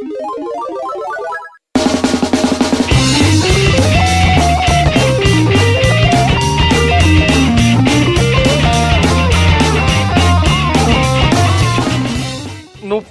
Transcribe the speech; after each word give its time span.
Thank 0.00 0.12
you. 0.12 0.89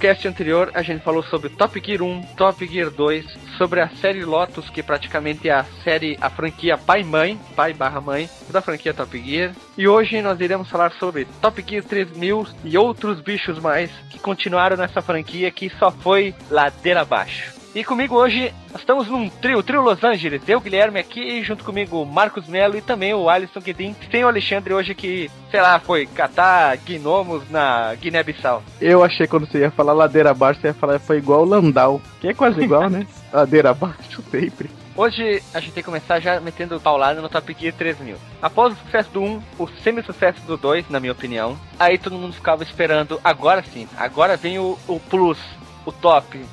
Cast 0.00 0.26
anterior, 0.26 0.70
a 0.72 0.80
gente 0.80 1.04
falou 1.04 1.22
sobre 1.22 1.50
Top 1.50 1.78
Gear 1.84 2.00
1, 2.00 2.22
Top 2.34 2.66
Gear 2.66 2.90
2, 2.90 3.26
sobre 3.58 3.80
a 3.80 3.88
série 3.90 4.24
Lotus, 4.24 4.70
que 4.70 4.82
praticamente 4.82 5.48
é 5.48 5.52
a 5.52 5.64
série, 5.84 6.16
a 6.22 6.30
franquia 6.30 6.78
pai-mãe, 6.78 7.38
pai 7.54 7.74
barra 7.74 8.00
mãe, 8.00 8.28
da 8.48 8.62
franquia 8.62 8.94
Top 8.94 9.16
Gear. 9.18 9.52
E 9.76 9.86
hoje 9.86 10.22
nós 10.22 10.40
iremos 10.40 10.70
falar 10.70 10.92
sobre 10.92 11.26
Top 11.42 11.62
Gear 11.68 11.84
3000 11.84 12.46
e 12.64 12.78
outros 12.78 13.20
bichos 13.20 13.58
mais 13.58 13.90
que 14.08 14.18
continuaram 14.18 14.76
nessa 14.76 15.02
franquia 15.02 15.50
que 15.50 15.68
só 15.78 15.90
foi 15.90 16.34
ladeira 16.50 17.02
abaixo. 17.02 17.59
E 17.72 17.84
comigo 17.84 18.16
hoje, 18.16 18.52
nós 18.72 18.80
estamos 18.80 19.06
num 19.06 19.28
trio, 19.28 19.62
trio 19.62 19.80
Los 19.80 20.02
Angeles. 20.02 20.42
Eu, 20.48 20.60
Guilherme, 20.60 20.98
aqui, 20.98 21.40
junto 21.44 21.62
comigo 21.62 22.02
o 22.02 22.06
Marcos 22.06 22.48
Melo 22.48 22.76
e 22.76 22.82
também 22.82 23.14
o 23.14 23.28
Alisson 23.28 23.60
Guedin. 23.60 23.94
Tem 24.10 24.24
o 24.24 24.28
Alexandre 24.28 24.74
hoje 24.74 24.92
que, 24.92 25.30
sei 25.52 25.60
lá, 25.60 25.78
foi 25.78 26.04
catar 26.04 26.76
gnomos 26.78 27.48
na 27.48 27.94
Guiné-Bissau. 27.94 28.64
Eu 28.80 29.04
achei 29.04 29.28
quando 29.28 29.46
você 29.46 29.60
ia 29.60 29.70
falar 29.70 29.92
ladeira 29.92 30.32
abaixo, 30.32 30.60
você 30.60 30.66
ia 30.68 30.74
falar 30.74 30.98
foi 30.98 31.18
igual 31.18 31.42
o 31.42 31.44
Landau, 31.44 32.02
que 32.20 32.26
é 32.26 32.34
quase 32.34 32.60
igual, 32.60 32.90
né? 32.90 33.06
ladeira 33.32 33.70
abaixo 33.70 34.20
sempre. 34.28 34.68
Hoje 34.96 35.40
a 35.54 35.60
gente 35.60 35.72
tem 35.72 35.82
que 35.82 35.88
começar 35.88 36.18
já 36.18 36.40
metendo 36.40 36.80
paulada 36.80 37.22
no 37.22 37.28
Top 37.28 37.56
Gear 37.56 37.72
3000. 37.72 38.16
Após 38.42 38.72
o 38.72 38.76
sucesso 38.84 39.10
do 39.10 39.22
1, 39.22 39.42
o 39.60 39.68
semi-sucesso 39.68 40.40
do 40.42 40.56
2, 40.56 40.90
na 40.90 40.98
minha 40.98 41.12
opinião, 41.12 41.56
aí 41.78 41.96
todo 41.96 42.18
mundo 42.18 42.34
ficava 42.34 42.64
esperando, 42.64 43.20
agora 43.22 43.62
sim, 43.62 43.86
agora 43.96 44.36
vem 44.36 44.58
o, 44.58 44.76
o 44.88 44.98
plus, 44.98 45.38
o 45.86 45.92
top, 45.92 46.44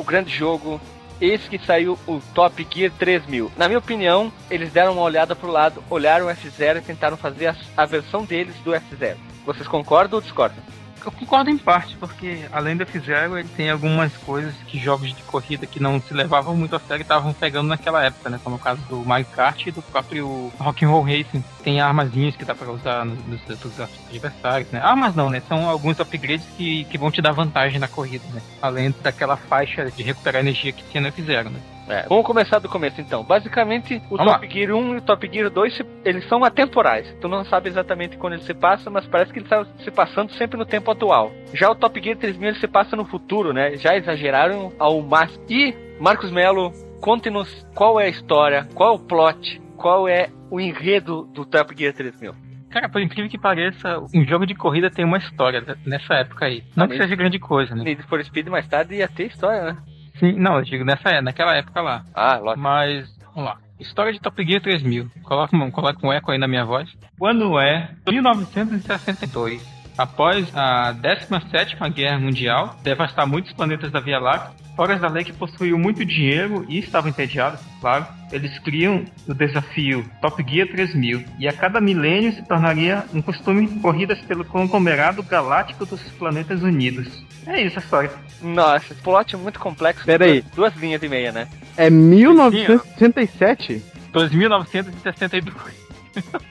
o 0.00 0.04
grande 0.04 0.34
jogo. 0.34 0.80
Esse 1.20 1.50
que 1.50 1.58
saiu 1.58 1.98
o 2.06 2.18
Top 2.34 2.66
Gear 2.72 2.90
3000. 2.98 3.52
Na 3.54 3.68
minha 3.68 3.78
opinião, 3.78 4.32
eles 4.50 4.72
deram 4.72 4.94
uma 4.94 5.02
olhada 5.02 5.36
pro 5.36 5.50
lado, 5.50 5.84
olharam 5.90 6.26
o 6.26 6.30
F0 6.30 6.78
e 6.78 6.80
tentaram 6.80 7.16
fazer 7.16 7.48
a, 7.48 7.56
a 7.76 7.84
versão 7.84 8.24
deles 8.24 8.54
do 8.64 8.70
F0. 8.70 9.16
Vocês 9.44 9.68
concordam 9.68 10.18
ou 10.18 10.22
discordam? 10.22 10.62
Eu 11.04 11.10
concordo 11.12 11.48
em 11.48 11.56
parte, 11.56 11.96
porque 11.96 12.44
além 12.52 12.76
do 12.76 12.82
F-Zero, 12.82 13.38
ele 13.38 13.48
tem 13.56 13.70
algumas 13.70 14.14
coisas 14.18 14.54
que 14.66 14.78
jogos 14.78 15.14
de 15.14 15.22
corrida 15.22 15.66
que 15.66 15.80
não 15.80 16.00
se 16.00 16.12
levavam 16.12 16.54
muito 16.54 16.76
a 16.76 16.78
sério 16.78 17.02
estavam 17.02 17.32
pegando 17.32 17.68
naquela 17.68 18.04
época, 18.04 18.28
né? 18.28 18.38
Como 18.42 18.56
o 18.56 18.58
caso 18.58 18.82
do 18.82 18.98
Mario 18.98 19.26
Kart 19.26 19.66
e 19.66 19.70
do 19.70 19.80
próprio 19.80 20.52
Rock'n'Roll 20.58 21.02
Racing. 21.02 21.42
Tem 21.62 21.80
armazinhas 21.80 22.36
que 22.36 22.44
dá 22.44 22.54
pra 22.54 22.70
usar 22.70 23.04
nos, 23.04 23.18
nos 23.48 23.80
adversários, 23.80 24.70
né? 24.70 24.80
Armas 24.82 25.14
não, 25.14 25.30
né? 25.30 25.40
São 25.48 25.68
alguns 25.68 25.98
upgrades 26.00 26.46
que, 26.56 26.84
que 26.84 26.98
vão 26.98 27.10
te 27.10 27.20
dar 27.20 27.32
vantagem 27.32 27.78
na 27.78 27.88
corrida, 27.88 28.24
né? 28.32 28.40
Além 28.60 28.94
daquela 29.02 29.36
faixa 29.36 29.90
de 29.90 30.02
recuperar 30.02 30.40
energia 30.40 30.72
que 30.72 30.82
tinha 30.84 31.00
no 31.00 31.08
F-Zero, 31.08 31.50
né? 31.50 31.60
É, 31.90 32.06
vamos 32.08 32.24
começar 32.24 32.60
do 32.60 32.68
começo 32.68 33.00
então. 33.00 33.24
Basicamente, 33.24 34.00
o 34.08 34.16
vamos 34.16 34.32
Top 34.32 34.46
lá. 34.46 34.52
Gear 34.52 34.72
1 34.72 34.94
e 34.94 34.96
o 34.98 35.02
Top 35.02 35.28
Gear 35.30 35.50
2, 35.50 35.82
eles 36.04 36.28
são 36.28 36.44
atemporais. 36.44 37.12
Tu 37.20 37.26
não 37.26 37.44
sabe 37.44 37.68
exatamente 37.68 38.16
quando 38.16 38.34
ele 38.34 38.44
se 38.44 38.54
passa, 38.54 38.88
mas 38.88 39.06
parece 39.06 39.32
que 39.32 39.40
ele 39.40 39.46
está 39.46 39.66
se 39.82 39.90
passando 39.90 40.32
sempre 40.34 40.56
no 40.56 40.64
tempo 40.64 40.88
atual. 40.90 41.32
Já 41.52 41.68
o 41.68 41.74
Top 41.74 42.00
Gear 42.00 42.16
3000 42.16 42.50
ele 42.50 42.60
se 42.60 42.68
passa 42.68 42.94
no 42.94 43.04
futuro, 43.04 43.52
né? 43.52 43.76
Já 43.76 43.96
exageraram 43.96 44.72
ao 44.78 45.02
máximo. 45.02 45.44
E, 45.48 45.74
Marcos 45.98 46.30
Melo, 46.30 46.72
conte-nos 47.00 47.66
qual 47.74 47.98
é 47.98 48.04
a 48.04 48.08
história, 48.08 48.68
qual 48.72 48.92
é 48.92 48.96
o 48.96 48.98
plot, 49.00 49.60
qual 49.76 50.06
é 50.06 50.30
o 50.50 50.60
enredo 50.60 51.24
do 51.32 51.44
Top 51.44 51.74
Gear 51.76 51.94
3000. 51.94 52.34
Cara, 52.70 52.88
por 52.88 53.00
incrível 53.00 53.28
que 53.28 53.38
pareça, 53.38 53.98
um 54.14 54.24
jogo 54.24 54.46
de 54.46 54.54
corrida 54.54 54.90
tem 54.90 55.04
uma 55.04 55.18
história 55.18 55.64
nessa 55.84 56.14
época 56.14 56.46
aí. 56.46 56.62
Não 56.76 56.84
ah, 56.84 56.88
que 56.88 56.96
seja 56.96 57.16
grande 57.16 57.38
coisa, 57.38 57.74
né? 57.74 57.82
Need 57.82 58.02
for 58.04 58.24
Speed 58.24 58.46
mais 58.46 58.66
tarde 58.68 58.94
ia 58.94 59.08
ter 59.08 59.26
história, 59.26 59.72
né? 59.72 59.76
Sim, 60.18 60.32
não, 60.38 60.58
eu 60.58 60.62
digo 60.62 60.84
nessa, 60.84 61.20
naquela 61.20 61.56
época 61.56 61.80
lá. 61.80 62.04
Ah, 62.14 62.36
lógico. 62.36 62.60
Mas, 62.60 63.18
vamos 63.34 63.50
lá. 63.50 63.58
História 63.80 64.12
de 64.12 64.20
Top 64.20 64.44
Gear 64.44 64.60
3000. 64.60 65.10
Coloca, 65.22 65.70
coloca 65.70 66.06
um 66.06 66.12
eco 66.12 66.30
aí 66.30 66.38
na 66.38 66.46
minha 66.46 66.64
voz. 66.64 66.88
Quando 67.18 67.58
é 67.58 67.90
1962. 68.08 69.79
Após 70.00 70.48
a 70.56 70.92
17 70.92 71.76
Guerra 71.94 72.18
Mundial, 72.18 72.74
devastar 72.82 73.26
muitos 73.26 73.52
planetas 73.52 73.92
da 73.92 74.00
Via 74.00 74.18
Láctea, 74.18 74.52
Horas 74.78 74.98
da 74.98 75.08
Lei 75.08 75.24
que 75.24 75.32
possuiu 75.34 75.78
muito 75.78 76.06
dinheiro 76.06 76.64
e 76.70 76.78
estavam 76.78 77.10
entediados, 77.10 77.60
claro, 77.82 78.06
eles 78.32 78.58
criam 78.60 79.04
o 79.28 79.34
desafio 79.34 80.02
Top 80.22 80.42
Gear 80.42 80.66
3000 80.68 81.22
e 81.38 81.46
a 81.46 81.52
cada 81.52 81.82
milênio 81.82 82.32
se 82.32 82.42
tornaria 82.46 83.04
um 83.12 83.20
costume 83.20 83.68
corridas 83.82 84.18
pelo 84.22 84.42
conglomerado 84.42 85.22
galáctico 85.22 85.84
dos 85.84 86.00
planetas 86.12 86.62
unidos. 86.62 87.22
É 87.46 87.60
isso 87.60 87.78
a 87.78 87.82
história. 87.82 88.10
Nossa, 88.40 88.94
esse 88.94 89.02
plot 89.02 89.34
é 89.34 89.38
muito 89.38 89.60
complexo. 89.60 90.06
Pera 90.06 90.24
aí. 90.24 90.42
Duas 90.54 90.74
linhas 90.76 91.02
e 91.02 91.08
meia, 91.10 91.30
né? 91.30 91.46
É 91.76 91.90
1967? 91.90 93.84
2962. 94.14 95.54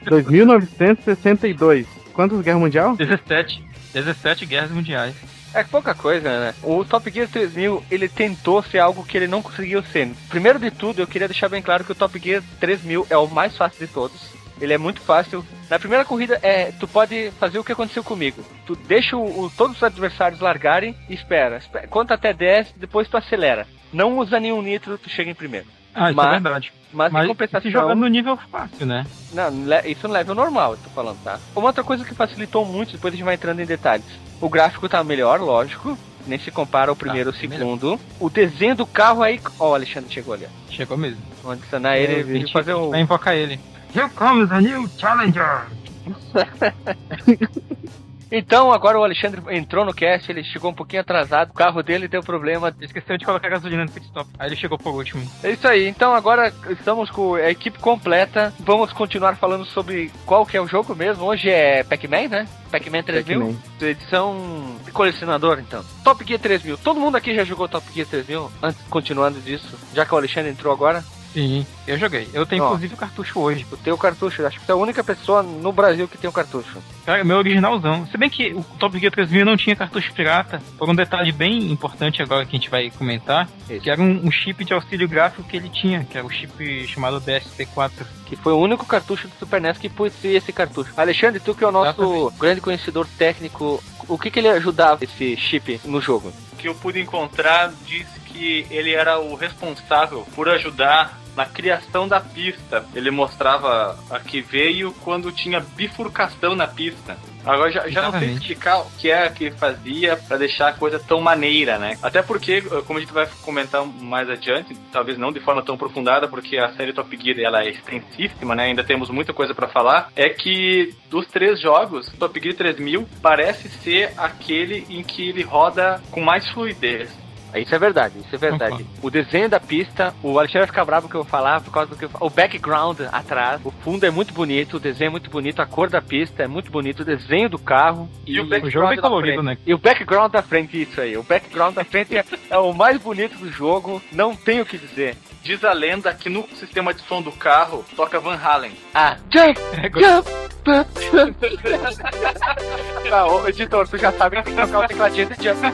2962. 0.04 1.99
Quantas 2.20 2.42
guerras 2.42 2.60
mundial? 2.60 2.96
17. 2.96 3.64
17 3.94 4.44
guerras 4.44 4.70
mundiais. 4.70 5.16
É 5.54 5.64
pouca 5.64 5.94
coisa, 5.94 6.28
né? 6.28 6.54
O 6.62 6.84
Top 6.84 7.10
Gear 7.10 7.26
3000, 7.26 7.82
ele 7.90 8.10
tentou 8.10 8.62
ser 8.62 8.78
algo 8.78 9.06
que 9.06 9.16
ele 9.16 9.26
não 9.26 9.40
conseguiu 9.40 9.82
ser. 9.82 10.10
Primeiro 10.28 10.58
de 10.58 10.70
tudo, 10.70 11.00
eu 11.00 11.06
queria 11.06 11.26
deixar 11.26 11.48
bem 11.48 11.62
claro 11.62 11.82
que 11.82 11.92
o 11.92 11.94
Top 11.94 12.18
Gear 12.18 12.42
3000 12.60 13.06
é 13.08 13.16
o 13.16 13.26
mais 13.26 13.56
fácil 13.56 13.86
de 13.86 13.90
todos. 13.90 14.34
Ele 14.60 14.74
é 14.74 14.76
muito 14.76 15.00
fácil. 15.00 15.42
Na 15.70 15.78
primeira 15.78 16.04
corrida, 16.04 16.38
é, 16.42 16.70
tu 16.72 16.86
pode 16.86 17.30
fazer 17.40 17.58
o 17.58 17.64
que 17.64 17.72
aconteceu 17.72 18.04
comigo. 18.04 18.44
Tu 18.66 18.76
deixa 18.76 19.16
o, 19.16 19.44
o, 19.46 19.50
todos 19.56 19.78
os 19.78 19.82
adversários 19.82 20.40
largarem 20.40 20.94
e 21.08 21.14
espera. 21.14 21.56
espera. 21.56 21.88
Conta 21.88 22.12
até 22.12 22.34
10, 22.34 22.74
depois 22.76 23.08
tu 23.08 23.16
acelera. 23.16 23.66
Não 23.90 24.18
usa 24.18 24.38
nenhum 24.38 24.60
nitro, 24.60 24.98
tu 24.98 25.08
chega 25.08 25.30
em 25.30 25.34
primeiro. 25.34 25.66
Ah, 25.94 26.10
isso 26.10 26.16
mas, 26.16 26.36
é 26.36 26.40
verdade. 26.40 26.72
Mas, 26.92 27.12
mas 27.12 27.24
em 27.24 27.28
compensação. 27.28 27.62
Se 27.62 27.70
jogando 27.70 28.00
no 28.00 28.08
nível 28.08 28.36
fácil, 28.50 28.86
né? 28.86 29.06
Não, 29.32 29.50
isso 29.84 30.06
no 30.08 30.14
level 30.14 30.34
normal, 30.34 30.72
eu 30.72 30.78
tô 30.78 30.90
falando, 30.90 31.22
tá? 31.22 31.38
Uma 31.54 31.66
outra 31.66 31.84
coisa 31.84 32.04
que 32.04 32.14
facilitou 32.14 32.64
muito, 32.64 32.92
depois 32.92 33.12
a 33.12 33.16
gente 33.16 33.24
vai 33.24 33.34
entrando 33.34 33.60
em 33.60 33.66
detalhes. 33.66 34.06
O 34.40 34.48
gráfico 34.48 34.88
tá 34.88 35.02
melhor, 35.04 35.40
lógico. 35.40 35.96
Nem 36.26 36.38
se 36.38 36.50
compara 36.50 36.90
ao 36.90 36.96
primeiro 36.96 37.30
ah, 37.30 37.32
ou 37.32 37.38
segundo. 37.38 38.00
O 38.18 38.28
desenho 38.28 38.76
do 38.76 38.86
carro 38.86 39.22
aí. 39.22 39.40
Ó, 39.58 39.68
oh, 39.68 39.70
o 39.70 39.74
Alexandre 39.74 40.12
chegou 40.12 40.34
ali. 40.34 40.46
Chegou 40.68 40.96
mesmo. 40.96 41.20
Vamos 41.42 41.58
adicionar 41.58 41.96
ele 41.96 42.38
e 42.38 42.52
fazer 42.52 42.74
o. 42.74 42.90
Vai 42.90 43.00
invocar 43.00 43.34
ele. 43.34 43.58
Here 43.94 44.08
comes 44.10 44.52
a 44.52 44.60
new 44.60 44.88
challenger! 44.98 45.66
Então, 48.30 48.72
agora 48.72 48.98
o 48.98 49.02
Alexandre 49.02 49.42
entrou 49.56 49.84
no 49.84 49.92
cast, 49.92 50.30
ele 50.30 50.44
chegou 50.44 50.70
um 50.70 50.74
pouquinho 50.74 51.02
atrasado, 51.02 51.50
o 51.50 51.54
carro 51.54 51.82
dele 51.82 52.06
deu 52.06 52.22
problema. 52.22 52.74
Esqueceu 52.80 53.18
de 53.18 53.24
colocar 53.24 53.48
gasolina 53.48 53.84
no 53.84 53.90
pit 53.90 54.06
stop. 54.06 54.28
Aí 54.38 54.48
ele 54.48 54.56
chegou 54.56 54.78
por 54.78 54.94
último. 54.94 55.22
É 55.42 55.50
isso 55.50 55.66
aí. 55.66 55.88
Então 55.88 56.14
agora 56.14 56.52
estamos 56.68 57.10
com 57.10 57.34
a 57.34 57.50
equipe 57.50 57.78
completa. 57.78 58.52
Vamos 58.60 58.92
continuar 58.92 59.36
falando 59.36 59.64
sobre 59.64 60.12
qual 60.24 60.46
que 60.46 60.56
é 60.56 60.60
o 60.60 60.68
jogo 60.68 60.94
mesmo. 60.94 61.24
Hoje 61.24 61.50
é 61.50 61.82
Pac-Man, 61.82 62.28
né? 62.28 62.48
Pac-Man 62.70 63.02
3000. 63.02 63.40
Pac 63.40 63.84
edição 63.84 64.76
de 64.84 64.92
colecionador, 64.92 65.58
então. 65.58 65.84
Top 66.04 66.24
Gear 66.24 66.40
3000. 66.40 66.78
Todo 66.78 67.00
mundo 67.00 67.16
aqui 67.16 67.34
já 67.34 67.44
jogou 67.44 67.68
Top 67.68 67.84
Gear 67.92 68.06
3000? 68.06 68.52
Antes, 68.62 68.82
continuando 68.88 69.40
disso, 69.40 69.76
já 69.94 70.06
que 70.06 70.14
o 70.14 70.16
Alexandre 70.16 70.50
entrou 70.50 70.72
agora. 70.72 71.04
Sim, 71.32 71.64
eu 71.86 71.96
joguei. 71.96 72.28
Eu 72.32 72.44
tenho 72.44 72.64
Ó, 72.64 72.66
inclusive 72.68 72.94
o 72.94 72.96
cartucho 72.96 73.38
hoje. 73.38 73.66
O 73.70 73.76
teu 73.76 73.96
cartucho, 73.96 74.44
acho 74.44 74.58
que 74.58 74.66
você 74.66 74.72
é 74.72 74.74
a 74.74 74.78
única 74.78 75.02
pessoa 75.04 75.42
no 75.42 75.72
Brasil 75.72 76.08
que 76.08 76.18
tem 76.18 76.28
o 76.28 76.32
cartucho. 76.32 76.78
Cara, 77.06 77.22
meu 77.22 77.36
originalzão. 77.36 78.06
Se 78.06 78.16
bem 78.16 78.28
que 78.28 78.52
o 78.52 78.64
Top 78.78 78.98
Gear 78.98 79.12
3000 79.12 79.44
não 79.44 79.56
tinha 79.56 79.76
cartucho 79.76 80.12
pirata, 80.12 80.60
por 80.76 80.88
um 80.88 80.94
detalhe 80.94 81.30
bem 81.32 81.70
importante 81.70 82.22
agora 82.22 82.44
que 82.44 82.56
a 82.56 82.58
gente 82.58 82.70
vai 82.70 82.90
comentar, 82.90 83.48
Isso. 83.68 83.80
que 83.80 83.90
era 83.90 84.00
um, 84.00 84.26
um, 84.26 84.30
chip 84.30 84.64
de 84.64 84.72
auxílio 84.72 85.08
gráfico 85.08 85.44
que 85.44 85.56
ele 85.56 85.68
tinha, 85.68 86.04
que 86.04 86.18
era 86.18 86.26
o 86.26 86.30
chip 86.30 86.86
chamado 86.88 87.20
DSP4. 87.20 87.90
Que 88.26 88.36
foi 88.36 88.52
o 88.52 88.58
único 88.58 88.84
cartucho 88.86 89.28
do 89.28 89.34
Super 89.38 89.60
NES 89.60 89.78
que 89.78 89.88
possuía 89.88 90.38
esse 90.38 90.52
cartucho. 90.52 90.92
Alexandre, 90.96 91.40
tu 91.40 91.54
que 91.54 91.64
é 91.64 91.66
o 91.66 91.72
nosso 91.72 92.02
Exatamente. 92.02 92.38
grande 92.38 92.60
conhecedor 92.60 93.06
técnico, 93.18 93.82
o 94.08 94.18
que, 94.18 94.30
que 94.30 94.38
ele 94.38 94.48
ajudava 94.48 95.04
esse 95.04 95.36
chip 95.36 95.80
no 95.84 96.00
jogo? 96.00 96.32
Que 96.60 96.68
eu 96.68 96.74
pude 96.74 97.00
encontrar 97.00 97.72
diz 97.86 98.06
que 98.26 98.66
ele 98.70 98.92
era 98.92 99.18
o 99.18 99.34
responsável 99.34 100.26
por 100.34 100.46
ajudar 100.48 101.18
na 101.34 101.46
criação 101.46 102.06
da 102.06 102.20
pista. 102.20 102.84
Ele 102.94 103.10
mostrava 103.10 103.98
a 104.10 104.20
que 104.20 104.42
veio 104.42 104.92
quando 105.00 105.32
tinha 105.32 105.60
bifurcação 105.60 106.54
na 106.54 106.66
pista. 106.66 107.16
Agora 107.44 107.70
já, 107.70 107.88
já 107.88 108.02
não 108.02 108.18
sei 108.18 108.32
explicar 108.32 108.80
o 108.80 108.90
que 108.98 109.10
é 109.10 109.28
que 109.30 109.50
fazia 109.50 110.16
para 110.16 110.36
deixar 110.36 110.68
a 110.68 110.72
coisa 110.72 110.98
tão 110.98 111.20
maneira, 111.20 111.78
né? 111.78 111.98
Até 112.02 112.22
porque, 112.22 112.62
como 112.86 112.98
a 112.98 113.00
gente 113.00 113.12
vai 113.12 113.26
comentar 113.42 113.84
mais 113.84 114.28
adiante, 114.28 114.76
talvez 114.92 115.18
não 115.18 115.32
de 115.32 115.40
forma 115.40 115.62
tão 115.62 115.74
aprofundada, 115.74 116.28
porque 116.28 116.58
a 116.58 116.72
série 116.74 116.92
Top 116.92 117.16
Gear 117.16 117.38
ela 117.40 117.62
é 117.62 117.70
extensíssima, 117.70 118.54
né? 118.54 118.64
Ainda 118.64 118.84
temos 118.84 119.10
muita 119.10 119.32
coisa 119.32 119.54
para 119.54 119.68
falar. 119.68 120.10
É 120.14 120.28
que 120.28 120.94
dos 121.08 121.26
três 121.26 121.60
jogos, 121.60 122.08
Top 122.18 122.38
Gear 122.40 122.54
3000 122.54 123.08
parece 123.22 123.68
ser 123.68 124.12
aquele 124.16 124.86
em 124.90 125.02
que 125.02 125.28
ele 125.28 125.42
roda 125.42 126.00
com 126.10 126.20
mais 126.20 126.48
fluidez. 126.50 127.10
Isso 127.58 127.74
é 127.74 127.78
verdade, 127.78 128.18
isso 128.18 128.34
é 128.34 128.38
verdade. 128.38 128.72
Concordo. 128.84 128.90
O 129.02 129.10
desenho 129.10 129.48
da 129.48 129.58
pista, 129.60 130.14
o 130.22 130.38
Alexandre 130.38 130.60
vai 130.60 130.66
ficar 130.68 130.84
bravo 130.84 131.08
que 131.08 131.14
eu 131.14 131.22
vou 131.22 131.30
falar 131.30 131.60
por 131.60 131.72
causa 131.72 131.90
do 131.90 131.96
que 131.96 132.04
eu 132.04 132.08
falo. 132.08 132.26
O 132.26 132.30
background 132.30 133.00
atrás, 133.12 133.60
o 133.64 133.70
fundo 133.70 134.04
é 134.04 134.10
muito 134.10 134.32
bonito, 134.32 134.76
o 134.76 134.80
desenho 134.80 135.08
é 135.08 135.10
muito 135.10 135.30
bonito, 135.30 135.60
a 135.60 135.66
cor 135.66 135.88
da 135.88 136.00
pista 136.00 136.42
é 136.42 136.46
muito 136.46 136.70
bonito, 136.70 137.00
o 137.00 137.04
desenho 137.04 137.48
do 137.48 137.58
carro 137.58 138.08
E 138.26 138.38
o 138.38 138.44
O 138.44 138.46
jogo 138.46 138.54
é 138.54 138.60
background 138.60 138.88
bem 138.88 138.96
da 138.96 139.02
colorido, 139.02 139.42
frente. 139.42 139.58
né? 139.58 139.58
E 139.66 139.74
o 139.74 139.78
background 139.78 140.32
da 140.32 140.42
frente, 140.42 140.82
isso 140.82 141.00
aí. 141.00 141.16
O 141.16 141.22
background 141.22 141.74
da 141.74 141.84
frente 141.84 142.16
é, 142.16 142.24
é 142.50 142.58
o 142.58 142.72
mais 142.72 142.98
bonito 142.98 143.36
do 143.38 143.50
jogo, 143.50 144.00
não 144.12 144.34
tenho 144.34 144.62
o 144.62 144.66
que 144.66 144.78
dizer. 144.78 145.16
Diz 145.42 145.64
a 145.64 145.72
lenda 145.72 146.12
que 146.14 146.28
no 146.28 146.46
sistema 146.56 146.92
de 146.92 147.00
som 147.02 147.22
do 147.22 147.32
carro 147.32 147.84
toca 147.96 148.20
Van 148.20 148.36
Halen. 148.36 148.72
Ah, 148.94 149.16
jump, 149.32 149.58
É, 149.72 149.88
jump, 149.88 150.28
jump. 150.64 151.40
ah, 153.10 153.26
ô, 153.26 153.48
editor, 153.48 153.88
tu 153.88 153.96
já 153.96 154.12
sabe 154.12 154.36
que 154.36 154.42
tem 154.42 154.54
que 154.54 154.60
tocar 154.60 154.84
o 154.84 154.88
tecladinho 154.88 155.28
de 155.30 155.42
jump. 155.42 155.60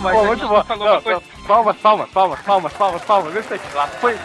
Mas 0.00 0.14
Pô, 0.14 0.24
muito 0.24 0.46
bom. 0.48 0.62
falou 0.64 0.84
Não, 0.84 0.92
uma 0.94 1.02
coisa- 1.02 1.20
não, 1.20 1.36
Palmas, 1.46 1.76
palmas, 1.76 2.10
palmas, 2.10 2.40
palmas, 2.42 2.72
palmas, 2.72 3.02
palmas. 3.02 3.34
Isso 3.36 3.54
aqui, 3.54 3.74
lá 3.74 3.86
foi. 3.86 4.16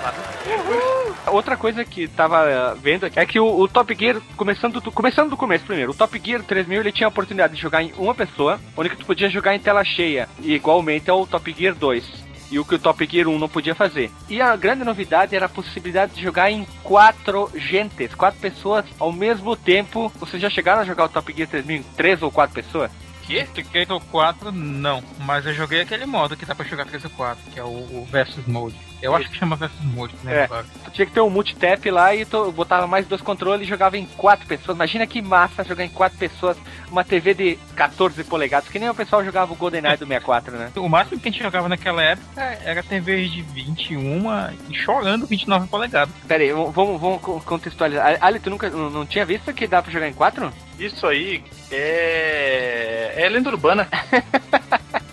Outra 1.28 1.56
coisa 1.56 1.86
que 1.86 2.08
tava 2.08 2.50
eh, 2.50 2.74
vendo 2.81 3.06
aqui 3.06 3.19
é 3.19 3.25
que 3.28 3.40
o, 3.40 3.46
o 3.60 3.68
Top 3.68 3.96
Gear, 3.98 4.19
começando 4.36 4.81
do, 4.81 4.92
começando 4.92 5.30
do 5.30 5.38
começo 5.38 5.63
primeiro, 5.66 5.92
o 5.92 5.96
Top 5.96 6.19
Gear 6.24 6.42
3000 6.42 6.81
ele 6.81 6.92
tinha 6.92 7.06
a 7.06 7.10
oportunidade 7.10 7.54
de 7.56 7.62
jogar 7.62 7.84
em 7.84 7.94
uma 7.96 8.16
pessoa, 8.16 8.60
onde 8.75 8.90
que 8.90 8.96
tu 8.98 9.06
podia 9.06 9.30
jogar 9.30 9.54
em 9.56 9.60
tela 9.60 9.84
cheia, 9.84 10.28
e 10.40 10.54
igualmente 10.56 11.12
ao 11.12 11.28
Top 11.28 11.54
Gear 11.56 11.75
2. 11.75 12.31
E 12.51 12.59
o 12.59 12.65
que 12.65 12.75
o 12.75 12.80
Top 12.80 13.07
Gear 13.09 13.27
1 13.27 13.39
não 13.39 13.48
podia 13.48 13.74
fazer. 13.74 14.12
E 14.30 14.42
a 14.42 14.56
grande 14.56 14.83
novidade 14.83 15.36
era 15.36 15.45
a 15.45 15.50
possibilidade 15.50 16.13
de 16.13 16.21
jogar 16.21 16.51
em 16.51 16.68
quatro 16.83 17.50
gentes, 17.56 18.13
quatro 18.13 18.39
pessoas 18.39 18.86
ao 19.00 19.12
mesmo 19.12 19.56
tempo. 19.56 20.12
Vocês 20.19 20.42
já 20.42 20.50
chegaram 20.50 20.81
a 20.81 20.86
jogar 20.86 21.06
o 21.06 21.09
Top 21.09 21.33
Gear 21.33 21.48
3000 21.48 21.77
em 21.77 21.83
três 21.95 22.21
ou 22.21 22.30
quatro 22.30 22.53
pessoas? 22.53 22.92
Que? 23.24 23.45
Fiquei 23.45 23.86
no 23.86 24.01
4, 24.01 24.51
não. 24.51 25.01
Mas 25.19 25.45
eu 25.45 25.53
joguei 25.53 25.81
aquele 25.81 26.06
modo 26.06 26.36
que 26.36 26.45
dá 26.45 26.53
pra 26.53 26.65
jogar 26.65 26.86
3 26.86 27.06
ou 27.06 27.12
4, 27.12 27.51
que 27.51 27.59
é 27.59 27.63
o, 27.63 27.68
o 27.68 28.07
Versus 28.12 28.45
Mode. 28.45 28.75
Eu 29.01 29.15
acho 29.15 29.30
que 29.30 29.38
chama 29.38 29.56
Versus 29.56 29.81
Mode, 29.83 30.13
né? 30.24 30.44
É. 30.44 30.48
Tu 30.86 30.92
tinha 30.92 31.06
que 31.06 31.12
ter 31.12 31.21
um 31.21 31.30
multitap 31.30 31.89
lá 31.89 32.13
e 32.15 32.25
tu 32.25 32.51
botava 32.51 32.86
mais 32.88 33.07
dois 33.07 33.21
controles 33.21 33.65
e 33.65 33.69
jogava 33.69 33.98
em 33.98 34.06
quatro 34.06 34.45
pessoas. 34.48 34.75
Imagina 34.75 35.07
que 35.07 35.21
massa 35.21 35.63
jogar 35.63 35.83
em 35.86 35.89
quatro 35.89 36.18
pessoas 36.18 36.57
uma 36.89 37.03
TV 37.03 37.33
de 37.33 37.56
14 37.75 38.24
polegadas, 38.25 38.69
que 38.69 38.77
nem 38.77 38.89
o 38.89 38.94
pessoal 38.95 39.24
jogava 39.24 39.53
o 39.53 39.56
GoldenEye 39.56 39.95
do 39.98 40.06
64, 40.06 40.56
né? 40.57 40.71
O 40.75 40.89
máximo 40.89 41.19
que 41.19 41.30
a 41.30 41.31
gente 41.31 41.42
jogava 41.42 41.68
naquela 41.69 42.03
época 42.03 42.42
era 42.63 42.83
TV 42.83 43.27
de 43.27 43.42
21 43.42 44.21
e 44.69 44.75
chorando 44.75 45.25
29 45.25 45.68
polegadas. 45.68 46.13
Pera 46.27 46.44
aí, 46.44 46.51
vamos, 46.51 47.00
vamos 47.00 47.21
co- 47.21 47.42
contextualizar. 47.45 48.18
Ali, 48.21 48.39
tu 48.39 48.50
nunca 48.50 48.69
não, 48.69 48.89
não 48.89 49.06
tinha 49.06 49.25
visto 49.25 49.53
que 49.53 49.65
dá 49.68 49.81
pra 49.81 49.92
jogar 49.92 50.07
em 50.09 50.13
quatro? 50.13 50.51
Isso 50.77 51.07
aí 51.07 51.44
é. 51.71 53.13
É 53.15 53.30
lenda 53.30 53.50
urbana. 53.50 53.88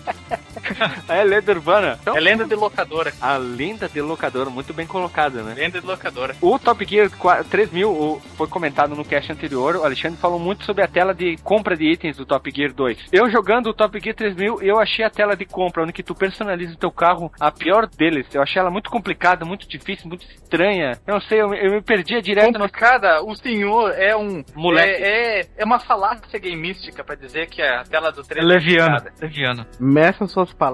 É 1.09 1.23
lenda 1.23 1.51
urbana. 1.51 1.97
Então, 2.01 2.15
É 2.15 2.19
lenda 2.19 2.45
de 2.45 2.55
locadora. 2.55 3.13
a 3.21 3.37
lenda 3.37 3.87
de 3.89 4.01
locador, 4.01 4.49
muito 4.49 4.73
bem 4.73 4.85
colocada, 4.87 5.41
né? 5.43 5.53
Lenda 5.55 5.79
de 5.81 5.85
locadora. 5.85 6.35
O 6.41 6.57
Top 6.59 6.85
Gear 6.85 7.09
4 7.17 7.45
3000 7.49 7.89
o- 7.91 8.21
foi 8.37 8.47
comentado 8.47 8.95
no 8.95 9.03
cast 9.05 9.31
anterior. 9.31 9.75
O 9.75 9.83
Alexandre 9.83 10.17
falou 10.19 10.39
muito 10.39 10.63
sobre 10.65 10.83
a 10.83 10.87
tela 10.87 11.13
de 11.13 11.35
compra 11.43 11.75
de 11.75 11.85
itens 11.91 12.17
do 12.17 12.25
Top 12.25 12.49
Gear 12.55 12.73
2. 12.73 12.97
Eu 13.11 13.29
jogando 13.29 13.67
o 13.67 13.73
Top 13.73 13.99
Gear 13.99 14.15
3000, 14.15 14.61
eu 14.61 14.79
achei 14.79 15.03
a 15.03 15.09
tela 15.09 15.35
de 15.35 15.45
compra, 15.45 15.83
onde 15.83 15.93
que 15.93 16.03
tu 16.03 16.13
personaliza 16.15 16.73
o 16.73 16.77
teu 16.77 16.91
carro, 16.91 17.31
a 17.39 17.51
pior 17.51 17.87
deles. 17.87 18.27
Eu 18.33 18.41
achei 18.41 18.59
ela 18.59 18.69
muito 18.71 18.89
complicada, 18.89 19.45
muito 19.45 19.67
difícil, 19.67 20.07
muito 20.07 20.25
estranha. 20.25 20.99
Eu 21.07 21.15
não 21.15 21.21
sei, 21.21 21.41
eu, 21.41 21.49
me- 21.49 21.59
eu 21.65 21.71
me 21.71 21.81
perdia 21.81 22.21
direto 22.21 22.53
no 22.53 22.59
Complicada, 22.59 23.23
o 23.23 23.35
senhor 23.35 23.91
é 23.97 24.15
um. 24.15 24.43
Moleque. 24.55 25.03
É, 25.03 25.39
é, 25.41 25.45
é 25.57 25.65
uma 25.65 25.79
falácia 25.79 26.39
gamística 26.39 27.03
pra 27.03 27.15
dizer 27.15 27.47
que 27.47 27.61
a 27.61 27.83
tela 27.83 28.11
do 28.11 28.23
3 28.23 28.43
É 28.43 28.47
leviano. 28.47 28.97
Leviano. 29.21 29.65
Meça 29.79 30.27
suas 30.27 30.51
palavras. 30.53 30.68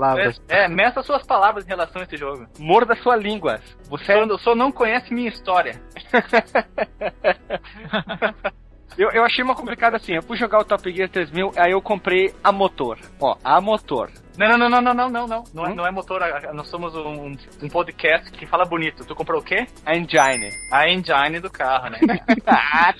É, 0.49 0.65
é, 0.65 0.67
meça 0.67 1.01
suas 1.03 1.25
palavras 1.25 1.65
em 1.65 1.69
relação 1.69 2.01
a 2.01 2.05
esse 2.05 2.17
jogo. 2.17 2.45
morda 2.59 2.95
sua 2.97 3.15
língua. 3.15 3.59
Você 3.89 4.11
é 4.11 4.25
Só, 4.25 4.33
o 4.33 4.39
senhor 4.39 4.55
não 4.55 4.71
conhece 4.71 5.13
minha 5.13 5.29
história. 5.29 5.79
Eu, 8.97 9.11
eu 9.11 9.25
achei 9.25 9.43
uma 9.43 9.55
complicada 9.55 9.97
assim. 9.97 10.13
Eu 10.13 10.23
fui 10.23 10.37
jogar 10.37 10.59
o 10.59 10.63
Top 10.63 10.89
Gear 10.89 11.09
3000, 11.09 11.51
aí 11.57 11.71
eu 11.71 11.81
comprei 11.81 12.33
a 12.43 12.51
motor. 12.51 12.97
Ó, 13.19 13.35
a 13.43 13.59
motor. 13.59 14.09
Não, 14.37 14.57
não, 14.57 14.69
não, 14.69 14.81
não, 14.81 14.93
não, 14.93 15.09
não, 15.09 15.27
não. 15.27 15.43
Não, 15.53 15.65
é, 15.65 15.69
Hum? 15.69 15.75
não 15.75 15.87
é 15.87 15.91
motor, 15.91 16.21
nós 16.53 16.69
somos 16.69 16.95
um, 16.95 17.35
um 17.61 17.69
podcast 17.69 18.31
que 18.31 18.45
fala 18.45 18.65
bonito. 18.65 19.05
Tu 19.05 19.15
comprou 19.15 19.41
o 19.41 19.43
quê? 19.43 19.67
A 19.85 19.95
engine. 19.95 20.49
A 20.71 20.89
engine 20.89 21.39
do 21.41 21.49
carro, 21.49 21.89
né? 21.89 21.99
Ah, 22.47 22.93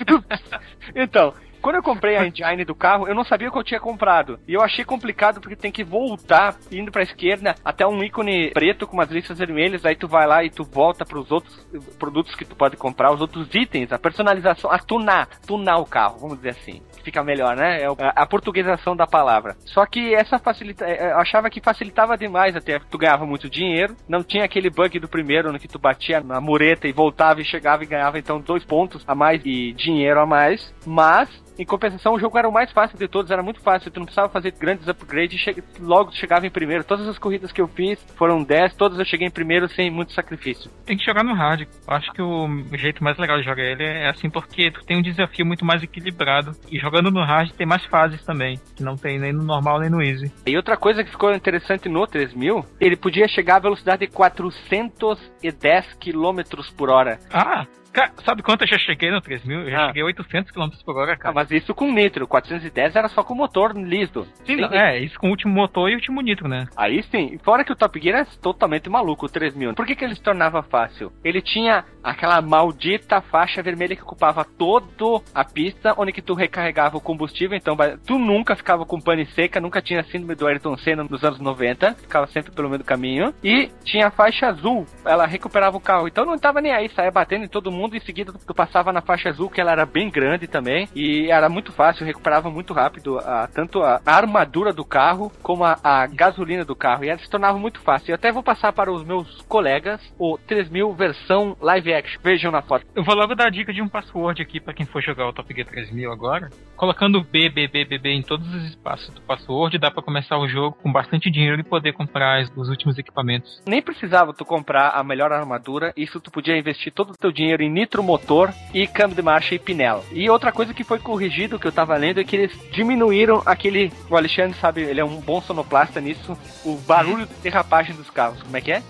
então, 0.96 1.34
quando 1.66 1.78
eu 1.78 1.84
comprei 1.84 2.16
a 2.16 2.22
engine 2.30 2.64
do 2.64 2.76
carro, 2.76 3.08
eu 3.08 3.16
não 3.16 3.24
sabia 3.24 3.50
o 3.50 3.52
que 3.52 3.58
eu 3.58 3.64
tinha 3.64 3.80
comprado. 3.80 4.40
E 4.48 4.54
eu 4.54 4.62
achei 4.62 4.86
complicado 4.86 5.42
porque 5.42 5.56
tem 5.56 5.72
que 5.72 5.84
voltar 5.84 6.56
indo 6.72 6.92
pra 6.92 7.02
esquerda 7.02 7.56
até 7.66 7.88
um 7.88 8.04
ícone 8.04 8.52
preto 8.52 8.86
com 8.86 8.94
umas 8.94 9.10
listas 9.10 9.40
vermelhas. 9.40 9.84
Aí 9.84 9.96
tu 9.96 10.08
vai 10.08 10.28
lá 10.28 10.44
e 10.44 10.52
tu 10.52 10.64
volta 10.64 11.04
pros 11.04 11.32
outros 11.32 11.68
produtos 11.98 12.36
que 12.36 12.46
tu 12.46 12.56
pode 12.56 12.78
comprar, 12.78 13.12
os 13.12 13.20
outros 13.20 13.50
itens, 13.56 13.92
a 13.92 13.98
personalização, 13.98 14.70
a 14.70 14.78
tunar, 14.78 15.28
tunar 15.48 15.78
o 15.78 15.88
carro, 15.88 16.20
vamos 16.20 16.38
dizer 16.38 16.50
assim. 16.50 16.84
Fica 17.04 17.24
melhor, 17.24 17.56
né? 17.56 17.82
É 17.82 17.88
a, 18.16 18.28
portuguesação 18.28 18.96
da 18.96 19.08
palavra. 19.08 19.56
Só 19.66 19.88
que 19.88 20.14
essa 20.14 20.38
facilita, 20.38 20.86
é, 20.86 21.14
eu 21.14 21.18
achava 21.18 21.50
que 21.50 21.62
facilitava 21.62 22.16
demais 22.16 22.56
até. 22.56 22.78
Tu 22.78 22.98
ganhava 22.98 23.26
muito 23.26 23.50
dinheiro, 23.50 23.96
não 24.08 24.24
tinha 24.24 24.46
aquele 24.46 24.70
bug 24.70 25.00
do 25.00 25.08
primeiro 25.08 25.52
no 25.52 25.58
que 25.58 25.68
tu 25.68 25.80
batia 25.80 26.20
na 26.20 26.40
mureta 26.40 26.88
e 26.88 26.92
voltava 26.92 27.42
e 27.42 27.46
chegava 27.46 27.84
e 27.84 27.88
ganhava 27.88 28.20
então 28.20 28.40
dois 28.40 28.64
pontos 28.64 29.04
a 29.08 29.16
mais 29.16 29.42
e 29.44 29.74
dinheiro 29.74 30.20
a 30.20 30.28
mais. 30.28 30.72
Mas 30.86 31.44
em 31.58 31.66
compensação, 31.66 32.14
o 32.14 32.20
jogo 32.20 32.38
era 32.38 32.48
o 32.48 32.52
mais 32.52 32.72
fácil 32.72 32.98
de 32.98 33.08
todos, 33.08 33.32
era 33.32 33.44
muito 33.44 33.62
fácil, 33.62 33.92
tu 33.92 34.00
não 34.00 34.06
precisava 34.06 34.30
fazer 34.30 34.52
grandes 34.52 34.88
upgrades 34.88 35.36
e 35.36 35.38
che 35.38 35.64
logo 35.80 36.12
tu 36.12 36.18
chegava 36.18 36.46
em 36.46 36.50
primeiro. 36.50 36.84
Todas 36.84 37.08
as 37.08 37.18
corridas 37.18 37.52
que 37.52 37.62
eu 37.62 37.68
fiz 37.68 38.00
foram 38.16 38.44
10, 38.44 38.74
todas 38.76 39.00
eu 39.00 39.06
cheguei 39.06 39.28
em 39.28 39.32
primeiro 39.32 39.68
sem 39.70 39.90
muito 39.90 40.14
sacrifício. 40.14 40.70
Tem 40.86 40.98
que 40.98 41.06
jogar 41.06 41.24
no 41.24 41.34
hard. 41.34 41.68
Acho 41.88 42.12
que 42.12 42.22
o 42.22 42.48
jeito 42.74 43.04
mais 43.04 43.18
legal 43.18 43.38
de 43.38 43.44
jogar 43.44 43.64
ele 43.64 43.84
é 43.84 44.10
assim 44.10 44.30
porque 44.30 44.72
tu 44.72 44.84
tem 44.86 44.98
um 44.98 45.02
desafio 45.02 45.46
muito 45.46 45.66
mais 45.66 45.82
equilibrado. 45.82 46.52
E 46.70 46.78
jogando 46.80 47.12
no 47.12 47.24
hard 47.24 47.52
tem 47.52 47.66
mais 47.66 47.84
fases 47.86 48.24
também, 48.24 48.60
que 48.76 48.84
não 48.84 48.96
tem 48.96 49.20
nem 49.20 49.34
no 49.34 49.44
normal 49.44 49.80
nem 49.80 49.90
no 49.90 50.02
easy. 50.02 50.32
E 50.46 50.56
outra 50.56 50.78
coisa 50.78 51.04
que 51.04 51.12
ficou 51.12 51.34
interessante 51.34 51.88
no 51.90 52.06
3000, 52.06 52.66
ele 52.80 52.96
podia 52.96 53.28
chegar 53.28 53.58
à 53.58 53.60
velocidade 53.60 54.06
de 54.06 54.12
410 54.12 55.94
km 56.00 56.42
por 56.78 56.90
hora. 56.90 57.20
Ah, 57.32 57.66
cara, 57.96 58.12
sabe 58.24 58.44
quanto 58.44 58.62
eu 58.64 58.68
já 58.68 58.78
cheguei 58.78 59.10
no 59.12 59.22
3000? 59.22 59.62
Eu 59.62 59.72
já 59.72 59.84
Ah. 59.84 59.88
cheguei 59.88 60.02
a 60.04 60.06
800 60.06 60.52
km 60.52 60.70
por 60.86 60.98
hora, 60.98 61.14
Ah, 61.14 61.18
cara. 61.18 61.34
mas 61.34 61.50
isso 61.52 61.74
com 61.74 61.92
nitro, 61.92 62.28
410 62.28 62.96
era 62.96 63.08
só 63.10 63.24
com 63.24 63.34
motor 63.36 63.76
liso. 63.76 64.28
Sim, 64.46 64.58
não, 64.58 64.70
é, 64.74 65.00
isso 65.00 65.20
com 65.20 65.28
o 65.28 65.30
último 65.32 65.54
motor 65.54 65.90
e 65.90 65.94
o 65.94 65.96
último 65.96 66.22
nitro, 66.22 66.48
né? 66.48 66.68
Aí 66.76 67.02
sim, 67.04 67.38
fora 67.44 67.64
que 67.64 67.72
o 67.72 67.76
Top 67.76 68.00
Gear 68.00 68.22
é 68.22 68.26
totalmente 68.42 68.90
maluco, 68.90 69.26
o 69.26 69.30
3000. 69.30 69.74
Por 69.74 69.86
que, 69.86 69.96
que 69.96 70.04
ele 70.06 70.16
se 70.16 70.22
tornava 70.22 70.62
fácil? 70.64 71.12
Ele 71.24 71.42
tinha 71.42 71.84
aquela 72.04 72.42
maldita 72.42 73.22
faixa 73.22 73.62
vermelha 73.62 73.96
que 73.96 74.04
ocupava 74.04 74.44
toda 74.44 74.86
a 75.34 75.44
pista, 75.44 75.94
onde 75.98 76.12
que 76.12 76.22
tu 76.22 76.34
recarregava 76.34 76.98
o 76.98 77.02
combustível, 77.02 77.58
então 77.58 77.76
tu 78.06 78.18
nunca 78.18 78.56
ficava 78.56 78.86
com 78.86 79.00
pane 79.00 79.26
seca, 79.28 79.60
nunca 79.60 79.82
tinha 79.82 80.04
síndrome 80.04 80.36
do 80.36 80.48
Ayrton 80.48 80.78
Senna 80.78 81.04
nos 81.04 81.24
anos 81.24 81.40
90, 81.40 81.94
ficava 81.96 82.28
sempre 82.28 82.52
pelo 82.52 82.70
meio 82.70 82.80
do 82.80 82.86
caminho. 82.86 83.34
E 83.44 83.70
tinha 83.84 84.08
a 84.08 84.12
faixa 84.12 84.48
azul, 84.48 84.86
ela 85.06 85.26
recuperava 85.26 85.78
o 85.78 85.82
carro, 85.82 86.08
então 86.08 86.26
não 86.26 86.38
tava 86.38 86.62
nem 86.62 86.72
aí, 86.74 86.90
saia 86.90 87.12
batendo 87.12 87.46
em 87.46 87.48
todo 87.50 87.72
mundo, 87.72 87.85
em 87.94 88.00
seguida 88.00 88.32
tu 88.34 88.54
passava 88.54 88.94
na 88.94 89.02
faixa 89.02 89.28
azul, 89.30 89.50
que 89.50 89.60
ela 89.60 89.72
era 89.74 89.86
bem 89.86 90.10
grande 90.10 90.48
também, 90.48 90.88
e 90.96 91.30
era 91.30 91.50
muito 91.50 91.74
fácil, 91.74 92.06
recuperava 92.06 92.50
muito 92.50 92.74
rápido 92.74 93.20
a- 93.20 93.50
tanto 93.54 93.84
a 93.84 94.00
armadura 94.06 94.72
do 94.72 94.86
carro 94.86 95.32
como 95.44 95.64
a, 95.66 95.78
a 95.84 96.08
gasolina 96.08 96.64
do 96.64 96.76
carro, 96.76 97.04
e 97.04 97.10
ela 97.10 97.20
se 97.20 97.30
tornava 97.30 97.58
muito 97.60 97.82
fácil. 97.82 98.12
Eu 98.12 98.16
até 98.16 98.32
vou 98.32 98.42
passar 98.42 98.72
para 98.72 98.92
os 98.92 99.04
meus 99.04 99.42
colegas 99.44 100.02
o 100.18 100.38
3000 100.48 100.94
versão 100.94 101.58
live 101.62 101.94
action. 101.94 102.20
Vejam 102.24 102.52
na 102.52 102.62
foto. 102.62 102.86
Eu 102.96 103.04
vou 103.04 103.16
logo 103.16 103.36
dar 103.36 103.48
a 103.48 103.50
dica 103.50 103.74
de 103.74 103.82
um 103.82 103.88
password 103.90 104.42
aqui 104.42 104.60
pra 104.60 104.74
quem 104.74 104.86
for 104.86 105.02
jogar 105.02 105.28
o 105.28 105.34
Top 105.34 105.54
Gear 105.54 105.68
3000 105.68 106.12
agora. 106.12 106.50
Colocando 106.76 107.22
B, 107.22 107.50
B, 107.50 107.68
B, 107.68 107.86
B, 107.86 107.98
B 107.98 108.10
em 108.12 108.22
todos 108.22 108.48
os 108.54 108.64
espaços 108.70 109.14
do 109.14 109.22
password, 109.22 109.78
dá 109.78 109.90
pra 109.92 110.02
começar 110.04 110.38
o 110.38 110.48
jogo 110.48 110.78
com 110.82 110.92
bastante 110.92 111.30
dinheiro 111.32 111.60
e 111.60 111.64
poder 111.64 111.94
comprar 111.94 112.42
os- 112.44 112.52
os 112.56 112.70
últimos 112.70 112.98
equipamentos. 112.98 113.62
Nem 113.68 113.82
precisava 113.82 114.34
tu 114.34 114.46
comprar 114.46 114.90
a 114.90 115.04
melhor 115.04 115.32
armadura, 115.32 115.94
isso 115.98 116.20
tu 116.20 116.32
podia 116.32 116.58
investir 116.58 116.94
todo 116.94 117.12
o 117.12 117.18
teu 117.18 117.32
dinheiro 117.32 117.64
em 117.64 117.70
nitro 117.76 118.02
motor 118.02 118.54
e 118.74 118.88
câmbio 118.88 119.18
de 119.18 119.22
marcha 119.22 119.54
e 119.54 119.60
pinela. 119.60 120.02
E 120.12 120.30
outra 120.30 120.52
coisa 120.52 120.74
que 120.74 120.84
foi 120.84 120.98
corrigido, 120.98 121.60
que 121.60 121.68
eu 121.68 121.72
tava 121.74 121.98
lendo, 121.98 122.22
é 122.22 122.24
que 122.24 122.38
eles 122.38 122.58
diminuíram 122.72 123.44
aquele. 123.46 123.92
O 124.10 124.16
Alexandre 124.16 124.58
sabe, 124.58 124.82
ele 124.82 125.02
é 125.02 125.06
um 125.06 125.20
bom 125.20 125.42
sonoplasta 125.42 126.00
nisso, 126.00 126.38
o 126.64 126.78
barulho 126.78 127.26
de 127.26 127.34
derrapagem 127.36 127.94
dos 127.94 128.10
carros. 128.10 128.42
Como 128.42 128.56
é 128.56 128.62
que 128.62 128.72
é? 128.72 128.82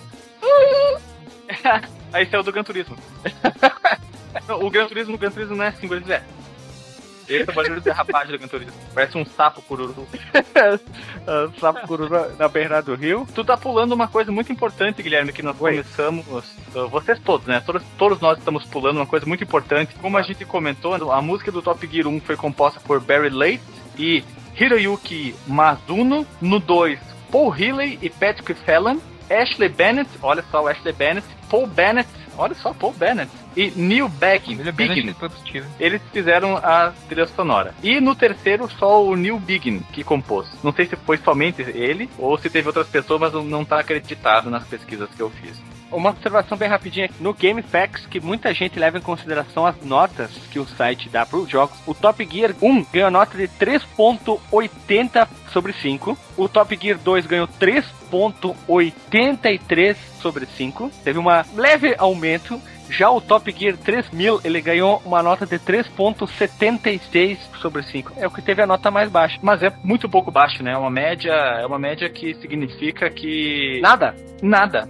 Aí 2.14 2.30
o 2.32 2.44
do 2.44 2.52
Gran 2.52 2.64
Turismo. 2.64 2.96
Não, 4.48 4.64
o 4.64 4.70
Gran 4.70 4.88
Turismo, 4.88 5.16
o 5.16 5.18
Gran 5.18 5.32
Turismo 5.32 5.56
não 5.56 5.64
é 5.64 5.70
assim, 5.70 5.88
mas 5.88 6.08
é. 6.10 6.22
Esse 7.28 7.50
é 7.50 7.52
o 7.52 7.56
barulho 7.56 7.76
de 7.76 7.82
derrapagem 7.82 8.32
do 8.32 8.38
Gran 8.40 8.48
Turismo. 8.48 8.74
Parece 8.94 9.18
um 9.18 9.26
sapo 9.26 9.62
cururu. 9.64 10.08
Ah, 10.56 11.50
Sapo 11.60 11.88
cururu 11.88 12.36
na 12.38 12.48
beira 12.48 12.82
do 12.82 12.96
rio. 12.96 13.28
Tu 13.34 13.44
tá 13.44 13.58
pulando 13.58 13.94
uma 13.94 14.08
coisa 14.08 14.32
muito 14.32 14.52
importante, 14.52 15.02
Guilherme, 15.02 15.34
que 15.34 15.42
nós 15.42 15.60
Oi. 15.60 15.72
começamos. 15.72 16.26
uh, 16.76 16.88
Vocês 16.90 17.20
todos, 17.20 17.48
né? 17.48 17.62
Todos, 17.66 17.82
todos 17.98 18.20
nós 18.20 18.38
estamos 18.38 18.64
pulando 18.66 18.98
uma 18.98 19.06
coisa 19.08 19.26
muito 19.26 19.44
importante. 19.44 19.96
Como 19.96 20.18
a 20.18 20.22
gente 20.22 20.46
comentou, 20.46 20.94
a 21.12 21.22
música 21.22 21.52
do 21.52 21.62
Top 21.62 21.86
Gear 21.88 22.08
1 22.08 22.22
foi 22.22 22.36
composta 22.36 22.80
por 22.80 23.00
Barry 23.00 23.30
Late 23.30 23.62
e 23.98 24.24
Hiroyuki 24.60 25.36
Mazuno. 25.48 26.26
No 26.42 26.60
2, 26.60 27.00
Paul 27.32 27.56
Healy 27.56 28.00
e 28.02 28.10
Patrick 28.10 28.54
Fallon, 28.54 28.98
Ashley 29.30 29.70
Bennett, 29.70 30.10
olha 30.22 30.44
só 30.52 30.64
o 30.64 30.68
Ashley 30.68 30.94
Bennett, 30.94 31.28
Paul 31.50 31.68
Bennett, 31.68 32.08
olha 32.38 32.56
só 32.56 32.74
Paul 32.74 32.94
Bennett, 32.94 33.32
e 33.56 33.72
Neil 33.76 34.10
Beggin, 34.10 34.58
Biggin. 34.74 35.16
Eles 35.80 36.02
fizeram 36.12 36.58
a 36.58 36.92
trilha 37.08 37.28
sonora. 37.28 37.74
E 37.82 38.00
no 38.00 38.16
terceiro, 38.16 38.70
só 38.78 39.04
o 39.04 39.16
Neil 39.16 39.40
Biggin 39.40 39.80
que 39.92 40.04
compôs. 40.04 40.48
Não 40.64 40.74
sei 40.74 40.86
se 40.86 40.96
foi 40.96 41.18
somente 41.18 41.62
ele 41.62 42.10
ou 42.18 42.38
se 42.38 42.50
teve 42.50 42.68
outras 42.68 42.88
pessoas, 42.88 43.22
mas 43.22 43.34
não 43.34 43.62
está 43.62 43.80
acreditado 43.80 44.50
nas 44.50 44.66
pesquisas 44.66 45.10
que 45.16 45.22
eu 45.22 45.30
fiz 45.30 45.62
uma 45.92 46.10
observação 46.10 46.58
bem 46.58 46.68
rapidinha 46.68 47.10
no 47.20 47.34
GameFAQs 47.34 48.06
que 48.08 48.20
muita 48.20 48.54
gente 48.54 48.80
leva 48.80 48.98
em 48.98 49.02
consideração 49.02 49.66
as 49.66 49.82
notas 49.84 50.32
que 50.52 50.60
o 50.60 50.68
site 50.68 51.10
dá 51.10 51.26
para 51.26 51.38
os 51.38 51.50
jogos. 51.50 51.78
O 51.86 51.94
Top 51.94 52.28
Gear 52.30 52.54
1 52.62 52.86
ganhou 52.92 53.12
nota 53.12 53.38
de 53.38 53.48
3.80 53.48 55.28
sobre 55.52 55.74
5. 55.74 56.18
O 56.36 56.50
Top 56.50 56.78
Gear 56.80 56.98
2 56.98 57.26
ganhou 57.26 57.48
3.83 58.16 59.96
sobre 60.22 60.46
5. 60.46 60.90
Teve 61.04 61.20
um 61.20 61.26
leve 61.56 61.96
aumento. 61.98 62.60
Já 62.88 63.10
o 63.10 63.20
Top 63.20 63.52
Gear 63.52 63.76
3000, 63.78 64.42
ele 64.44 64.62
ganhou 64.62 65.02
uma 65.04 65.24
nota 65.24 65.44
de 65.46 65.58
3.76 65.58 67.38
sobre 67.60 67.82
5. 67.82 68.14
É 68.16 68.28
o 68.28 68.32
que 68.32 68.44
teve 68.44 68.62
a 68.62 68.68
nota 68.68 68.92
mais 68.92 69.10
baixa. 69.10 69.40
Mas 69.42 69.64
é 69.64 69.74
muito 69.84 70.08
pouco 70.08 70.30
baixo, 70.30 70.62
né? 70.62 70.74
É 70.74 70.78
uma 70.78 70.92
média, 70.92 71.32
é 71.32 71.66
uma 71.66 71.80
média 71.80 72.08
que 72.10 72.36
significa 72.36 73.10
que 73.10 73.80
nada, 73.82 74.16
nada. 74.42 74.88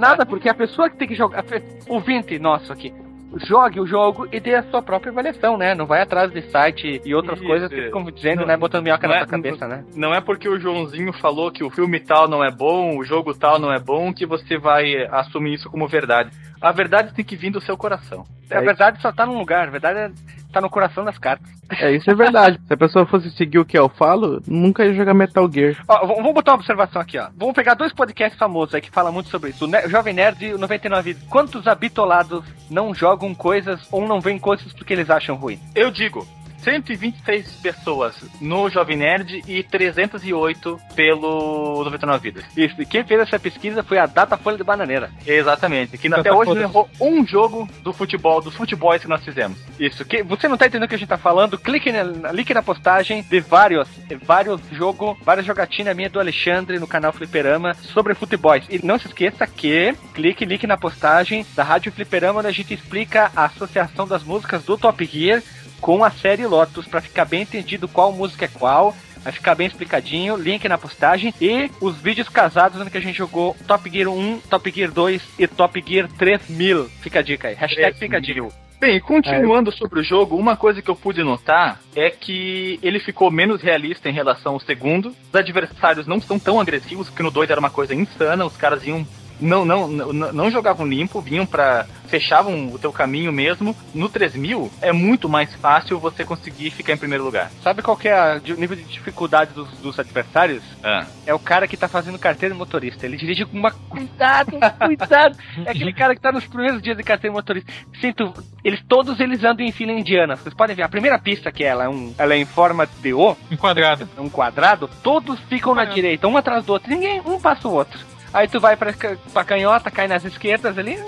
nada, 0.00 0.26
porque 0.26 0.48
a 0.48 0.54
pessoa 0.54 0.90
que 0.90 0.96
tem 0.96 1.06
que 1.06 1.14
jogar, 1.14 1.44
o 1.88 2.00
20 2.00 2.40
nosso 2.40 2.72
aqui, 2.72 2.92
jogue 3.34 3.80
o 3.80 3.86
jogo 3.86 4.28
e 4.32 4.40
dê 4.40 4.54
a 4.54 4.62
sua 4.64 4.82
própria 4.82 5.10
avaliação, 5.10 5.56
né? 5.56 5.74
Não 5.74 5.86
vai 5.86 6.00
atrás 6.02 6.30
de 6.30 6.42
site 6.50 7.00
e 7.04 7.14
outras 7.14 7.38
isso, 7.38 7.46
coisas 7.46 7.68
que 7.68 7.82
ficam 7.82 8.04
dizendo, 8.04 8.40
não, 8.40 8.46
né? 8.46 8.56
Botando 8.56 8.84
minhoca 8.84 9.08
na 9.08 9.16
é, 9.16 9.26
cabeça, 9.26 9.66
né? 9.66 9.84
Não 9.94 10.14
é 10.14 10.20
porque 10.20 10.48
o 10.48 10.58
Joãozinho 10.58 11.12
falou 11.14 11.50
que 11.50 11.64
o 11.64 11.70
filme 11.70 12.00
tal 12.00 12.28
não 12.28 12.44
é 12.44 12.50
bom, 12.50 12.96
o 12.96 13.04
jogo 13.04 13.34
tal 13.34 13.58
não 13.58 13.72
é 13.72 13.78
bom, 13.78 14.12
que 14.12 14.26
você 14.26 14.58
vai 14.58 15.06
assumir 15.10 15.54
isso 15.54 15.70
como 15.70 15.88
verdade. 15.88 16.30
A 16.66 16.72
verdade 16.72 17.14
tem 17.14 17.24
que 17.24 17.36
vir 17.36 17.50
do 17.50 17.60
seu 17.60 17.76
coração. 17.76 18.26
É 18.50 18.56
a 18.56 18.60
verdade 18.60 19.00
só 19.00 19.12
tá 19.12 19.24
num 19.24 19.38
lugar, 19.38 19.68
a 19.68 19.70
verdade 19.70 19.98
é, 20.00 20.10
tá 20.52 20.60
no 20.60 20.68
coração 20.68 21.04
das 21.04 21.16
cartas. 21.16 21.48
É, 21.70 21.92
isso 21.92 22.10
é 22.10 22.14
verdade. 22.14 22.60
Se 22.66 22.74
a 22.74 22.76
pessoa 22.76 23.06
fosse 23.06 23.30
seguir 23.30 23.60
o 23.60 23.64
que 23.64 23.78
eu 23.78 23.88
falo, 23.88 24.42
nunca 24.48 24.84
ia 24.84 24.92
jogar 24.92 25.14
Metal 25.14 25.48
Gear. 25.48 25.76
Ó, 25.86 26.06
vamos 26.06 26.34
botar 26.34 26.52
uma 26.52 26.58
observação 26.58 27.00
aqui, 27.00 27.18
ó. 27.18 27.28
Vamos 27.36 27.54
pegar 27.54 27.74
dois 27.74 27.92
podcasts 27.92 28.36
famosos 28.36 28.74
aí 28.74 28.80
que 28.80 28.90
falam 28.90 29.12
muito 29.12 29.28
sobre 29.28 29.50
isso. 29.50 29.64
O, 29.64 29.88
Jovem 29.88 30.14
Nerd 30.14 30.44
e 30.44 30.54
o 30.54 30.58
99 30.58 31.14
Quantos 31.30 31.68
habitolados 31.68 32.44
não 32.68 32.92
jogam 32.92 33.32
coisas 33.32 33.86
ou 33.92 34.06
não 34.06 34.20
veem 34.20 34.38
coisas 34.38 34.72
porque 34.72 34.92
eles 34.92 35.08
acham 35.08 35.36
ruim? 35.36 35.60
Eu 35.72 35.92
digo, 35.92 36.26
126 36.66 37.52
pessoas 37.62 38.16
no 38.40 38.68
Jovem 38.68 38.96
Nerd 38.96 39.40
e 39.46 39.62
308 39.62 40.80
pelo 40.96 41.84
99 41.84 42.18
Vidas. 42.20 42.44
Isso, 42.56 42.82
e 42.82 42.84
quem 42.84 43.04
fez 43.04 43.20
essa 43.20 43.38
pesquisa 43.38 43.84
foi 43.84 43.98
a 43.98 44.06
Data 44.06 44.36
Folha 44.36 44.56
de 44.56 44.64
Bananeira. 44.64 45.12
Exatamente, 45.24 45.96
que 45.96 46.12
até 46.12 46.32
hoje 46.32 46.54
não 46.54 46.60
errou 46.60 46.90
um 47.00 47.24
jogo 47.24 47.68
do 47.84 47.92
futebol, 47.92 48.40
dos 48.40 48.56
futebols 48.56 49.00
que 49.00 49.08
nós 49.08 49.24
fizemos. 49.24 49.56
Isso, 49.78 50.04
que 50.04 50.24
você 50.24 50.48
não 50.48 50.56
tá 50.56 50.66
entendendo 50.66 50.86
o 50.86 50.88
que 50.88 50.96
a 50.96 50.98
gente 50.98 51.08
tá 51.08 51.16
falando, 51.16 51.56
clique 51.56 51.92
na, 51.92 52.32
link 52.32 52.52
na 52.52 52.62
postagem 52.62 53.22
de 53.22 53.38
vários, 53.38 53.88
vários 54.24 54.60
jogos, 54.72 55.16
várias 55.22 55.46
jogatinas 55.46 55.94
minha 55.94 56.10
do 56.10 56.18
Alexandre 56.18 56.80
no 56.80 56.86
canal 56.88 57.12
Fliperama 57.12 57.74
sobre 57.74 58.12
futebols. 58.14 58.64
E 58.68 58.84
não 58.84 58.98
se 58.98 59.06
esqueça 59.06 59.46
que 59.46 59.94
clique 60.14 60.44
link 60.44 60.66
na 60.66 60.76
postagem 60.76 61.46
da 61.54 61.62
Rádio 61.62 61.92
Fliperama 61.92 62.40
onde 62.40 62.48
a 62.48 62.52
gente 62.52 62.74
explica 62.74 63.30
a 63.36 63.44
associação 63.44 64.08
das 64.08 64.24
músicas 64.24 64.64
do 64.64 64.76
Top 64.76 65.04
Gear 65.04 65.40
com 65.80 66.04
a 66.04 66.10
série 66.10 66.46
Lotus 66.46 66.86
para 66.86 67.00
ficar 67.00 67.24
bem 67.24 67.42
entendido 67.42 67.88
qual 67.88 68.12
música 68.12 68.44
é 68.44 68.48
qual. 68.48 68.94
Vai 69.22 69.32
ficar 69.32 69.56
bem 69.56 69.66
explicadinho, 69.66 70.36
link 70.36 70.68
na 70.68 70.78
postagem 70.78 71.34
e 71.40 71.68
os 71.80 71.96
vídeos 71.96 72.28
casados 72.28 72.80
onde 72.80 72.96
a 72.96 73.00
gente 73.00 73.18
jogou 73.18 73.56
Top 73.66 73.90
Gear 73.90 74.08
1, 74.08 74.40
Top 74.48 74.70
Gear 74.70 74.92
2 74.92 75.22
e 75.36 75.48
Top 75.48 75.84
Gear 75.84 76.08
3000. 76.16 76.88
Fica 77.00 77.18
a 77.18 77.22
dica 77.22 77.48
aí, 77.48 77.54
hashtag 77.54 77.98
fica 77.98 78.18
a 78.18 78.20
dica. 78.20 78.46
Bem, 78.78 79.00
continuando 79.00 79.72
sobre 79.72 80.00
o 80.00 80.04
jogo, 80.04 80.36
uma 80.36 80.54
coisa 80.54 80.82
que 80.82 80.88
eu 80.88 80.94
pude 80.94 81.24
notar 81.24 81.80
é 81.94 82.10
que 82.10 82.78
ele 82.82 83.00
ficou 83.00 83.30
menos 83.30 83.62
realista 83.62 84.08
em 84.08 84.12
relação 84.12 84.52
ao 84.52 84.60
segundo. 84.60 85.08
Os 85.08 85.34
adversários 85.34 86.06
não 86.06 86.20
são 86.20 86.38
tão 86.38 86.60
agressivos, 86.60 87.08
porque 87.08 87.22
no 87.22 87.30
2 87.30 87.50
era 87.50 87.58
uma 87.58 87.70
coisa 87.70 87.94
insana, 87.94 88.44
os 88.44 88.56
caras 88.56 88.86
iam 88.86 89.04
não, 89.40 89.64
não, 89.64 89.88
não, 89.88 90.32
não 90.32 90.50
jogavam 90.50 90.86
limpo, 90.86 91.20
vinham 91.20 91.46
para 91.46 91.86
fechavam 92.06 92.72
o 92.72 92.78
teu 92.78 92.92
caminho 92.92 93.32
mesmo. 93.32 93.76
No 93.94 94.08
3000 94.08 94.70
é 94.80 94.92
muito 94.92 95.28
mais 95.28 95.54
fácil 95.56 95.98
você 95.98 96.24
conseguir 96.24 96.70
ficar 96.70 96.92
em 96.92 96.96
primeiro 96.96 97.24
lugar. 97.24 97.50
Sabe 97.62 97.82
qual 97.82 97.96
que 97.96 98.08
é 98.08 98.40
o 98.48 98.60
nível 98.60 98.76
de 98.76 98.84
dificuldade 98.84 99.52
dos, 99.52 99.68
dos 99.78 99.98
adversários? 99.98 100.62
Ah. 100.82 101.06
É 101.26 101.34
o 101.34 101.38
cara 101.38 101.66
que 101.66 101.76
tá 101.76 101.88
fazendo 101.88 102.18
carteira 102.18 102.54
de 102.54 102.58
motorista. 102.58 103.04
Ele 103.04 103.16
dirige 103.16 103.44
com 103.44 103.58
uma 103.58 103.70
cuidado, 103.70 104.52
cuidado. 104.78 105.36
É 105.64 105.70
aquele 105.70 105.92
cara 105.92 106.14
que 106.14 106.20
tá 106.20 106.30
nos 106.30 106.46
primeiros 106.46 106.82
dias 106.82 106.96
de 106.96 107.02
carteira 107.02 107.32
de 107.32 107.36
motorista. 107.36 107.72
Sinto, 108.00 108.32
eles 108.64 108.82
todos 108.88 109.18
eles 109.20 109.42
andam 109.42 109.66
em 109.66 109.72
fila 109.72 109.92
indiana. 109.92 110.36
Vocês 110.36 110.54
podem 110.54 110.76
ver 110.76 110.82
a 110.82 110.88
primeira 110.88 111.18
pista 111.18 111.50
que 111.50 111.64
é 111.64 111.68
ela 111.68 111.84
é 111.84 111.88
um, 111.88 112.14
ela 112.16 112.34
é 112.34 112.36
em 112.36 112.44
forma 112.44 112.86
de 112.86 113.12
O, 113.12 113.36
um 113.50 113.56
quadrado. 113.56 114.08
Um 114.18 114.28
quadrado. 114.28 114.88
Todos 115.02 115.40
ficam 115.48 115.74
na 115.74 115.84
direita, 115.84 116.28
um 116.28 116.36
atrás 116.36 116.64
do 116.64 116.72
outro. 116.72 116.90
Ninguém 116.90 117.20
um 117.24 117.40
passa 117.40 117.66
o 117.68 117.72
outro. 117.72 117.98
Aí 118.36 118.46
tu 118.46 118.60
vai 118.60 118.76
pra, 118.76 118.92
pra 119.32 119.44
canhota, 119.44 119.90
cai 119.90 120.06
nas 120.06 120.22
esquerdas 120.22 120.76
ali. 120.76 120.98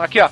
Aqui, 0.00 0.20
ó. 0.20 0.30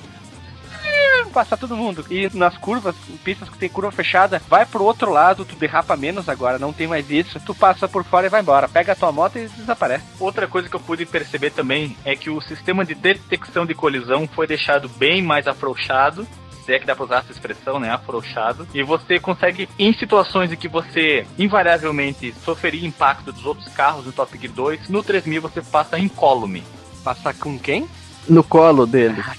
Passa 1.33 1.56
todo 1.56 1.76
mundo. 1.76 2.06
E 2.09 2.30
nas 2.33 2.56
curvas, 2.56 2.94
pistas 3.25 3.49
que 3.49 3.59
tem 3.59 3.68
curva 3.68 3.90
fechada, 3.90 4.40
vai 4.49 4.64
pro 4.64 4.85
outro 4.85 5.11
lado, 5.11 5.44
tu 5.44 5.56
derrapa 5.56 5.97
menos 5.97 6.28
agora, 6.28 6.56
não 6.56 6.73
tem 6.73 6.87
mais 6.87 7.11
isso. 7.11 7.40
Tu 7.40 7.52
passa 7.52 7.88
por 7.88 8.04
fora 8.04 8.26
e 8.26 8.30
vai 8.30 8.42
embora. 8.42 8.68
Pega 8.68 8.92
a 8.92 8.94
tua 8.94 9.11
moto 9.11 9.38
e 9.38 9.49
desaparece. 9.49 10.04
Outra 10.21 10.47
coisa 10.47 10.68
que 10.68 10.76
eu 10.76 10.80
pude 10.80 11.04
perceber 11.04 11.50
também 11.50 11.97
é 12.04 12.14
que 12.14 12.30
o 12.30 12.40
sistema 12.40 12.85
de 12.85 12.94
detecção 12.94 13.66
de 13.66 13.75
colisão 13.75 14.28
foi 14.28 14.47
deixado 14.47 14.88
bem 14.88 15.21
mais 15.21 15.49
afrouxado 15.49 16.25
se 16.64 16.73
é 16.73 16.78
que 16.78 16.87
dá 16.87 16.94
pra 16.94 17.04
usar 17.04 17.18
essa 17.18 17.33
expressão, 17.33 17.78
né? 17.78 17.90
Afrouxado. 17.90 18.66
E 18.75 18.83
você 18.83 19.18
consegue, 19.18 19.68
em 19.78 19.92
situações 19.92 20.50
em 20.52 20.56
que 20.56 20.68
você 20.68 21.26
invariavelmente 21.38 22.35
sofreria 22.44 22.87
impacto 22.87 23.33
dos 23.33 23.44
outros 23.44 23.68
carros 23.68 24.06
no 24.06 24.12
Top 24.12 24.37
Gear 24.38 24.52
2, 24.52 24.88
no 24.88 25.02
3000 25.02 25.42
você 25.42 25.62
passa 25.62 25.99
incólume. 25.99 26.62
Passar 27.02 27.35
com 27.35 27.59
quem? 27.59 27.87
No 28.28 28.43
colo 28.43 28.87
dele. 28.87 29.23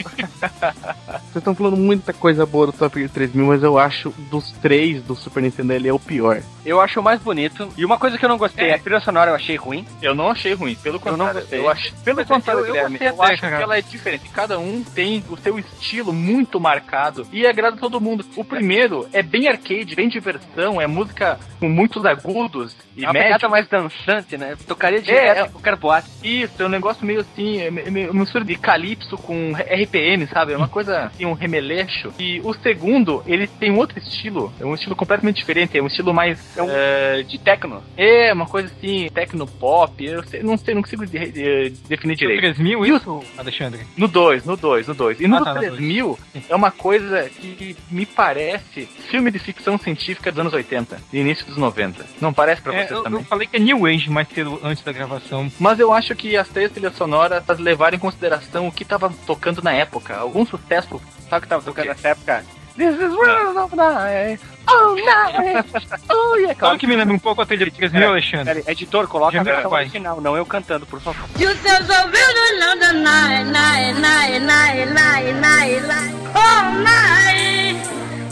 Vocês 0.00 1.36
estão 1.36 1.54
falando 1.54 1.76
muita 1.76 2.12
coisa 2.12 2.44
boa 2.46 2.66
do 2.66 2.72
Top 2.72 2.98
Gear 2.98 3.10
3000, 3.10 3.46
mas 3.46 3.62
eu 3.62 3.78
acho 3.78 4.10
dos 4.30 4.50
três 4.52 5.02
do 5.02 5.14
Super 5.14 5.42
Nintendo 5.42 5.72
ele 5.72 5.88
é 5.88 5.92
o 5.92 5.98
pior. 5.98 6.42
Eu 6.64 6.80
acho 6.80 7.00
o 7.00 7.02
mais 7.02 7.20
bonito. 7.20 7.68
E 7.76 7.84
uma 7.84 7.98
coisa 7.98 8.18
que 8.18 8.24
eu 8.24 8.28
não 8.28 8.38
gostei, 8.38 8.68
é. 8.68 8.74
a 8.74 8.78
trilha 8.78 9.00
sonora 9.00 9.30
eu 9.30 9.34
achei 9.34 9.56
ruim. 9.56 9.86
Eu 10.02 10.14
não 10.14 10.30
achei 10.30 10.54
ruim, 10.54 10.74
pelo 10.76 10.98
contrário. 10.98 11.22
Eu 11.22 11.26
não 11.26 11.40
gostei. 11.40 11.60
Eu 11.60 11.68
acho, 11.68 11.94
pelo 12.04 12.26
contrário, 12.26 12.66
eu, 12.66 12.74
eu, 12.74 12.96
eu 12.98 13.22
acho 13.22 13.40
que 13.40 13.46
ela 13.46 13.78
é 13.78 13.82
diferente. 13.82 14.28
Cada 14.30 14.58
um 14.58 14.82
tem 14.82 15.24
o 15.28 15.36
seu 15.36 15.58
estilo 15.58 16.12
muito 16.12 16.60
marcado 16.60 17.26
e 17.32 17.46
agrada 17.46 17.76
todo 17.76 18.00
mundo. 18.00 18.24
O 18.36 18.44
primeiro 18.44 19.08
é 19.12 19.22
bem 19.22 19.48
arcade, 19.48 19.94
bem 19.94 20.08
diversão, 20.08 20.80
é 20.80 20.86
música 20.86 21.38
com 21.58 21.68
muitos 21.68 22.04
agudos 22.04 22.74
e 22.96 23.04
é 23.04 23.10
uma 23.10 23.48
mais 23.48 23.68
dançante, 23.68 24.36
né? 24.36 24.56
Tocaria 24.66 25.00
direto 25.00 25.38
é, 25.38 25.40
é, 25.40 25.48
boate. 25.76 26.08
Isso, 26.22 26.62
é 26.62 26.66
um 26.66 26.68
negócio 26.68 27.04
meio 27.04 27.20
assim, 27.20 27.60
é, 27.60 27.66
é, 27.66 28.12
mistura 28.12 28.44
de 28.44 28.56
calypso 28.56 29.16
com 29.16 29.52
RPM, 29.52 30.26
sabe? 30.26 30.52
É 30.52 30.56
uma 30.56 30.68
coisa 30.68 31.04
assim, 31.04 31.24
um 31.26 31.32
remeleixo. 31.32 32.12
E 32.18 32.40
o 32.40 32.52
segundo, 32.54 33.22
ele 33.26 33.46
tem 33.46 33.70
um 33.70 33.78
outro 33.78 33.98
estilo, 33.98 34.52
é 34.60 34.64
um 34.64 34.74
estilo 34.74 34.96
completamente 34.96 35.36
diferente, 35.36 35.76
é 35.76 35.82
um 35.82 35.86
estilo 35.86 36.12
mais 36.12 36.56
é 36.56 36.62
um, 36.62 36.66
uh, 36.66 37.24
de 37.24 37.38
techno. 37.38 37.82
É, 37.96 38.32
uma 38.32 38.46
coisa 38.46 38.72
assim, 38.72 39.08
techno 39.12 39.46
pop, 39.46 40.04
eu 40.04 40.22
sei, 40.24 40.42
não 40.42 40.56
sei, 40.56 40.74
não 40.74 40.82
consigo 40.82 41.06
de, 41.06 41.30
de, 41.30 41.70
definir 41.88 42.16
direito. 42.16 42.40
3000 42.40 42.86
isso, 42.86 43.24
Alexandre? 43.36 43.80
No 43.96 44.08
2, 44.08 44.44
no 44.44 44.56
2, 44.56 44.88
no 44.88 44.94
2. 44.94 45.20
E 45.20 45.28
no 45.28 45.36
ah, 45.36 45.44
tá, 45.44 45.54
3000 45.54 46.18
é 46.48 46.54
uma 46.54 46.70
coisa 46.70 47.28
que 47.28 47.76
me 47.90 48.06
parece 48.06 48.86
filme 49.10 49.30
de 49.30 49.38
ficção 49.38 49.78
científica 49.78 50.30
dos 50.30 50.40
anos 50.40 50.52
80, 50.52 51.00
início 51.12 51.46
dos 51.46 51.56
90. 51.56 52.04
Não 52.20 52.32
parece 52.32 52.62
pra 52.62 52.74
é, 52.74 52.78
vocês 52.78 52.90
eu, 52.90 53.02
também? 53.02 53.20
Eu 53.20 53.26
falei 53.26 53.46
que 53.46 53.56
é 53.56 53.60
New 53.60 53.86
Age 53.86 54.10
mais 54.10 54.28
cedo 54.28 54.60
antes 54.62 54.82
da 54.82 54.92
gravação. 54.92 55.50
Mas 55.60 55.78
eu 55.78 55.92
acho 55.92 56.14
que 56.16 56.38
as 56.38 56.48
três 56.48 56.72
trilhas 56.72 56.96
sonoras 56.96 57.44
levaram 57.58 57.94
em 57.94 58.00
consideração 58.00 58.66
o 58.66 58.72
que 58.72 58.82
tava 58.82 59.12
tocando 59.26 59.60
na 59.62 59.72
época. 59.74 60.16
Algum 60.16 60.46
sucesso. 60.46 61.00
Sabe 61.28 61.38
o 61.38 61.40
que 61.42 61.48
tava 61.48 61.62
tocando 61.62 61.86
nessa 61.86 62.08
época? 62.08 62.42
This 62.78 62.94
is 62.94 63.12
World 63.12 63.58
of 63.58 63.76
Night. 63.76 64.42
Oh, 64.66 64.94
night. 64.94 65.68
Oh, 66.08 66.36
yeah. 66.36 66.54
Claro 66.54 66.78
que 66.78 66.86
me 66.86 66.96
lembra 66.96 67.14
um 67.14 67.18
pouco 67.18 67.42
a 67.42 67.46
trilha 67.46 67.66
de 67.66 67.72
3000, 67.72 68.08
Alexandre. 68.08 68.62
Pera, 68.62 68.72
editor, 68.72 69.06
coloca 69.06 69.38
a 69.38 69.42
versão 69.42 69.70
original, 69.70 70.18
não 70.20 70.34
eu 70.34 70.46
cantando, 70.46 70.86
por 70.86 70.98
favor. 70.98 71.28
You 71.38 71.54
said 71.56 71.84
so 71.84 72.08
beautiful 72.08 72.78
the 72.78 72.92
night, 72.94 73.50
night, 73.50 74.00
night, 74.00 74.40
night, 74.40 74.86
night, 74.94 75.32
night, 75.34 75.86
night. 75.86 76.14
Oh, 76.34 76.72
night. 76.80 77.76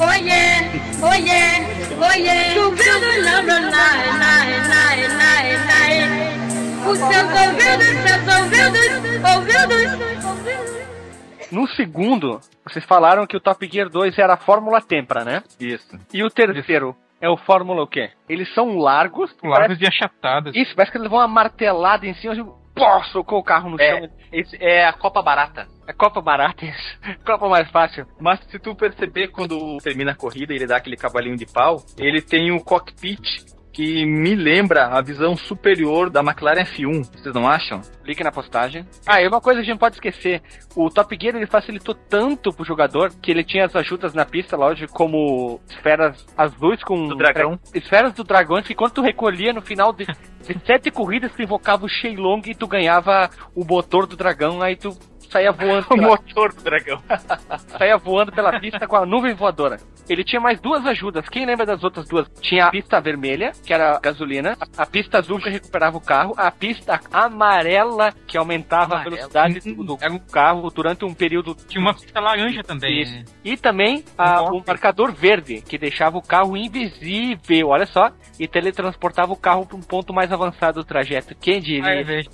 Oh, 0.01 0.13
yeah. 0.15 0.65
Oh, 1.03 1.13
yeah. 1.13 1.67
Oh, 2.01 2.15
yeah. 2.17 2.55
So 2.55 2.71
beautiful 2.71 3.43
the 3.45 3.61
night, 3.61 4.19
night, 4.19 4.69
night, 4.69 5.09
night, 5.19 5.67
night. 5.67 6.18
Os 6.91 6.99
seus 6.99 7.11
ouvidos, 7.13 7.87
seus 8.03 8.27
ouvidos, 8.41 9.25
ouvidos. 9.37 10.79
No 11.53 11.67
segundo, 11.69 12.41
vocês 12.67 12.85
falaram 12.85 13.27
que 13.27 13.37
o 13.37 13.41
Top 13.41 13.67
Gear 13.71 13.89
2 13.89 14.19
era 14.19 14.35
a 14.35 14.37
Fórmula 14.37 14.81
Tempra, 14.81 15.25
né? 15.25 15.43
Isso. 15.59 15.99
E 16.13 16.23
o 16.23 16.29
terceiro, 16.31 16.95
é 17.21 17.29
o 17.29 17.37
Fórmula 17.37 17.83
o 17.83 17.87
quê? 17.87 18.11
Eles 18.29 18.53
são 18.55 18.77
largos. 18.79 19.35
Largos 19.43 19.81
e 19.81 19.87
achatados. 19.87 20.55
Isso, 20.55 20.75
parece 20.75 20.93
que 20.93 20.99
eles 20.99 21.09
vão 21.11 21.19
uma 21.19 21.29
martelada 21.29 22.07
em 22.07 22.15
cima, 22.15 22.35
pô, 22.75 23.03
socou 23.13 23.39
o 23.39 23.43
carro 23.45 23.71
no 23.71 23.81
É. 23.81 24.01
chão. 24.01 24.09
Esse 24.31 24.57
é 24.63 24.87
a 24.87 24.93
Copa 24.93 25.23
Barata. 25.23 25.67
É 25.87 25.93
Copa 25.95 26.21
barata 26.21 26.67
isso. 26.67 26.99
Copa 27.25 27.49
mais 27.49 27.71
fácil. 27.71 28.07
Mas 28.21 28.41
se 28.51 28.59
tu 28.59 28.75
perceber 28.75 29.29
quando 29.29 29.79
termina 29.79 30.13
a 30.13 30.15
corrida, 30.15 30.53
ele 30.53 30.67
dá 30.67 30.77
aquele 30.77 30.97
cavalinho 30.99 31.37
de 31.37 31.47
pau, 31.47 31.83
ele 31.97 32.21
tem 32.21 32.53
o 32.53 32.63
cockpit 32.63 33.23
que 33.79 34.05
me 34.05 34.35
lembra 34.35 34.89
a 34.89 35.01
visão 35.01 35.37
superior 35.37 36.11
da 36.11 36.19
McLaren 36.19 36.65
F1. 36.65 37.05
Vocês 37.13 37.33
não 37.33 37.47
acham? 37.47 37.81
Link 38.05 38.25
na 38.25 38.33
postagem. 38.33 38.85
Ah, 39.07 39.23
e 39.23 39.29
uma 39.29 39.41
coisa 39.41 39.61
que 39.61 39.63
a 39.63 39.65
gente 39.67 39.75
não 39.75 39.79
pode 39.79 39.95
esquecer: 39.95 40.43
o 40.75 40.91
Top 40.91 41.17
Gear 41.17 41.37
ele 41.37 41.47
facilitou 41.47 41.95
tanto 41.95 42.53
pro 42.53 42.65
jogador 42.65 43.13
que 43.23 43.31
ele 43.31 43.45
tinha 43.45 43.67
as 43.67 43.77
ajudas 43.77 44.15
na 44.15 44.25
pista, 44.25 44.57
lógico, 44.57 44.93
como 44.93 45.61
esferas 45.69 46.27
azuis 46.37 46.83
com. 46.83 47.07
Do 47.07 47.15
dragão. 47.15 47.57
Esferas 47.73 48.13
do 48.15 48.25
dragão, 48.25 48.61
que 48.63 48.75
quando 48.75 48.95
tu 48.95 49.01
recolhia 49.01 49.53
no 49.53 49.63
final 49.63 49.93
de, 49.93 50.07
de 50.07 50.67
sete 50.67 50.91
corridas, 50.91 51.31
tu 51.31 51.41
invocava 51.41 51.85
o 51.85 51.89
Shenlong 51.89 52.43
e 52.51 52.57
tu 52.57 52.67
ganhava 52.67 53.31
o 53.55 53.65
motor 53.65 54.09
do 54.09 54.17
dragão, 54.17 54.61
aí 54.61 54.75
tu 54.75 54.91
saía 55.31 55.53
voando. 55.53 55.87
O 55.87 55.95
pela- 55.97 56.09
motor 56.09 56.53
do 56.55 56.63
dragão. 56.63 57.03
saía 57.79 57.97
voando 57.97 58.33
pela 58.33 58.59
pista 58.61 58.87
com 58.87 58.97
a 58.97 59.07
nuvem 59.07 59.35
voadora. 59.35 59.79
Ele 60.09 60.25
tinha 60.25 60.41
mais 60.41 60.61
duas 60.61 60.85
ajudas. 60.87 61.29
Quem 61.29 61.45
lembra 61.45 61.67
das 61.67 61.85
outras 61.85 62.09
duas? 62.09 62.29
Tinha 62.41 62.67
a 62.67 62.71
pista 62.71 63.01
vermelha, 63.01 63.53
que 63.65 63.73
era 63.75 63.99
gasolina, 64.01 64.57
a 64.77 64.87
pista 64.87 65.19
azul 65.19 65.39
que 65.39 65.51
recuperava 65.51 65.97
o 65.97 66.01
carro, 66.01 66.35
a 66.37 66.51
pista 66.51 66.99
amarela 67.13 68.13
que 68.27 68.37
aumentava 68.39 68.95
a 68.95 69.01
Amarela. 69.03 69.17
velocidade 69.17 69.75
do, 69.75 69.85
do 69.85 69.99
carro 70.31 70.71
durante 70.71 71.05
um 71.05 71.13
período. 71.13 71.55
Tinha 71.69 71.81
uma 71.81 71.93
fita 71.95 72.21
laranja 72.21 72.63
também. 72.63 73.03
Isso. 73.03 73.13
né? 73.15 73.25
E 73.45 73.57
também 73.57 74.05
a- 74.17 74.43
Um 74.45 74.59
o 74.59 74.65
marcador 74.67 75.13
verde, 75.13 75.61
que 75.61 75.77
deixava 75.79 76.17
o 76.17 76.23
carro 76.23 76.57
invisível, 76.57 77.69
olha 77.69 77.87
só, 77.87 78.11
e 78.41 78.49
teletransportava 78.49 79.33
o 79.33 79.37
carro 79.37 79.67
para 79.67 79.77
um 79.77 79.83
ponto 79.83 80.13
mais 80.15 80.33
avançado 80.33 80.81
do 80.81 80.85
trajeto. 80.87 81.35
Quem 81.35 81.61
diria? 81.61 81.85
Ah, 81.85 81.95
é 81.95 82.03
verdade. 82.03 82.29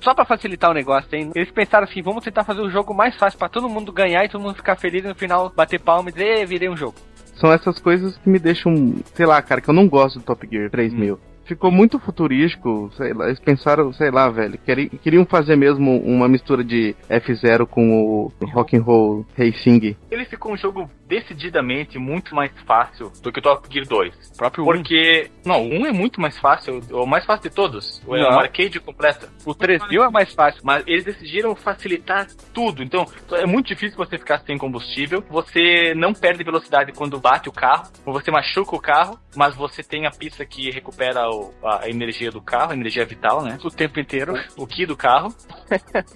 Só 0.00 0.14
pra 0.14 0.24
facilitar 0.24 0.70
o 0.70 0.74
negócio, 0.74 1.08
hein? 1.14 1.30
Eles 1.34 1.50
pensaram 1.50 1.84
assim, 1.86 2.00
vamos 2.02 2.24
tentar 2.24 2.44
fazer 2.44 2.60
o 2.60 2.70
jogo 2.70 2.94
mais 2.94 3.14
fácil 3.16 3.38
pra 3.38 3.48
todo 3.48 3.68
mundo 3.68 3.92
ganhar 3.92 4.24
e 4.24 4.28
todo 4.28 4.40
mundo 4.40 4.54
ficar 4.54 4.76
feliz 4.76 5.04
e 5.04 5.08
no 5.08 5.14
final 5.14 5.52
bater 5.54 5.78
palma 5.78 6.08
e 6.08 6.12
dizer, 6.12 6.38
"Ê, 6.38 6.46
virei 6.46 6.68
um 6.68 6.76
jogo. 6.76 6.94
São 7.36 7.52
essas 7.52 7.78
coisas 7.78 8.16
que 8.18 8.28
me 8.28 8.38
deixam, 8.38 8.72
sei 9.14 9.26
lá, 9.26 9.40
cara, 9.42 9.60
que 9.60 9.68
eu 9.68 9.74
não 9.74 9.88
gosto 9.88 10.18
do 10.18 10.24
Top 10.24 10.46
Gear 10.50 10.70
3000. 10.70 11.18
Ficou 11.50 11.72
muito 11.72 11.98
futurístico, 11.98 12.92
sei 12.96 13.12
lá, 13.12 13.26
eles 13.26 13.40
pensaram, 13.40 13.92
sei 13.92 14.08
lá, 14.08 14.28
velho, 14.30 14.56
queri- 14.58 14.88
queriam 15.02 15.26
fazer 15.26 15.56
mesmo 15.56 16.00
uma 16.00 16.28
mistura 16.28 16.62
de 16.62 16.94
F0 17.08 17.66
com 17.66 17.90
o 17.92 18.32
Rock 18.52 18.76
and 18.76 18.82
Roll 18.82 19.26
Racing. 19.36 19.96
Ele 20.12 20.24
ficou 20.26 20.52
um 20.52 20.56
jogo 20.56 20.88
decididamente 21.08 21.98
muito 21.98 22.36
mais 22.36 22.52
fácil 22.66 23.10
do 23.20 23.32
que 23.32 23.40
o 23.40 23.42
Top 23.42 23.66
Gear 23.68 23.84
2. 23.84 24.14
O 24.32 24.36
próprio 24.36 24.64
Porque, 24.64 25.28
não, 25.44 25.64
o 25.66 25.74
1 25.80 25.86
é 25.86 25.92
muito 25.92 26.20
mais 26.20 26.38
fácil, 26.38 26.80
o 26.92 27.04
mais 27.04 27.24
fácil 27.26 27.50
de 27.50 27.56
todos. 27.56 28.00
É 28.06 28.20
Não. 28.22 28.30
um 28.36 28.38
arcade 28.38 28.78
completo. 28.78 29.28
O 29.44 29.52
3000 29.52 30.04
é 30.04 30.08
mais 30.10 30.32
fácil. 30.32 30.60
Mas 30.64 30.84
eles 30.86 31.02
decidiram 31.04 31.56
facilitar 31.56 32.28
tudo. 32.54 32.80
Então, 32.82 33.04
é 33.32 33.44
muito 33.46 33.66
difícil 33.66 33.96
você 33.96 34.16
ficar 34.18 34.38
sem 34.46 34.56
combustível. 34.56 35.24
Você 35.28 35.94
não 35.96 36.12
perde 36.12 36.44
velocidade 36.44 36.92
quando 36.92 37.18
bate 37.18 37.48
o 37.48 37.52
carro. 37.52 37.88
Ou 38.06 38.12
você 38.12 38.30
machuca 38.30 38.76
o 38.76 38.80
carro, 38.80 39.18
mas 39.34 39.56
você 39.56 39.82
tem 39.82 40.06
a 40.06 40.10
pista 40.12 40.44
que 40.46 40.70
recupera 40.70 41.28
o- 41.28 41.39
a 41.64 41.88
energia 41.88 42.30
do 42.30 42.40
carro, 42.40 42.72
a 42.72 42.74
energia 42.74 43.04
vital, 43.04 43.42
né? 43.42 43.58
O 43.64 43.70
tempo 43.70 43.98
inteiro. 44.00 44.34
O 44.56 44.66
que 44.66 44.84
do 44.86 44.96
carro. 44.96 45.34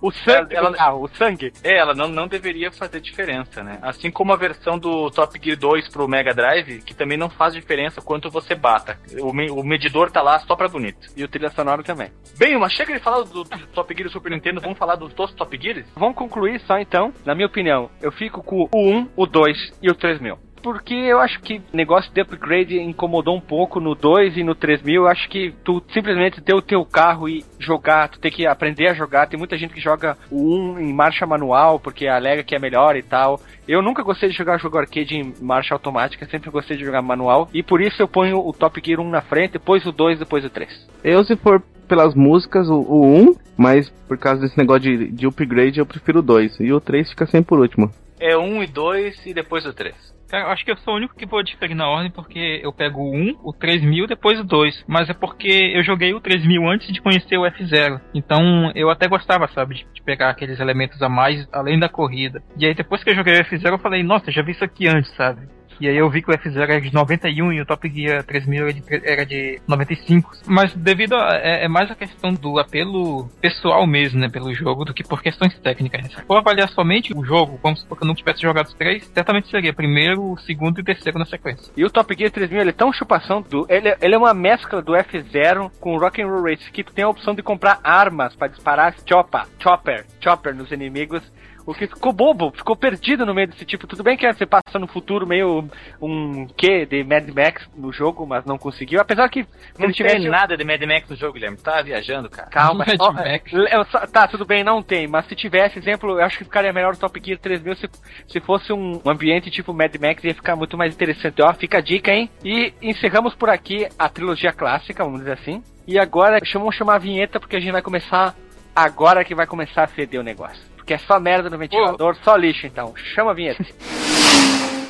O 0.00 0.12
sangue 0.12 0.54
Ela- 0.54 0.70
do 0.70 0.76
carro, 0.76 1.02
o 1.02 1.08
sangue. 1.08 1.52
É, 1.64 1.76
ela 1.76 1.92
não, 1.92 2.06
não 2.06 2.28
deveria 2.28 2.70
fazer 2.70 3.00
diferença, 3.00 3.64
né? 3.64 3.80
Assim 3.82 4.12
como 4.12 4.32
a 4.32 4.36
versão 4.36 4.78
do 4.78 5.10
Top 5.10 5.36
Gear 5.42 5.58
2 5.58 5.88
pro 5.88 6.06
Mega 6.06 6.32
Drive, 6.32 6.82
que 6.82 6.94
também 6.94 7.18
não 7.18 7.28
faz 7.28 7.52
diferença 7.52 8.00
quanto 8.00 8.30
você 8.30 8.54
bata. 8.54 8.96
O, 9.20 9.32
me- 9.32 9.50
o 9.50 9.60
medidor 9.64 10.08
tá 10.12 10.22
lá 10.22 10.38
só 10.38 10.54
pra 10.54 10.68
bonito. 10.68 11.08
E 11.16 11.24
o 11.24 11.28
trilha 11.28 11.50
sonoro 11.50 11.82
também. 11.82 12.12
Bem, 12.38 12.56
mas 12.56 12.74
chega 12.74 12.94
de 12.94 13.00
falar 13.02 13.24
do, 13.24 13.42
do 13.42 13.66
Top 13.74 13.92
Gear 13.92 14.06
do 14.06 14.12
Super 14.12 14.30
Nintendo, 14.30 14.60
vamos 14.60 14.78
falar 14.78 14.94
dos 14.94 15.12
dois 15.14 15.32
Top 15.32 15.58
Gears? 15.60 15.84
Vamos 15.96 16.14
concluir 16.16 16.60
só 16.60 16.78
então. 16.78 17.12
Na 17.24 17.34
minha 17.34 17.48
opinião, 17.48 17.90
eu 18.00 18.12
fico 18.12 18.40
com 18.40 18.68
o 18.72 18.90
1, 19.00 19.08
o 19.16 19.26
2 19.26 19.72
e 19.82 19.90
o 19.90 19.96
3000. 19.96 20.38
Porque 20.62 20.94
eu 20.94 21.18
acho 21.18 21.40
que 21.40 21.58
o 21.72 21.76
negócio 21.76 22.12
de 22.12 22.20
upgrade 22.20 22.78
incomodou 22.78 23.36
um 23.36 23.40
pouco 23.40 23.80
no 23.80 23.94
2 23.94 24.36
e 24.36 24.44
no 24.44 24.54
3000. 24.54 25.02
Eu 25.02 25.08
acho 25.08 25.28
que 25.28 25.54
tu 25.64 25.82
simplesmente 25.92 26.40
ter 26.40 26.54
o 26.54 26.62
teu 26.62 26.84
carro 26.84 27.28
e 27.28 27.44
jogar, 27.58 28.08
tu 28.08 28.18
tem 28.18 28.30
que 28.30 28.46
aprender 28.46 28.88
a 28.88 28.94
jogar. 28.94 29.26
Tem 29.26 29.38
muita 29.38 29.56
gente 29.56 29.74
que 29.74 29.80
joga 29.80 30.16
o 30.30 30.54
1 30.74 30.80
em 30.80 30.92
marcha 30.92 31.26
manual 31.26 31.78
porque 31.78 32.06
alega 32.06 32.42
que 32.42 32.54
é 32.54 32.58
melhor 32.58 32.96
e 32.96 33.02
tal. 33.02 33.40
Eu 33.66 33.82
nunca 33.82 34.02
gostei 34.02 34.28
de 34.28 34.36
jogar 34.36 34.58
jogo 34.58 34.78
arcade 34.78 35.16
em 35.16 35.34
marcha 35.40 35.74
automática, 35.74 36.26
sempre 36.26 36.50
gostei 36.50 36.76
de 36.76 36.84
jogar 36.84 37.02
manual. 37.02 37.48
E 37.52 37.62
por 37.62 37.80
isso 37.80 38.00
eu 38.00 38.08
ponho 38.08 38.38
o 38.38 38.52
Top 38.52 38.80
Gear 38.84 39.00
1 39.00 39.08
na 39.08 39.20
frente, 39.20 39.52
depois 39.52 39.84
o 39.86 39.92
2, 39.92 40.18
depois 40.18 40.44
o 40.44 40.50
3. 40.50 40.88
Eu, 41.04 41.24
se 41.24 41.36
for 41.36 41.62
pelas 41.86 42.14
músicas, 42.14 42.68
o, 42.68 42.80
o 42.80 43.04
1, 43.04 43.34
mas 43.56 43.88
por 44.06 44.18
causa 44.18 44.42
desse 44.42 44.58
negócio 44.58 44.82
de, 44.82 45.10
de 45.10 45.26
upgrade, 45.26 45.78
eu 45.78 45.86
prefiro 45.86 46.20
o 46.20 46.22
2. 46.22 46.60
E 46.60 46.72
o 46.72 46.80
3 46.80 47.10
fica 47.10 47.26
sempre 47.26 47.48
por 47.48 47.60
último. 47.60 47.90
É 48.20 48.36
um 48.36 48.62
e 48.62 48.66
dois 48.66 49.24
e 49.24 49.32
depois 49.32 49.64
o 49.64 49.72
três. 49.72 49.94
Cara, 50.28 50.44
eu 50.44 50.50
acho 50.50 50.64
que 50.64 50.70
eu 50.70 50.76
sou 50.78 50.94
o 50.94 50.96
único 50.98 51.16
que 51.16 51.26
vou 51.26 51.42
diferir 51.42 51.74
na 51.74 51.88
ordem 51.88 52.10
porque 52.10 52.60
eu 52.62 52.72
pego 52.72 53.00
o 53.00 53.14
1, 53.14 53.40
o 53.42 53.52
3000 53.52 54.06
depois 54.06 54.38
o 54.38 54.44
2. 54.44 54.84
Mas 54.86 55.08
é 55.08 55.14
porque 55.14 55.72
eu 55.74 55.82
joguei 55.82 56.12
o 56.12 56.20
3000 56.20 56.68
antes 56.68 56.92
de 56.92 57.00
conhecer 57.00 57.38
o 57.38 57.44
F0. 57.44 58.00
Então 58.14 58.70
eu 58.74 58.90
até 58.90 59.08
gostava, 59.08 59.48
sabe, 59.48 59.76
de, 59.76 59.86
de 59.94 60.02
pegar 60.02 60.28
aqueles 60.30 60.60
elementos 60.60 61.00
a 61.02 61.08
mais 61.08 61.48
além 61.52 61.78
da 61.78 61.88
corrida. 61.88 62.42
E 62.58 62.66
aí 62.66 62.74
depois 62.74 63.02
que 63.02 63.10
eu 63.10 63.14
joguei 63.14 63.34
o 63.34 63.44
F0 63.44 63.72
eu 63.72 63.78
falei, 63.78 64.02
nossa, 64.02 64.30
já 64.30 64.42
vi 64.42 64.52
isso 64.52 64.64
aqui 64.64 64.86
antes, 64.86 65.14
sabe? 65.16 65.48
E 65.80 65.88
aí 65.88 65.96
eu 65.96 66.10
vi 66.10 66.22
que 66.22 66.30
o 66.30 66.34
F0 66.34 66.56
era 66.56 66.80
de 66.80 66.92
91 66.92 67.52
e 67.52 67.60
o 67.60 67.66
Top 67.66 67.88
Gear 67.88 68.24
3000 68.24 68.62
era 68.62 68.72
de, 68.72 68.82
era 69.04 69.26
de 69.26 69.60
95. 69.66 70.30
Mas 70.46 70.74
devido 70.74 71.14
a... 71.14 71.36
É, 71.36 71.64
é 71.64 71.68
mais 71.68 71.90
a 71.90 71.94
questão 71.94 72.32
do 72.32 72.58
apelo 72.58 73.28
pessoal 73.40 73.86
mesmo, 73.86 74.20
né, 74.20 74.28
pelo 74.28 74.52
jogo, 74.54 74.84
do 74.84 74.94
que 74.94 75.02
por 75.02 75.22
questões 75.22 75.56
técnicas. 75.58 76.12
Se 76.12 76.22
for 76.22 76.38
avaliar 76.38 76.68
somente 76.68 77.12
o 77.16 77.24
jogo, 77.24 77.58
como 77.58 77.76
se 77.76 77.86
eu 77.88 78.06
não 78.06 78.14
tivesse 78.14 78.42
jogado 78.42 78.66
os 78.66 78.74
três, 78.74 79.06
certamente 79.14 79.48
seria 79.48 79.72
primeiro, 79.72 80.36
segundo 80.46 80.80
e 80.80 80.84
terceiro 80.84 81.18
na 81.18 81.24
sequência. 81.24 81.72
E 81.76 81.84
o 81.84 81.90
Top 81.90 82.14
Gear 82.16 82.30
3000 82.30 82.60
ele 82.60 82.70
é 82.70 82.72
tão 82.72 82.92
chupação 82.92 83.42
do. 83.42 83.66
Ele, 83.68 83.94
ele 84.00 84.14
é 84.14 84.18
uma 84.18 84.34
mescla 84.34 84.82
do 84.82 84.92
F0 84.92 85.70
com 85.80 85.94
o 85.94 85.98
Rock 85.98 86.22
and 86.22 86.28
Roll 86.28 86.44
Race, 86.44 86.70
que 86.70 86.84
tem 86.84 87.04
a 87.04 87.08
opção 87.08 87.34
de 87.34 87.42
comprar 87.42 87.80
armas 87.82 88.34
pra 88.34 88.48
disparar 88.48 88.94
chopper, 89.06 89.46
chopper, 89.58 90.06
chopper 90.20 90.54
nos 90.54 90.70
inimigos. 90.72 91.22
O 91.68 91.74
que 91.74 91.86
ficou 91.86 92.14
bobo, 92.14 92.50
ficou 92.50 92.74
perdido 92.74 93.26
no 93.26 93.34
meio 93.34 93.48
desse 93.48 93.66
tipo. 93.66 93.86
Tudo 93.86 94.02
bem 94.02 94.16
que 94.16 94.26
você 94.32 94.46
passa 94.46 94.78
no 94.78 94.86
futuro 94.86 95.26
meio 95.26 95.68
um 96.00 96.46
quê 96.46 96.86
de 96.86 97.04
Mad 97.04 97.28
Max 97.28 97.68
no 97.76 97.92
jogo, 97.92 98.26
mas 98.26 98.46
não 98.46 98.56
conseguiu. 98.56 99.02
Apesar 99.02 99.28
que 99.28 99.44
Não 99.78 99.92
tivesse 99.92 100.16
tem 100.16 100.30
nada 100.30 100.56
de 100.56 100.64
Mad 100.64 100.80
Max 100.84 101.10
no 101.10 101.14
jogo, 101.14 101.34
Guilherme. 101.34 101.58
Tá 101.58 101.82
viajando, 101.82 102.30
cara. 102.30 102.48
Calma, 102.48 102.86
Mad 102.86 102.96
ó, 102.98 103.12
Max. 103.12 103.52
eu 103.52 103.84
tá, 104.08 104.26
tudo 104.26 104.46
bem, 104.46 104.64
não 104.64 104.82
tem, 104.82 105.06
mas 105.06 105.26
se 105.26 105.36
tivesse 105.36 105.78
exemplo, 105.78 106.12
eu 106.12 106.24
acho 106.24 106.38
que 106.38 106.44
ficaria 106.44 106.72
melhor 106.72 106.94
o 106.94 106.96
Top 106.96 107.20
Gear 107.22 107.38
3000 107.38 107.76
se, 107.76 107.90
se 108.26 108.40
fosse 108.40 108.72
um, 108.72 109.02
um 109.04 109.10
ambiente 109.10 109.50
tipo 109.50 109.74
Mad 109.74 109.94
Max, 110.00 110.24
ia 110.24 110.34
ficar 110.34 110.56
muito 110.56 110.74
mais 110.78 110.94
interessante. 110.94 111.42
Ó, 111.42 111.52
fica 111.52 111.76
a 111.76 111.82
dica, 111.82 112.10
hein? 112.10 112.30
E 112.42 112.72
encerramos 112.80 113.34
por 113.34 113.50
aqui 113.50 113.86
a 113.98 114.08
trilogia 114.08 114.54
clássica, 114.54 115.04
vamos 115.04 115.18
dizer 115.18 115.32
assim. 115.32 115.62
E 115.86 115.98
agora, 115.98 116.38
vamos 116.54 116.74
chamar 116.74 116.94
a 116.94 116.98
vinheta 116.98 117.38
porque 117.38 117.56
a 117.56 117.60
gente 117.60 117.72
vai 117.72 117.82
começar 117.82 118.34
agora 118.74 119.22
que 119.22 119.34
vai 119.34 119.46
começar 119.46 119.84
a 119.84 119.86
feder 119.86 120.18
o 120.18 120.24
negócio. 120.24 120.77
Porque 120.88 120.94
é 120.94 121.06
só 121.06 121.20
merda 121.20 121.50
no 121.50 121.58
ventilador, 121.58 122.16
só 122.24 122.34
lixo 122.34 122.66
então. 122.66 122.94
Chama 123.14 123.32
a 123.32 123.34
vinheta. 123.34 123.62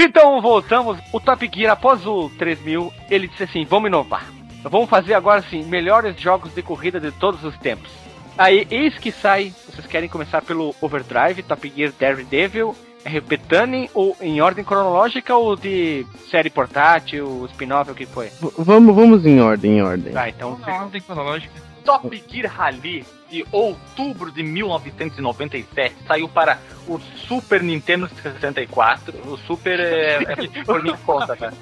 Então 0.00 0.40
voltamos, 0.40 0.96
o 1.12 1.18
Top 1.18 1.50
Gear 1.52 1.72
após 1.72 2.06
o 2.06 2.30
3000, 2.38 2.92
ele 3.10 3.26
disse 3.26 3.42
assim, 3.42 3.64
vamos 3.64 3.88
inovar. 3.88 4.24
Vamos 4.62 4.88
fazer 4.88 5.12
agora 5.14 5.40
assim, 5.40 5.64
melhores 5.64 6.20
jogos 6.20 6.54
de 6.54 6.62
corrida 6.62 7.00
de 7.00 7.10
todos 7.10 7.42
os 7.42 7.56
tempos. 7.58 7.90
Aí, 8.38 8.64
eis 8.70 8.96
que 8.96 9.10
sai, 9.10 9.52
vocês 9.66 9.88
querem 9.88 10.08
começar 10.08 10.40
pelo 10.40 10.72
Overdrive, 10.80 11.42
Top 11.42 11.68
Gear 11.74 11.92
Daredevil, 11.98 12.76
RP 13.04 13.40
Tuning, 13.48 13.90
ou 13.92 14.16
em 14.20 14.40
ordem 14.40 14.64
cronológica 14.64 15.34
ou 15.34 15.56
de 15.56 16.06
série 16.30 16.48
portátil, 16.48 17.44
spin-off, 17.50 17.90
o 17.90 17.94
que 17.96 18.06
foi? 18.06 18.28
V- 18.28 18.52
vamos, 18.56 18.94
vamos 18.94 19.26
em 19.26 19.40
ordem, 19.40 19.78
em 19.78 19.82
ordem. 19.82 20.12
Tá, 20.12 20.28
então... 20.28 20.56
Na 20.64 20.84
ordem 20.84 21.00
cronológica. 21.02 21.52
Top 21.84 22.22
Gear 22.28 22.52
Rally 22.54 23.04
de 23.30 23.46
outubro 23.52 24.32
de 24.32 24.42
1997 24.42 25.94
saiu 26.06 26.28
para 26.28 26.58
o 26.86 26.98
Super 27.26 27.62
Nintendo 27.62 28.08
64. 28.22 29.14
O 29.30 29.36
Super 29.36 29.78
é, 29.80 30.18
é 30.54 30.64
por 30.64 30.82
minha 30.82 30.96
conta, 30.98 31.36
cara. 31.36 31.54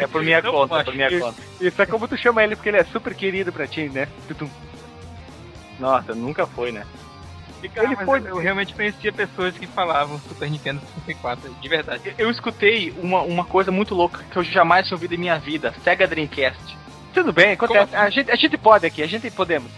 É 0.00 0.06
por 0.06 0.22
minha 0.22 0.40
Não, 0.40 0.52
conta, 0.52 0.80
é 0.80 0.84
por 0.84 0.94
minha 0.94 1.08
isso. 1.08 1.20
conta. 1.20 1.42
Isso 1.60 1.82
é 1.82 1.86
como 1.86 2.08
tu 2.08 2.16
chama 2.16 2.42
ele, 2.42 2.56
porque 2.56 2.70
ele 2.70 2.78
é 2.78 2.84
super 2.84 3.14
querido 3.14 3.52
pra 3.52 3.66
ti, 3.66 3.88
né? 3.88 4.08
Tutum. 4.26 4.48
Nossa, 5.78 6.14
nunca 6.14 6.46
foi, 6.46 6.72
né? 6.72 6.84
Ele 7.62 7.96
foi. 7.96 8.20
Eu 8.20 8.38
realmente 8.38 8.74
conhecia 8.74 9.12
pessoas 9.12 9.56
que 9.58 9.66
falavam 9.66 10.18
Super 10.20 10.48
Nintendo 10.50 10.80
64, 11.06 11.52
de 11.60 11.68
verdade. 11.68 12.14
Eu 12.16 12.30
escutei 12.30 12.94
uma, 13.02 13.22
uma 13.22 13.44
coisa 13.44 13.72
muito 13.72 13.94
louca 13.94 14.22
que 14.30 14.36
eu 14.36 14.44
jamais 14.44 14.86
tinha 14.86 14.94
ouvido 14.96 15.14
em 15.14 15.18
minha 15.18 15.38
vida: 15.38 15.74
Sega 15.82 16.06
Dreamcast. 16.06 16.78
Tudo 17.12 17.32
bem, 17.32 17.52
acontece. 17.52 17.94
A 17.94 18.10
gente, 18.10 18.30
a 18.30 18.36
gente 18.36 18.56
pode 18.56 18.86
aqui, 18.86 19.02
a 19.02 19.06
gente 19.06 19.30
podemos. 19.30 19.70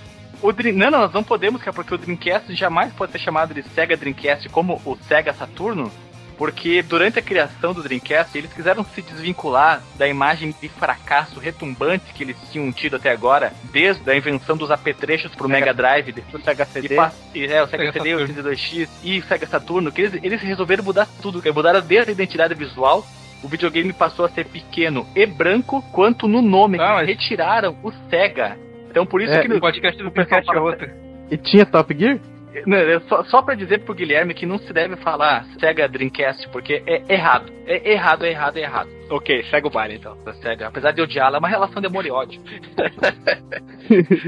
O 0.42 0.52
Dream... 0.52 0.74
Não, 0.74 0.90
não, 0.90 1.00
nós 1.00 1.12
não 1.12 1.22
podemos, 1.22 1.60
cara, 1.60 1.74
porque 1.74 1.94
o 1.94 1.98
Dreamcast 1.98 2.54
jamais 2.54 2.92
pode 2.92 3.12
ser 3.12 3.18
chamado 3.18 3.52
de 3.52 3.62
Sega 3.62 3.96
Dreamcast 3.96 4.48
como 4.48 4.80
o 4.84 4.96
Sega 5.06 5.34
Saturno, 5.34 5.92
porque 6.38 6.80
durante 6.80 7.18
a 7.18 7.22
criação 7.22 7.74
do 7.74 7.82
Dreamcast 7.82 8.36
eles 8.38 8.50
quiseram 8.50 8.82
se 8.82 9.02
desvincular 9.02 9.82
da 9.96 10.08
imagem 10.08 10.54
de 10.58 10.70
fracasso 10.70 11.38
retumbante 11.38 12.14
que 12.14 12.24
eles 12.24 12.36
tinham 12.50 12.72
tido 12.72 12.96
até 12.96 13.10
agora, 13.10 13.52
desde 13.64 14.10
a 14.10 14.16
invenção 14.16 14.56
dos 14.56 14.70
apetrechos 14.70 15.34
pro 15.34 15.46
Mega 15.46 15.74
Drive, 15.74 16.12
do 16.12 16.40
Sega 16.42 16.64
CD, 16.64 16.96
e, 17.34 17.44
é, 17.44 17.62
o 17.62 17.66
Sega, 17.66 17.84
Sega 17.84 17.92
CD, 17.92 18.14
o 18.14 18.26
Saturn. 18.26 18.56
82X 18.56 18.88
e 19.02 19.18
o 19.18 19.24
Sega 19.24 19.46
Saturno, 19.46 19.92
que 19.92 20.00
eles, 20.00 20.24
eles 20.24 20.40
resolveram 20.40 20.82
mudar 20.82 21.06
tudo, 21.20 21.42
mudaram 21.52 21.82
desde 21.82 22.10
a 22.10 22.14
identidade 22.14 22.54
visual. 22.54 23.06
O 23.42 23.48
videogame 23.48 23.92
passou 23.92 24.24
a 24.24 24.28
ser 24.28 24.44
pequeno 24.46 25.06
e 25.16 25.24
branco, 25.26 25.82
quanto 25.92 26.28
no 26.28 26.42
nome, 26.42 26.78
Ah, 26.78 26.86
que 26.88 26.92
mas- 26.94 27.06
retiraram 27.08 27.76
o 27.82 27.90
Sega. 28.10 28.56
Então 28.90 29.06
por 29.06 29.20
isso 29.22 29.32
É, 29.32 29.40
que 29.42 29.48
O 29.48 29.54
no, 29.54 29.60
podcast 29.60 30.02
do 30.02 30.10
podcast 30.10 30.50
é 30.54 30.60
outro. 30.60 30.90
E 31.30 31.36
tinha 31.36 31.64
Top 31.64 31.96
Gear? 31.96 32.18
Não, 32.66 33.00
só, 33.08 33.24
só 33.24 33.42
pra 33.42 33.54
dizer 33.54 33.84
pro 33.84 33.94
Guilherme 33.94 34.34
que 34.34 34.44
não 34.46 34.58
se 34.58 34.72
deve 34.72 34.96
falar 34.96 35.44
Sega 35.60 35.88
Dreamcast, 35.88 36.48
porque 36.50 36.82
é 36.86 37.02
errado. 37.12 37.52
É 37.66 37.92
errado, 37.92 38.24
é 38.24 38.30
errado, 38.30 38.56
é 38.56 38.60
errado. 38.62 38.88
Ok, 39.08 39.44
segue 39.44 39.66
o 39.66 39.70
baile 39.70 39.94
então. 39.96 40.16
Sega, 40.42 40.66
apesar 40.68 40.90
de 40.92 41.00
odiá-la, 41.00 41.36
é 41.36 41.38
uma 41.38 41.48
relação 41.48 41.80
de 41.80 41.86
amor 41.86 42.04
e 42.06 42.10
ódio. 42.10 42.40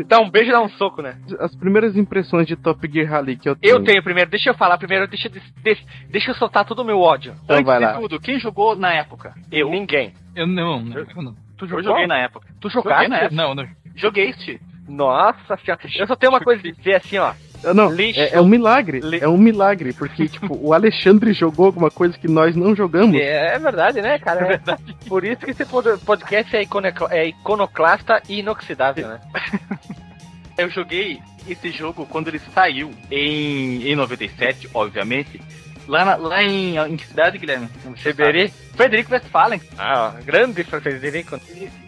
Dá 0.06 0.18
um 0.22 0.30
beijo 0.30 0.50
e 0.50 0.52
dá 0.52 0.60
um 0.60 0.68
soco, 0.70 1.02
né? 1.02 1.16
As 1.40 1.54
primeiras 1.56 1.96
impressões 1.96 2.46
de 2.46 2.56
Top 2.56 2.78
Gear 2.90 3.08
Rally 3.10 3.36
que 3.36 3.48
eu 3.48 3.56
tenho. 3.56 3.74
Eu 3.76 3.84
tenho 3.84 4.02
primeiro, 4.02 4.30
deixa 4.30 4.50
eu 4.50 4.54
falar 4.54 4.78
primeiro, 4.78 5.06
deixa, 5.08 5.28
eu 5.28 5.32
deixa, 5.62 5.82
deixa 6.08 6.30
eu 6.30 6.34
soltar 6.34 6.64
todo 6.64 6.80
o 6.80 6.84
meu 6.84 7.00
ódio. 7.00 7.34
Então 7.44 7.56
Antes 7.56 7.66
vai 7.66 7.78
de 7.78 7.84
lá. 7.84 7.94
tudo, 7.94 8.20
quem 8.20 8.38
jogou 8.38 8.76
na 8.76 8.92
época? 8.92 9.34
Eu. 9.50 9.70
Ninguém. 9.70 10.12
Eu 10.34 10.46
não, 10.46 10.80
não, 10.80 10.98
eu 10.98 11.22
não. 11.22 11.34
Tu 11.56 11.64
Eu 11.64 11.68
jogou? 11.68 11.82
joguei 11.84 12.06
na 12.06 12.18
época. 12.18 12.46
Tu 12.60 12.68
Joguei 12.70 12.90
jogaste? 12.92 13.08
na 13.10 13.16
época. 13.18 13.34
Não, 13.34 13.54
não. 13.54 13.66
Joguei, 13.94 14.32
Steve. 14.34 14.60
Nossa 14.88 15.56
senhora. 15.58 15.80
Eu 15.96 16.06
só 16.06 16.16
tenho 16.16 16.32
uma 16.32 16.40
coisa 16.40 16.66
a 16.66 16.70
dizer 16.72 16.94
assim, 16.96 17.18
ó. 17.18 17.32
Ah, 17.64 17.72
Não, 17.74 17.92
é, 17.98 18.34
é 18.36 18.40
um 18.40 18.46
milagre. 18.46 19.00
É 19.20 19.28
um 19.28 19.36
milagre, 19.38 19.92
porque, 19.92 20.28
tipo, 20.28 20.58
o 20.60 20.72
Alexandre 20.72 21.32
jogou 21.34 21.66
alguma 21.66 21.90
coisa 21.90 22.16
que 22.18 22.28
nós 22.28 22.56
não 22.56 22.74
jogamos. 22.74 23.14
É, 23.20 23.54
é 23.54 23.58
verdade, 23.58 24.00
né, 24.02 24.18
cara? 24.18 24.40
É 24.44 24.48
verdade. 24.48 24.96
Por 25.06 25.24
isso 25.24 25.40
que 25.44 25.50
esse 25.52 25.64
pod- 25.64 25.98
podcast 26.04 26.56
é, 26.56 26.62
icono- 26.62 26.88
é 27.10 27.26
iconoclasta 27.28 28.22
e 28.28 28.40
inoxidável, 28.40 29.08
né? 29.08 29.20
Eu 30.58 30.68
joguei 30.70 31.18
esse 31.48 31.70
jogo 31.70 32.06
quando 32.06 32.28
ele 32.28 32.38
saiu 32.54 32.90
em, 33.10 33.88
em 33.88 33.94
97, 33.96 34.68
obviamente. 34.74 35.40
Lá, 35.88 36.04
na- 36.04 36.16
lá 36.16 36.42
em, 36.42 36.76
em 36.76 36.96
que 36.96 37.06
cidade, 37.06 37.38
Guilherme? 37.38 37.68
Seberi? 38.02 38.52
Frederico 38.76 39.12
Westphalen. 39.12 39.60
Ah, 39.78 40.14
grande 40.24 40.62
Frederico. 40.62 41.38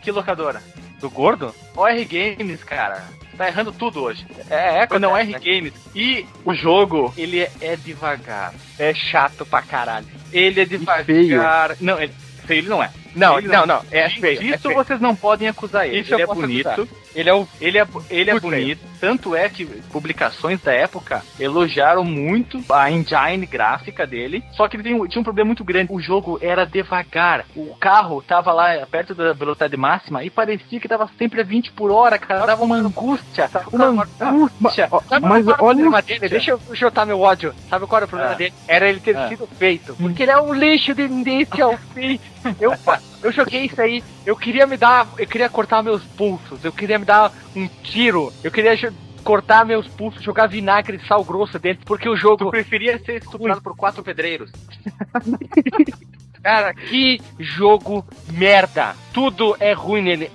Que 0.02 0.10
locadora? 0.10 0.60
Do 1.00 1.08
gordo? 1.10 1.54
OR 1.76 1.92
Games, 2.08 2.64
cara. 2.64 3.04
Tá 3.36 3.48
errando 3.48 3.72
tudo 3.72 4.02
hoje. 4.02 4.24
É, 4.48 4.78
é, 4.82 4.86
Quando 4.86 5.02
não 5.02 5.14
acontece, 5.14 5.34
OR 5.34 5.40
Games. 5.44 5.72
E 5.94 6.24
o 6.44 6.54
jogo, 6.54 7.12
ele 7.16 7.40
é, 7.40 7.50
é 7.60 7.76
devagar. 7.76 8.52
né? 8.52 8.58
É 8.78 8.94
chato 8.94 9.44
pra 9.44 9.60
caralho. 9.62 10.06
Ele 10.32 10.60
é 10.60 10.64
devagar. 10.64 11.76
Não, 11.80 12.00
ele, 12.00 12.12
feio 12.46 12.60
ele 12.60 12.68
não 12.68 12.82
é. 12.82 12.90
Não, 13.14 13.38
Ele 13.38 13.48
não, 13.48 13.64
não. 13.66 13.82
É 13.90 14.08
feio. 14.10 14.54
é 14.54 14.58
feio. 14.58 14.74
vocês 14.74 15.00
não 15.00 15.14
podem 15.14 15.48
acusar 15.48 15.86
ele. 15.86 16.00
Isso 16.00 16.14
ele 16.14 16.22
é 16.22 16.26
posso 16.26 16.40
bonito. 16.40 16.68
acusar. 16.68 16.88
Ele 17.14 17.28
é 17.30 17.34
o. 17.34 17.46
Ele 17.60 17.78
é, 17.78 17.86
ele 18.10 18.30
é 18.30 18.40
bonito, 18.40 18.80
tanto 19.00 19.36
é 19.36 19.48
que 19.48 19.64
publicações 19.64 20.60
da 20.60 20.72
época 20.72 21.22
elogiaram 21.38 22.02
muito 22.04 22.60
a 22.68 22.90
engine 22.90 23.46
gráfica 23.46 24.04
dele, 24.06 24.42
só 24.52 24.66
que 24.66 24.76
ele 24.76 24.82
tem 24.82 25.06
tinha 25.06 25.20
um 25.20 25.24
problema 25.24 25.46
muito 25.46 25.62
grande. 25.62 25.92
O 25.92 26.00
jogo 26.00 26.38
era 26.42 26.64
devagar. 26.64 27.44
O 27.54 27.74
carro 27.76 28.20
tava 28.20 28.52
lá 28.52 28.84
perto 28.90 29.14
da 29.14 29.32
velocidade 29.32 29.76
máxima 29.76 30.24
e 30.24 30.30
parecia 30.30 30.80
que 30.80 30.88
tava 30.88 31.08
sempre 31.16 31.40
a 31.40 31.44
20 31.44 31.70
por 31.72 31.90
hora, 31.92 32.18
cara. 32.18 32.46
Dava 32.46 32.64
uma 32.64 32.76
angústia. 32.76 33.48
Uma 33.72 34.06
angústia. 34.20 34.88
Sabe 35.08 35.26
Mas 35.26 35.44
qual 35.44 35.54
era 35.54 35.62
o 35.62 35.66
olha 35.66 35.74
problema 35.80 36.02
dele? 36.02 36.28
Deixa 36.28 36.50
eu 36.50 36.60
chutar 36.74 37.06
meu 37.06 37.20
ódio. 37.20 37.54
Sabe 37.70 37.86
qual 37.86 37.98
era 37.98 38.06
o 38.06 38.08
problema 38.08 38.32
Ah. 38.32 38.36
dele? 38.36 38.54
Era 38.66 38.88
ele 38.88 38.98
ter 39.00 39.16
Ah. 39.16 39.28
sido 39.28 39.46
feito. 39.46 39.94
Porque 39.94 40.22
ele 40.24 40.32
é 40.32 40.40
um 40.40 40.52
lixo 40.52 40.94
de 40.94 41.02
início 41.02 41.64
ao 41.64 41.76
fim. 41.94 42.18
Eu, 42.60 42.72
eu 43.22 43.32
joguei 43.32 43.64
isso 43.64 43.80
aí. 43.80 44.04
Eu 44.26 44.36
queria 44.36 44.66
me 44.66 44.76
dar. 44.76 45.08
Eu 45.18 45.26
queria 45.26 45.48
cortar 45.48 45.82
meus 45.82 46.04
pulsos. 46.04 46.64
Eu 46.64 46.72
queria 46.72 46.98
me 46.98 47.04
dar 47.04 47.32
um 47.56 47.66
tiro. 47.82 48.32
Eu 48.42 48.50
queria 48.50 48.76
cortar 49.22 49.64
meus 49.64 49.88
pulsos, 49.88 50.22
jogar 50.22 50.46
vinagre 50.46 50.98
e 51.02 51.06
sal 51.08 51.24
grosso 51.24 51.58
dentro. 51.58 51.84
Porque 51.86 52.08
o 52.08 52.12
Tu 52.14 52.18
jogo. 52.18 52.50
preferia 52.50 52.98
ser 52.98 53.22
estuprado 53.22 53.62
por 53.62 53.74
quatro 53.74 54.02
pedreiros. 54.02 54.50
Cara, 56.42 56.74
que 56.74 57.18
jogo 57.38 58.04
merda. 58.30 58.94
Tudo 59.14 59.56
é 59.58 59.72
ruim 59.72 60.02
nele. 60.02 60.30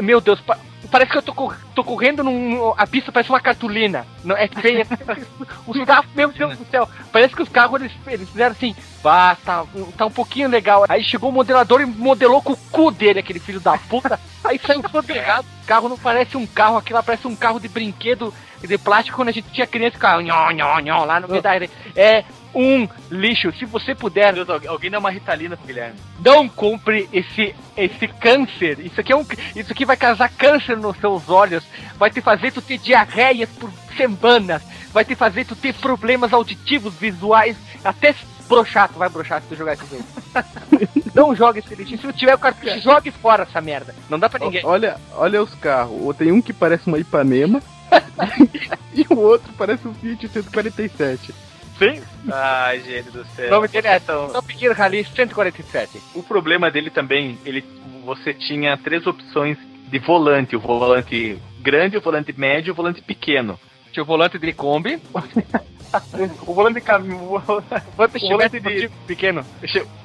Meu 0.00 0.20
Deus, 0.20 0.40
parece 0.88 1.10
que 1.10 1.18
eu 1.18 1.22
tô, 1.22 1.52
tô 1.74 1.84
correndo 1.84 2.22
num. 2.22 2.72
A 2.76 2.86
pista 2.86 3.12
parece 3.12 3.30
uma 3.30 3.40
cartolina. 3.40 4.06
Não, 4.24 4.36
é 4.36 4.48
feia. 4.48 4.86
os 5.66 5.84
carros, 5.84 6.10
meu 6.14 6.32
Deus 6.32 6.56
do 6.56 6.64
céu. 6.66 6.88
Parece 7.12 7.34
que 7.34 7.42
os 7.42 7.48
carros 7.48 7.80
eles, 7.80 7.92
eles 8.06 8.28
fizeram 8.28 8.52
assim. 8.52 8.74
Bah, 9.02 9.36
tá, 9.44 9.64
tá 9.96 10.06
um 10.06 10.10
pouquinho 10.10 10.48
legal. 10.48 10.84
Aí 10.88 11.02
chegou 11.02 11.30
o 11.30 11.32
modelador 11.32 11.80
e 11.80 11.86
modelou 11.86 12.42
com 12.42 12.52
o 12.52 12.56
cu 12.56 12.90
dele, 12.90 13.20
aquele 13.20 13.38
filho 13.38 13.60
da 13.60 13.76
puta. 13.76 14.18
Aí 14.44 14.58
saiu 14.58 14.82
todo 14.82 15.08
errado. 15.10 15.46
O 15.62 15.66
carro 15.66 15.88
não 15.88 15.98
parece 15.98 16.36
um 16.36 16.46
carro, 16.46 16.76
aquilo 16.76 16.96
lá 16.96 17.02
parece 17.02 17.26
um 17.26 17.36
carro 17.36 17.60
de 17.60 17.68
brinquedo 17.68 18.32
de 18.66 18.78
plástico 18.78 19.16
quando 19.16 19.28
a 19.28 19.32
gente 19.32 19.50
tinha 19.50 19.66
criança, 19.66 19.98
nhó, 20.20 20.50
nhó, 20.80 21.04
lá 21.04 21.20
no 21.20 21.28
meio 21.28 21.42
da 21.42 21.50
área. 21.50 21.70
É 21.96 22.24
um 22.54 22.88
lixo. 23.10 23.52
Se 23.58 23.64
você 23.64 23.94
puder, 23.94 24.34
Deus, 24.34 24.48
alguém 24.66 24.90
dá 24.90 24.98
uma 24.98 25.10
ritalina 25.10 25.56
pro 25.56 25.66
Guilherme. 25.66 25.98
não 26.24 26.48
compre 26.48 27.08
esse 27.12 27.54
esse 27.76 28.06
câncer. 28.08 28.78
Isso 28.80 29.00
aqui 29.00 29.12
é 29.12 29.16
um 29.16 29.24
isso 29.54 29.72
aqui 29.72 29.84
vai 29.84 29.96
causar 29.96 30.28
câncer 30.30 30.76
nos 30.76 30.96
seus 30.98 31.28
olhos, 31.28 31.64
vai 31.98 32.10
te 32.10 32.20
fazer 32.20 32.52
tu 32.52 32.60
ter 32.60 32.78
diarreias 32.78 33.48
por 33.50 33.70
semanas, 33.96 34.62
vai 34.92 35.04
te 35.04 35.14
fazer 35.14 35.44
tu 35.44 35.56
ter 35.56 35.74
problemas 35.74 36.32
auditivos, 36.32 36.94
visuais, 36.94 37.56
até 37.84 38.14
broxar, 38.48 38.88
tu 38.88 38.98
vai 38.98 39.08
broxar 39.08 39.40
se 39.40 39.48
tu 39.48 39.56
jogar 39.56 39.74
esse 39.74 39.86
jogo. 39.86 40.04
não 41.14 41.34
jogue 41.34 41.60
esse 41.60 41.74
lixo. 41.74 41.96
Se 41.96 41.98
tu 41.98 42.12
tiver 42.12 42.34
o 42.34 42.38
cartucho, 42.38 42.80
jogue 42.80 43.10
fora 43.10 43.44
essa 43.44 43.60
merda. 43.60 43.94
Não 44.08 44.18
dá 44.18 44.28
pra 44.28 44.40
ninguém. 44.40 44.64
Olha, 44.64 44.96
olha 45.12 45.42
os 45.42 45.54
carros. 45.54 46.16
Tem 46.16 46.32
um 46.32 46.42
que 46.42 46.52
parece 46.52 46.86
uma 46.86 46.98
Ipanema 46.98 47.62
e 48.94 49.06
o 49.08 49.18
outro 49.18 49.52
parece 49.56 49.86
um 49.86 49.94
Fiat 49.94 50.28
147. 50.28 51.34
Sim. 51.80 52.02
Ai, 52.32 52.80
gente 52.80 53.10
do 53.10 53.24
céu. 53.34 53.48
O 53.48 53.50
nome 53.50 53.68
dele 53.68 53.88
é 53.88 54.72
Rally 54.72 55.04
147. 55.04 56.00
O 56.14 56.22
problema 56.22 56.70
dele 56.70 56.90
também, 56.90 57.38
ele, 57.44 57.64
você 58.04 58.32
tinha 58.34 58.76
três 58.76 59.06
opções 59.06 59.56
de 59.88 59.98
volante: 59.98 60.54
o 60.54 60.60
volante 60.60 61.38
grande, 61.60 61.96
o 61.96 62.00
volante 62.00 62.32
médio 62.38 62.70
e 62.70 62.72
o 62.72 62.74
volante 62.74 63.00
pequeno. 63.02 63.58
Tinha 63.92 64.02
o 64.04 64.06
volante 64.06 64.38
de 64.38 64.52
Kombi, 64.52 65.00
O 66.46 66.54
volante 66.54 66.80
caminho. 66.80 67.16
o 67.16 67.38
volante 67.40 67.74
O 67.96 68.28
volante 68.28 68.60
de 68.60 68.80
de- 68.82 68.88
pequeno. 69.06 69.44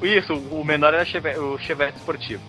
Isso, 0.01 0.33
o 0.33 0.63
menor 0.65 0.93
era 0.95 1.05
Cheve- 1.05 1.37
o 1.37 1.59
Chevette 1.59 1.97
esportivo. 1.99 2.41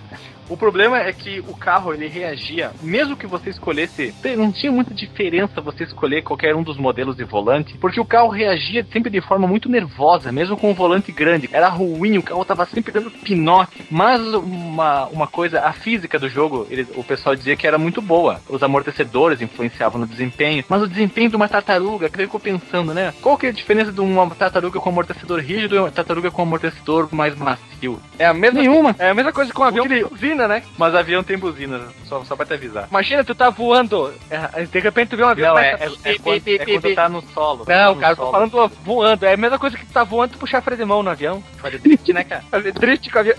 O 0.48 0.56
problema 0.56 0.98
é 0.98 1.12
que 1.12 1.40
o 1.40 1.56
carro 1.56 1.92
ele 1.92 2.06
reagia, 2.08 2.70
mesmo 2.82 3.16
que 3.16 3.26
você 3.26 3.50
escolhesse, 3.50 4.14
não 4.36 4.52
tinha 4.52 4.70
muita 4.70 4.94
diferença 4.94 5.60
você 5.60 5.84
escolher 5.84 6.22
qualquer 6.22 6.54
um 6.54 6.62
dos 6.62 6.76
modelos 6.76 7.16
de 7.16 7.24
volante, 7.24 7.76
porque 7.78 8.00
o 8.00 8.04
carro 8.04 8.28
reagia 8.28 8.86
sempre 8.92 9.10
de 9.10 9.20
forma 9.20 9.46
muito 9.46 9.68
nervosa, 9.68 10.30
mesmo 10.30 10.56
com 10.56 10.70
o 10.70 10.74
volante 10.74 11.10
grande. 11.10 11.48
Era 11.52 11.68
ruim, 11.68 12.18
o 12.18 12.22
carro 12.22 12.44
tava 12.44 12.64
sempre 12.66 12.92
dando 12.92 13.10
pinote. 13.10 13.84
Mas 13.90 14.20
uma, 14.22 15.06
uma 15.06 15.26
coisa, 15.26 15.60
a 15.62 15.72
física 15.72 16.18
do 16.18 16.28
jogo, 16.28 16.66
ele- 16.70 16.86
o 16.94 17.02
pessoal 17.04 17.34
dizia 17.34 17.56
que 17.56 17.66
era 17.66 17.78
muito 17.78 18.00
boa. 18.00 18.40
Os 18.48 18.62
amortecedores 18.62 19.40
influenciavam 19.42 20.00
no 20.00 20.06
desempenho, 20.06 20.64
mas 20.68 20.82
o 20.82 20.86
desempenho 20.88 21.30
de 21.30 21.36
uma 21.36 21.48
tartaruga, 21.48 22.08
que 22.08 22.16
eu 22.20 22.24
fico 22.26 22.38
pensando, 22.40 22.94
né? 22.94 23.12
Qual 23.20 23.36
que 23.36 23.46
é 23.46 23.48
a 23.48 23.52
diferença 23.52 23.90
de 23.92 24.00
uma 24.00 24.28
tartaruga 24.30 24.78
com 24.80 24.88
amortecedor 24.90 25.40
rígido 25.40 25.74
e 25.74 25.78
uma 25.78 25.90
tartaruga 25.90 26.30
com 26.30 26.42
amortecedor 26.42 27.08
mais 27.12 27.34
macio? 27.36 28.00
É 28.18 28.26
a 28.26 28.32
mesma 28.34 28.60
Nenhuma. 28.60 28.96
É 28.98 29.10
a 29.10 29.14
mesma 29.14 29.32
coisa 29.32 29.52
com 29.52 29.62
o 29.62 29.64
avião 29.64 29.84
O 29.84 29.88
que 29.88 29.94
ele- 29.94 30.04
buzina, 30.36 30.48
né? 30.48 30.62
Mas 30.76 30.94
avião 30.94 31.22
tem 31.24 31.38
buzina, 31.38 31.80
só, 32.04 32.22
só 32.24 32.36
pra 32.36 32.44
te 32.46 32.54
avisar. 32.54 32.86
Imagina, 32.90 33.24
tu 33.24 33.34
tá 33.34 33.48
voando, 33.50 34.12
é, 34.30 34.64
de 34.64 34.78
repente 34.78 35.08
tu 35.10 35.16
vê 35.16 35.24
um 35.24 35.28
avião... 35.28 35.54
Não, 35.54 35.60
é, 35.60 35.72
começa 35.72 35.84
é, 36.04 36.10
a- 36.10 36.12
é, 36.14 36.18
quando, 36.18 36.48
é 36.48 36.58
quando 36.58 36.94
tá 36.94 37.08
no 37.08 37.22
solo. 37.32 37.64
Não, 37.66 37.94
no 37.94 38.00
cara, 38.00 38.12
eu 38.12 38.16
tô 38.16 38.22
solo. 38.22 38.32
falando 38.32 38.68
voando. 38.84 39.24
É 39.26 39.32
a 39.32 39.36
mesma 39.36 39.58
coisa 39.58 39.76
que 39.76 39.86
tu 39.86 39.92
tá 39.92 40.04
voando 40.04 40.32
e 40.32 40.36
tu 40.36 40.38
puxar 40.38 40.60
freio 40.62 40.78
de 40.78 40.84
mão 40.84 41.02
no 41.02 41.10
avião. 41.10 41.42
Fazer 41.56 41.78
drift, 41.78 42.12
né, 42.12 42.24
cara? 42.24 42.42
Fazer 42.50 42.72
triste 42.74 43.10
com 43.10 43.16
o 43.16 43.20
avião. 43.20 43.36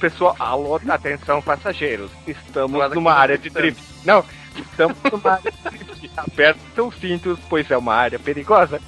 Pessoal, 0.00 0.36
alô, 0.38 0.80
atenção 0.88 1.42
passageiros. 1.42 2.10
Estamos 2.26 2.76
Quase 2.78 2.94
numa 2.94 3.12
área 3.12 3.36
de 3.36 3.50
drift. 3.50 3.82
Não, 4.04 4.24
estamos 4.56 4.96
numa 5.12 5.32
área 5.32 5.50
de 5.52 5.70
drift. 5.70 6.10
Aperta 6.16 6.60
seus 6.74 6.94
cintos, 6.96 7.38
pois 7.48 7.70
é 7.70 7.76
uma 7.76 7.94
área 7.94 8.18
perigosa. 8.18 8.80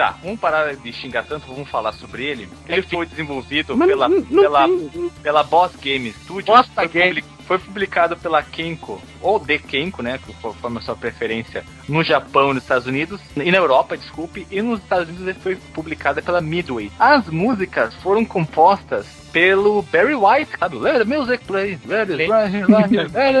Tá, 0.00 0.16
vamos 0.22 0.40
parar 0.40 0.74
de 0.74 0.92
xingar 0.94 1.24
tanto, 1.24 1.46
vamos 1.46 1.68
falar 1.68 1.92
sobre 1.92 2.24
ele. 2.24 2.48
Ele 2.66 2.80
foi 2.80 3.04
desenvolvido 3.04 3.76
Mas 3.76 3.86
pela, 3.86 4.08
não- 4.08 4.24
não 4.30 4.42
pela, 4.42 4.66
tem- 4.66 5.10
pela 5.22 5.42
Boss 5.42 5.76
Game 5.76 6.10
Studios. 6.12 6.46
Bosta 6.46 6.72
foi, 6.74 6.88
Game. 6.88 7.20
publi- 7.20 7.24
foi 7.46 7.58
publicado 7.58 8.16
pela 8.16 8.42
Kenko, 8.42 8.98
ou 9.20 9.38
de 9.38 9.58
Kenko, 9.58 10.02
né, 10.02 10.18
conforme 10.40 10.78
a 10.78 10.80
sua 10.80 10.96
preferência, 10.96 11.64
no 11.86 12.02
Japão 12.02 12.52
e 12.52 12.54
nos 12.54 12.62
Estados 12.62 12.86
Unidos, 12.86 13.20
e 13.36 13.50
na 13.50 13.58
Europa, 13.58 13.94
desculpe, 13.94 14.46
e 14.50 14.62
nos 14.62 14.80
Estados 14.80 15.06
Unidos 15.08 15.26
ele 15.28 15.38
foi 15.38 15.56
publicada 15.74 16.22
pela 16.22 16.40
Midway. 16.40 16.90
As 16.98 17.26
músicas 17.28 17.92
foram 17.96 18.24
compostas 18.24 19.06
pelo 19.32 19.82
Barry 19.82 20.14
White, 20.14 20.50
sabe? 20.58 20.76
Let 20.78 20.98
the 20.98 21.04
music 21.04 21.44
play, 21.44 21.78
let 21.86 22.06
the, 22.08 22.26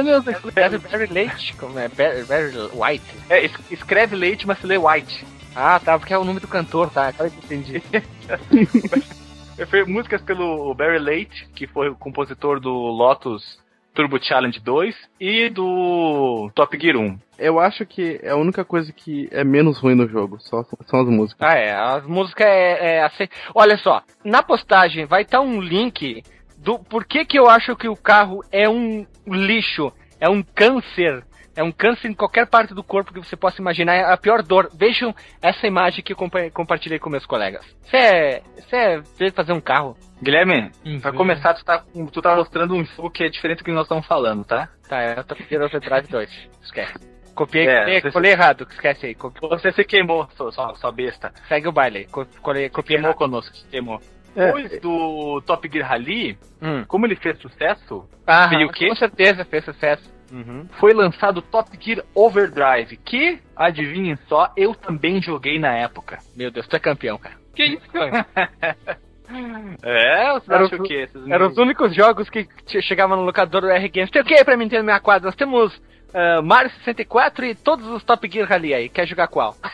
music 0.02 0.40
play. 0.40 0.78
Very 0.78 1.06
late, 1.12 1.54
como 1.54 1.78
é? 1.78 1.88
Very, 1.88 2.22
very 2.22 2.52
white. 2.74 3.02
É, 3.30 3.44
es- 3.46 3.52
escreve 3.70 4.14
leite, 4.14 4.46
mas 4.46 4.58
se 4.60 4.66
lê 4.66 4.76
white. 4.76 5.24
Ah, 5.54 5.80
tá, 5.80 5.98
porque 5.98 6.14
é 6.14 6.18
o 6.18 6.24
nome 6.24 6.40
do 6.40 6.48
cantor, 6.48 6.90
tá? 6.90 7.08
Agora 7.08 7.30
que 7.30 7.36
eu 7.36 7.58
entendi. 7.58 7.82
Foi 9.68 9.84
músicas 9.84 10.22
pelo 10.22 10.72
Barry 10.74 10.98
Late, 10.98 11.48
que 11.54 11.66
foi 11.66 11.90
o 11.90 11.94
compositor 11.94 12.58
do 12.58 12.70
Lotus 12.70 13.60
Turbo 13.94 14.22
Challenge 14.22 14.58
2 14.58 14.96
e 15.20 15.50
do 15.50 16.50
Top 16.54 16.78
Gear 16.80 16.96
1. 16.96 17.18
Eu 17.38 17.58
acho 17.58 17.84
que 17.84 18.18
é 18.22 18.30
a 18.30 18.36
única 18.36 18.64
coisa 18.64 18.92
que 18.92 19.28
é 19.30 19.44
menos 19.44 19.78
ruim 19.78 19.94
no 19.94 20.08
jogo, 20.08 20.38
só 20.40 20.64
são 20.86 21.00
as 21.00 21.08
músicas. 21.08 21.46
Ah, 21.46 21.58
é. 21.58 21.74
As 21.74 22.06
músicas 22.06 22.46
é, 22.46 22.96
é 22.96 23.02
assim. 23.02 23.28
Olha 23.54 23.76
só, 23.76 24.02
na 24.24 24.42
postagem 24.42 25.04
vai 25.04 25.22
estar 25.22 25.40
um 25.40 25.60
link 25.60 26.22
do 26.56 26.78
por 26.78 27.04
que, 27.04 27.24
que 27.24 27.38
eu 27.38 27.48
acho 27.48 27.76
que 27.76 27.88
o 27.88 27.96
carro 27.96 28.42
é 28.52 28.68
um 28.68 29.06
lixo, 29.26 29.92
é 30.18 30.28
um 30.28 30.42
câncer. 30.42 31.24
É 31.60 31.62
um 31.62 31.70
câncer 31.70 32.08
em 32.08 32.14
qualquer 32.14 32.46
parte 32.46 32.72
do 32.72 32.82
corpo 32.82 33.12
que 33.12 33.18
você 33.22 33.36
possa 33.36 33.60
imaginar. 33.60 33.94
É 33.94 34.10
a 34.10 34.16
pior 34.16 34.42
dor. 34.42 34.70
Vejam 34.74 35.14
essa 35.42 35.66
imagem 35.66 36.02
que 36.02 36.14
eu 36.14 36.16
compa- 36.16 36.48
compartilhei 36.50 36.98
com 36.98 37.10
meus 37.10 37.26
colegas. 37.26 37.62
Você 37.82 37.96
é. 37.98 38.42
Você 38.56 38.76
é 38.76 39.02
veio 39.18 39.30
fazer 39.32 39.52
um 39.52 39.60
carro. 39.60 39.94
Guilherme, 40.22 40.70
Hum, 40.86 40.98
pra 41.00 41.12
começar, 41.12 41.52
tu 41.52 41.62
tá, 41.62 41.84
tu 42.10 42.22
tá 42.22 42.34
mostrando 42.34 42.74
um 42.74 42.82
jogo 42.84 43.10
que 43.10 43.24
é 43.24 43.28
diferente 43.28 43.58
do 43.58 43.64
que 43.64 43.72
nós 43.72 43.82
estamos 43.84 44.06
falando, 44.06 44.42
tá? 44.42 44.70
Tá, 44.88 45.02
é 45.02 45.20
o 45.20 45.24
Top 45.24 45.44
Gear 45.50 45.62
Overdrive 45.62 46.08
2. 46.08 46.30
Esquece. 46.62 46.94
Copiei, 47.34 47.66
É, 47.68 47.78
copiei, 47.80 48.00
você- 48.00 48.10
colei 48.10 48.32
errado. 48.32 48.66
Esquece 48.70 49.06
aí. 49.06 49.14
Copi- 49.14 49.40
Você 49.42 49.70
se 49.72 49.84
queimou, 49.84 50.26
sua, 50.36 50.50
sua, 50.52 50.74
sua 50.76 50.90
besta. 50.92 51.30
Segue 51.46 51.68
o 51.68 51.72
baile. 51.72 52.06
Co- 52.06 52.26
Colei, 52.40 52.70
copiei 52.70 52.96
Queimou 52.96 53.10
errado. 53.10 53.18
conosco, 53.18 53.54
queimou. 53.70 54.00
É. 54.36 54.46
Depois 54.46 54.80
do 54.80 55.40
Top 55.46 55.68
Gear 55.72 55.88
Rally, 55.88 56.38
Hum. 56.62 56.84
como 56.86 57.06
ele 57.06 57.16
fez 57.16 57.38
sucesso, 57.40 58.04
Ah, 58.26 58.46
Veio 58.48 58.68
o 58.68 58.72
quê? 58.72 58.88
com 58.88 58.94
certeza 58.96 59.44
fez 59.44 59.64
sucesso. 59.64 60.08
Uhum. 60.32 60.64
foi 60.78 60.94
lançado 60.94 61.42
Top 61.42 61.68
Gear 61.80 62.04
Overdrive, 62.14 62.96
que, 62.98 63.40
adivinhem 63.56 64.14
só, 64.28 64.52
eu 64.56 64.72
também 64.76 65.20
joguei 65.20 65.58
na 65.58 65.74
época. 65.76 66.18
Meu 66.36 66.52
Deus, 66.52 66.68
tu 66.68 66.76
é 66.76 66.78
campeão, 66.78 67.18
cara. 67.18 67.34
Que 67.54 67.64
isso, 67.64 67.88
cara? 67.90 68.26
É, 69.84 70.32
você 70.32 70.52
Era 70.52 70.64
acha 70.64 70.74
os- 70.74 70.80
o 70.80 70.82
quê? 70.82 71.08
Eram 71.28 71.46
os 71.46 71.56
únicos 71.56 71.94
jogos 71.94 72.28
que 72.28 72.48
che- 72.66 72.82
chegavam 72.82 73.16
no 73.16 73.22
locador 73.22 73.60
do 73.60 73.70
R 73.70 73.88
Games. 73.88 74.10
Tem 74.10 74.22
o 74.22 74.24
que 74.24 74.44
pra 74.44 74.56
Nintendo 74.56 74.82
64? 74.84 75.24
Nós 75.24 75.36
temos 75.36 75.80
ah, 76.12 76.42
Mario 76.42 76.68
64 76.78 77.44
e 77.44 77.54
todos 77.54 77.86
os 77.86 78.02
Top 78.02 78.28
Gear 78.28 78.48
Rally 78.48 78.74
aí. 78.74 78.88
Quer 78.88 79.06
jogar 79.06 79.28
qual? 79.28 79.54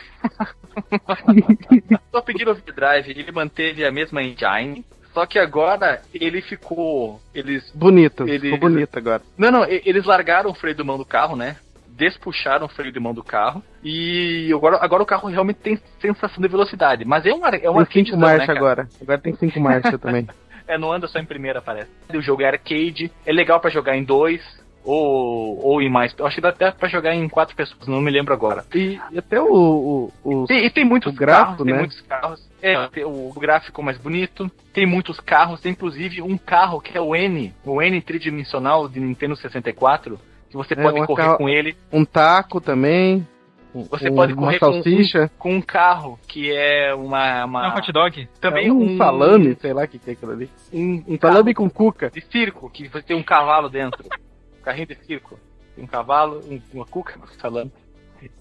Top 2.17 2.33
Gear 2.35 2.49
Overdrive, 2.49 3.11
ele 3.11 3.31
manteve 3.31 3.85
a 3.85 3.91
mesma 3.91 4.23
engine, 4.23 4.83
só 5.13 5.25
que 5.27 5.37
agora 5.37 6.01
ele 6.13 6.41
ficou... 6.41 7.19
Eles... 7.33 7.71
Bonito, 7.75 8.27
Ele- 8.27 8.51
ficou 8.51 8.57
bonito 8.69 8.97
agora. 8.97 9.21
Não, 9.37 9.51
não, 9.51 9.65
eles 9.65 10.03
largaram 10.05 10.49
o 10.49 10.55
freio 10.55 10.75
de 10.75 10.83
mão 10.83 10.97
do 10.97 11.05
carro, 11.05 11.35
né? 11.35 11.57
Despuxaram 11.89 12.65
o 12.65 12.69
freio 12.69 12.91
de 12.91 12.99
mão 12.99 13.13
do 13.13 13.23
carro. 13.23 13.63
E 13.83 14.51
agora, 14.53 14.77
agora 14.81 15.03
o 15.03 15.05
carro 15.05 15.29
realmente 15.29 15.59
tem 15.59 15.79
sensação 16.01 16.41
de 16.41 16.47
velocidade. 16.47 17.05
Mas 17.05 17.25
é 17.25 17.33
uma, 17.33 17.49
é 17.49 17.69
uma 17.69 17.85
Tem 17.85 18.03
cinco 18.03 18.17
né, 18.17 18.21
marchas 18.27 18.47
cara? 18.47 18.59
agora. 18.59 18.87
Agora 19.01 19.19
tem 19.19 19.35
cinco 19.35 19.59
marchas 19.59 19.97
também. 20.01 20.27
É, 20.67 20.77
não 20.77 20.91
anda 20.91 21.07
só 21.07 21.17
em 21.19 21.25
primeira, 21.25 21.61
parece. 21.61 21.89
O 22.13 22.21
jogo 22.21 22.41
é 22.41 22.47
arcade, 22.47 23.11
é 23.25 23.31
legal 23.31 23.59
pra 23.59 23.69
jogar 23.69 23.95
em 23.95 24.03
dois, 24.03 24.41
ou, 24.87 25.59
ou 25.65 25.81
em 25.81 25.89
mais. 25.89 26.15
Eu 26.17 26.25
acho 26.25 26.35
que 26.35 26.41
dá 26.41 26.49
até 26.49 26.71
pra 26.71 26.87
jogar 26.87 27.13
em 27.13 27.27
quatro 27.27 27.55
pessoas, 27.55 27.87
não 27.87 27.99
me 28.01 28.09
lembro 28.09 28.33
agora. 28.33 28.63
E, 28.73 28.99
e 29.11 29.19
até 29.19 29.39
o, 29.39 30.11
o, 30.23 30.43
os- 30.43 30.49
E, 30.49 30.65
e 30.65 30.69
tem 30.69 30.85
muitos 30.85 31.13
O 31.13 31.15
gráfico, 31.15 31.45
carros, 31.49 31.63
tem 31.65 31.73
né? 31.73 31.79
muitos 31.79 32.01
carros. 32.01 32.47
É, 32.61 32.87
tem 32.87 33.03
o 33.05 33.31
gráfico 33.39 33.83
mais 33.83 33.97
bonito, 33.97 34.49
tem 34.73 34.85
muitos 34.87 35.19
carros, 35.19 35.59
tem 35.61 35.73
inclusive 35.73 36.21
um 36.21 36.37
carro 36.37 36.79
que 36.81 36.97
é 36.97 37.01
o 37.01 37.15
N, 37.15 37.53
o 37.65 37.81
N 37.81 38.01
tridimensional 38.01 38.87
de 38.87 38.99
Nintendo 38.99 39.35
64, 39.35 40.19
que 40.49 40.55
você 40.57 40.73
É, 40.73 40.81
pode 40.81 41.05
correr 41.05 41.23
carro- 41.23 41.37
com 41.37 41.49
ele, 41.49 41.75
um 41.91 42.03
taco 42.05 42.59
também. 42.61 43.27
um- 43.75 43.83
Você 43.83 44.09
um- 44.09 44.15
pode 44.15 44.33
uma 44.33 44.41
correr 44.43 44.59
com- 44.59 44.73
salsicha. 44.73 45.29
com 45.37 45.53
um 45.55 45.61
carro 45.61 46.17
que 46.27 46.51
é 46.51 46.95
uma. 46.95 47.27
É 47.41 47.45
uma 47.45 47.73
um 47.73 47.77
hot 47.77 47.91
dog? 47.91 48.27
também 48.41 48.67
É 48.69 48.71
um, 48.71 48.93
um 48.93 48.97
salame, 48.97 49.55
sei 49.61 49.73
lá 49.73 49.83
o 49.83 49.87
que, 49.87 49.99
que 49.99 50.09
é 50.09 50.13
aquilo 50.13 50.31
ali. 50.31 50.49
Um, 50.73 51.03
um 51.07 51.17
Salame 51.19 51.53
com 51.53 51.69
cuca. 51.69 52.09
de 52.09 52.21
circo, 52.21 52.69
que 52.71 52.87
você 52.87 53.03
tem 53.03 53.15
um 53.15 53.21
cavalo 53.23 53.69
dentro. 53.69 54.03
carrinho 54.67 54.87
de 54.87 54.95
circo. 55.05 55.39
Tem 55.75 55.83
um 55.83 55.87
cavalo, 55.87 56.41
um- 56.49 56.61
uma 56.73 56.85
cuca, 56.85 57.15
salame. 57.41 57.71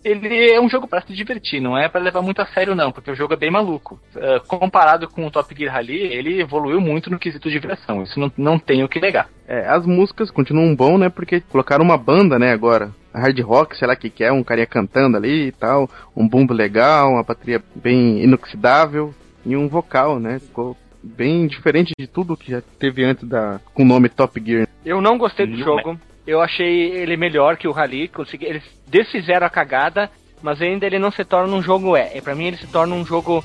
Ele 0.03 0.51
é 0.53 0.59
um 0.59 0.71
jogo 0.71 0.89
pra 0.89 1.03
se 1.03 1.13
divertir, 1.13 1.61
não 1.61 1.77
é 1.77 1.87
pra 1.87 2.01
levar 2.01 2.23
muito 2.23 2.41
a 2.41 2.47
sério 2.47 2.75
não, 2.75 2.91
porque 2.91 3.11
o 3.11 3.15
jogo 3.15 3.35
é 3.35 3.37
bem 3.37 3.51
maluco. 3.51 4.01
Ah, 4.17 4.41
comparado 4.47 5.07
com 5.07 5.27
o 5.27 5.31
Top 5.31 5.55
Gear 5.55 5.75
Rally, 5.75 5.99
ele 5.99 6.41
evoluiu 6.41 6.81
muito 6.81 7.11
no 7.11 7.19
quesito 7.19 7.51
de 7.51 7.61
diversão, 7.61 8.03
isso 8.03 8.19
não, 8.19 8.33
não 8.39 8.59
tem 8.59 8.83
o 8.83 8.89
que 8.89 8.99
negar. 8.99 9.29
É, 9.47 9.69
as 9.69 9.85
músicas 9.85 10.31
continuam 10.31 10.75
bom, 10.75 10.97
né? 10.97 11.11
Porque 11.11 11.43
colocaram 11.43 11.85
uma 11.85 11.99
banda, 11.99 12.39
né, 12.39 12.53
agora. 12.53 12.91
A 13.13 13.21
hard 13.21 13.39
rock, 13.41 13.77
sei 13.77 13.87
lá 13.87 13.93
o 13.93 13.97
que, 13.99 14.09
que 14.09 14.25
é, 14.25 14.33
um 14.33 14.43
carinha 14.43 14.67
cantando 14.67 15.19
ali 15.19 15.49
e 15.49 15.53
tal. 15.53 15.91
Um 16.17 16.27
bumbo 16.27 16.55
legal, 16.55 17.11
uma 17.13 17.23
bateria 17.23 17.63
bem 17.75 18.23
inoxidável. 18.25 19.15
E 19.45 19.57
um 19.57 19.69
vocal, 19.69 20.19
né? 20.19 20.39
Ficou 20.39 20.75
bem 21.03 21.47
diferente 21.47 21.93
de 21.99 22.07
tudo 22.07 22.37
que 22.37 22.51
já 22.51 22.61
teve 22.79 23.05
antes 23.05 23.29
da. 23.29 23.61
com 23.75 23.83
o 23.83 23.87
nome 23.87 24.09
Top 24.09 24.43
Gear. 24.45 24.67
Eu 24.85 25.01
não 25.03 25.17
gostei 25.19 25.47
do 25.47 25.53
Não 25.57 25.65
jogo. 25.65 26.01
Eu 26.27 26.41
achei 26.41 26.91
ele 26.93 27.17
melhor 27.17 27.57
que 27.57 27.69
o 27.69 27.73
Rally. 27.73 28.09
Consegui, 28.09 28.47
eles 28.47 28.63
desfizeram 28.89 29.47
a 29.47 29.51
cagada, 29.51 30.11
mas 30.43 30.61
ainda 30.61 30.85
ele 30.87 30.99
não 30.99 31.11
se 31.11 31.25
torna 31.25 31.55
um 31.55 31.63
jogo 31.63 31.97
é. 31.97 32.17
E 32.17 32.21
pra 32.21 32.35
mim 32.35 32.47
ele 32.47 32.57
se 32.57 32.67
torna 32.67 32.95
um 32.95 33.05
jogo. 33.07 33.45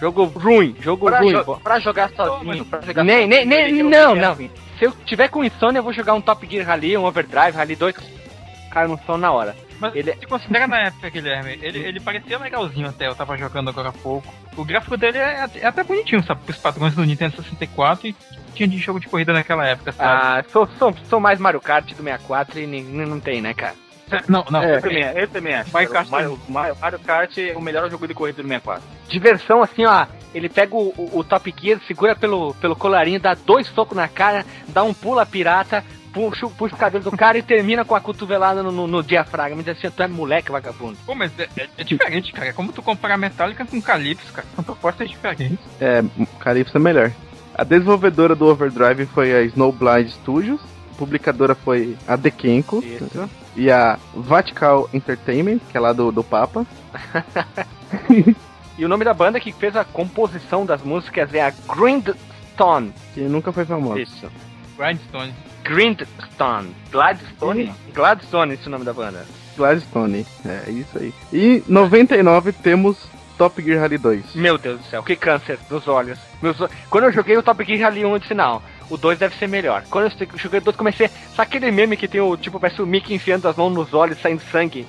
Jogo 0.00 0.24
ruim, 0.24 0.74
jogo 0.80 1.06
Pra, 1.06 1.18
ruim. 1.20 1.32
jo- 1.32 1.60
pra 1.62 1.78
jogar 1.78 2.08
sozinho, 2.10 2.64
pra 2.64 2.80
jogar 2.80 3.04
Nem, 3.04 3.26
nem, 3.26 3.40
sozinho, 3.42 3.48
nem, 3.50 3.68
ele 3.68 3.82
não, 3.82 4.16
é 4.16 4.20
não. 4.20 4.34
Se 4.34 4.86
eu 4.86 4.92
tiver 5.04 5.28
com 5.28 5.44
insônia, 5.44 5.78
eu 5.78 5.82
vou 5.82 5.92
jogar 5.92 6.14
um 6.14 6.22
Top 6.22 6.46
Gear 6.46 6.66
Rally, 6.66 6.96
um 6.96 7.04
Overdrive, 7.04 7.54
Rally 7.56 7.76
2. 7.76 7.94
Cai 8.70 8.86
no 8.86 8.98
sono 9.04 9.18
na 9.18 9.30
hora. 9.30 9.54
Mas 9.78 9.94
Ele- 9.94 10.12
se 10.14 10.26
considera 10.26 10.66
na 10.66 10.78
época, 10.86 11.10
Guilherme, 11.10 11.58
ele, 11.60 11.78
ele 11.80 12.00
parecia 12.00 12.38
legalzinho 12.38 12.88
até, 12.88 13.08
eu 13.08 13.14
tava 13.14 13.36
jogando 13.36 13.68
agora 13.70 13.88
há 13.88 13.92
pouco. 13.92 14.26
O 14.56 14.64
gráfico 14.64 14.96
dele 14.96 15.18
é, 15.18 15.40
até- 15.42 15.60
é 15.60 15.66
até 15.66 15.82
bonitinho, 15.82 16.22
sabe? 16.22 16.40
Os 16.48 16.56
padrões 16.56 16.94
do 16.94 17.04
Nintendo 17.04 17.36
64 17.36 18.06
e 18.08 18.14
tinha 18.50 18.68
de 18.68 18.78
jogo 18.78 19.00
de 19.00 19.08
corrida 19.08 19.32
naquela 19.32 19.66
época, 19.66 19.92
sabe? 19.92 20.10
Ah, 20.22 20.44
sou, 20.50 20.68
sou, 20.78 20.94
sou 21.08 21.20
mais 21.20 21.38
Mario 21.38 21.60
Kart 21.60 21.84
do 21.90 22.02
64 22.02 22.60
e 22.60 22.66
nem, 22.66 22.82
não 22.82 23.18
tem, 23.20 23.40
né, 23.40 23.54
cara? 23.54 23.74
não, 24.28 24.44
não. 24.50 24.62
É. 24.62 24.76
Eu 24.76 24.80
também, 24.82 25.02
eu 25.04 25.28
também 25.28 25.54
acho. 25.54 25.72
Mario 25.72 25.90
Kart 25.90 26.08
Mario, 26.08 26.40
Mario, 26.48 26.76
Mario 26.80 26.98
Kart 26.98 27.38
é 27.38 27.52
o 27.56 27.60
melhor 27.60 27.88
jogo 27.90 28.08
de 28.08 28.14
corrida 28.14 28.42
do 28.42 28.48
64. 28.48 28.82
Diversão 29.08 29.62
assim, 29.62 29.84
ó. 29.86 30.06
Ele 30.34 30.48
pega 30.48 30.74
o, 30.76 30.88
o- 30.96 31.18
o 31.18 31.24
Top 31.24 31.52
Gear, 31.60 31.80
segura 31.86 32.14
pelo, 32.14 32.54
pelo 32.54 32.76
colarinho, 32.76 33.18
dá 33.20 33.34
dois 33.34 33.66
socos 33.68 33.96
na 33.96 34.06
cara, 34.08 34.44
dá 34.68 34.82
um 34.84 34.94
pula 34.94 35.26
pirata, 35.26 35.84
puxa, 36.12 36.46
o- 36.46 36.50
puxa 36.50 36.74
o 36.74 36.78
cabelo 36.78 37.02
do 37.02 37.10
cara 37.16 37.36
e 37.38 37.42
termina 37.42 37.84
com 37.84 37.94
a 37.96 38.00
cotovelada 38.00 38.62
no, 38.62 38.70
no, 38.70 38.86
no 38.86 39.02
diafragma. 39.02 39.56
Me 39.56 39.64
diz 39.64 39.76
assim, 39.76 39.90
tu 39.90 40.02
é 40.02 40.06
moleque 40.08 40.52
vagabundo. 40.52 40.96
Pô, 41.04 41.14
mas 41.16 41.32
é, 41.38 41.48
é- 41.56 41.68
é 41.78 41.84
diferente, 41.84 42.32
cara. 42.32 42.48
É 42.48 42.52
como 42.52 42.72
tu 42.72 42.80
comparar 42.82 43.16
Metallica 43.16 43.64
com 43.64 43.80
Calypso, 43.82 44.32
cara. 44.32 44.46
São 44.54 44.62
propostas 44.62 45.08
diferentes. 45.08 45.58
É, 45.80 46.02
Calypso 46.38 46.76
é 46.76 46.80
melhor. 46.80 47.10
A 47.60 47.64
desenvolvedora 47.64 48.34
do 48.34 48.46
Overdrive 48.46 49.04
foi 49.04 49.34
a 49.34 49.42
Snowblind 49.42 50.08
Studios. 50.08 50.62
A 50.94 50.96
publicadora 50.96 51.54
foi 51.54 51.94
a 52.08 52.16
Dekenko. 52.16 52.82
E 53.54 53.70
a 53.70 53.98
Vatical 54.14 54.88
Entertainment, 54.94 55.58
que 55.70 55.76
é 55.76 55.80
lá 55.80 55.92
do, 55.92 56.10
do 56.10 56.24
Papa. 56.24 56.66
E 58.78 58.84
o 58.84 58.88
nome 58.88 59.04
da 59.04 59.12
banda 59.12 59.38
que 59.38 59.52
fez 59.52 59.76
a 59.76 59.84
composição 59.84 60.64
das 60.64 60.80
músicas 60.82 61.34
é 61.34 61.42
a 61.42 61.50
Grindstone. 61.50 62.94
Que 63.12 63.20
nunca 63.20 63.52
foi 63.52 63.66
famosa. 63.66 64.00
Isso. 64.00 64.26
Grindstone. 64.78 65.34
Grindstone. 65.62 66.74
Gladstone? 66.90 67.74
Gladstone, 67.92 68.54
esse 68.54 68.64
é 68.64 68.68
o 68.68 68.70
nome 68.70 68.86
da 68.86 68.94
banda. 68.94 69.26
Gladstone. 69.54 70.24
É 70.46 70.70
isso 70.70 70.96
aí. 70.96 71.12
E 71.30 71.62
99 71.68 72.52
temos 72.52 72.96
Top 73.40 73.62
Gear 73.62 73.80
Rally 73.80 73.96
2. 73.96 74.34
Meu 74.34 74.58
Deus 74.58 74.80
do 74.80 74.84
céu, 74.84 75.02
que 75.02 75.16
câncer 75.16 75.58
nos 75.70 75.88
olhos. 75.88 76.18
Meus 76.42 76.58
Quando 76.90 77.04
eu 77.04 77.12
joguei 77.12 77.38
o 77.38 77.42
Top 77.42 77.64
Gear 77.64 77.80
Rally 77.90 78.04
1, 78.04 78.12
eu 78.12 78.18
disse 78.18 78.34
não, 78.34 78.60
o 78.90 78.98
2 78.98 79.18
deve 79.18 79.34
ser 79.36 79.48
melhor. 79.48 79.82
Quando 79.88 80.12
eu 80.12 80.28
joguei 80.36 80.60
o 80.60 80.62
2, 80.62 80.76
comecei. 80.76 81.08
Sabe 81.08 81.48
aquele 81.48 81.70
meme 81.70 81.96
que 81.96 82.06
tem 82.06 82.20
o 82.20 82.36
tipo, 82.36 82.60
parece 82.60 82.82
o 82.82 82.86
Mickey 82.86 83.14
enfiando 83.14 83.48
as 83.48 83.56
mãos 83.56 83.72
nos 83.72 83.94
olhos 83.94 84.18
saindo 84.20 84.42
sangue? 84.42 84.86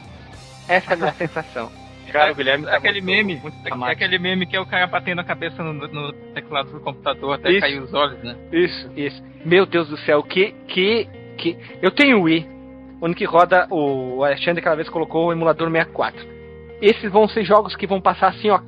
Essa 0.68 0.92
é 0.92 0.94
a 0.96 0.98
minha 0.98 1.14
sensação. 1.16 1.72
Cara, 2.12 2.34
o 2.34 2.36
Guilherme 2.36 2.66
tá 2.66 2.76
aquele 2.76 3.00
muito- 3.00 3.06
meme, 3.06 3.36
muito 3.42 3.56
é 3.88 3.92
aquele 3.94 4.20
meme 4.20 4.46
que 4.46 4.58
é 4.58 4.60
o 4.60 4.66
cara 4.66 4.86
batendo 4.86 5.22
a 5.22 5.24
cabeça 5.24 5.64
no, 5.64 5.72
no 5.72 6.12
teclado 6.34 6.70
do 6.74 6.82
computador 6.82 7.36
até 7.36 7.52
Isso. 7.52 7.62
cair 7.62 7.82
os 7.82 7.94
olhos, 7.94 8.22
né? 8.22 8.36
Isso, 8.52 8.92
isso. 8.98 9.24
Meu 9.46 9.66
Deus 9.66 9.88
do 9.88 9.96
céu, 10.00 10.22
que. 10.22 10.54
que. 10.68 11.08
que. 11.38 11.58
Eu 11.82 11.90
tenho 11.90 12.20
o 12.20 12.24
Wii, 12.24 12.46
onde 13.02 13.16
que 13.16 13.24
roda 13.24 13.66
o. 13.70 14.18
O 14.18 14.24
Alexandre 14.26 14.60
aquela 14.60 14.76
vez 14.76 14.90
colocou 14.90 15.28
o 15.28 15.32
emulador 15.32 15.72
64. 15.72 16.31
Esses 16.82 17.12
vão 17.12 17.28
ser 17.28 17.44
jogos 17.44 17.76
que 17.76 17.86
vão 17.86 18.02
passar 18.02 18.30
assim, 18.30 18.50
ó, 18.50 18.60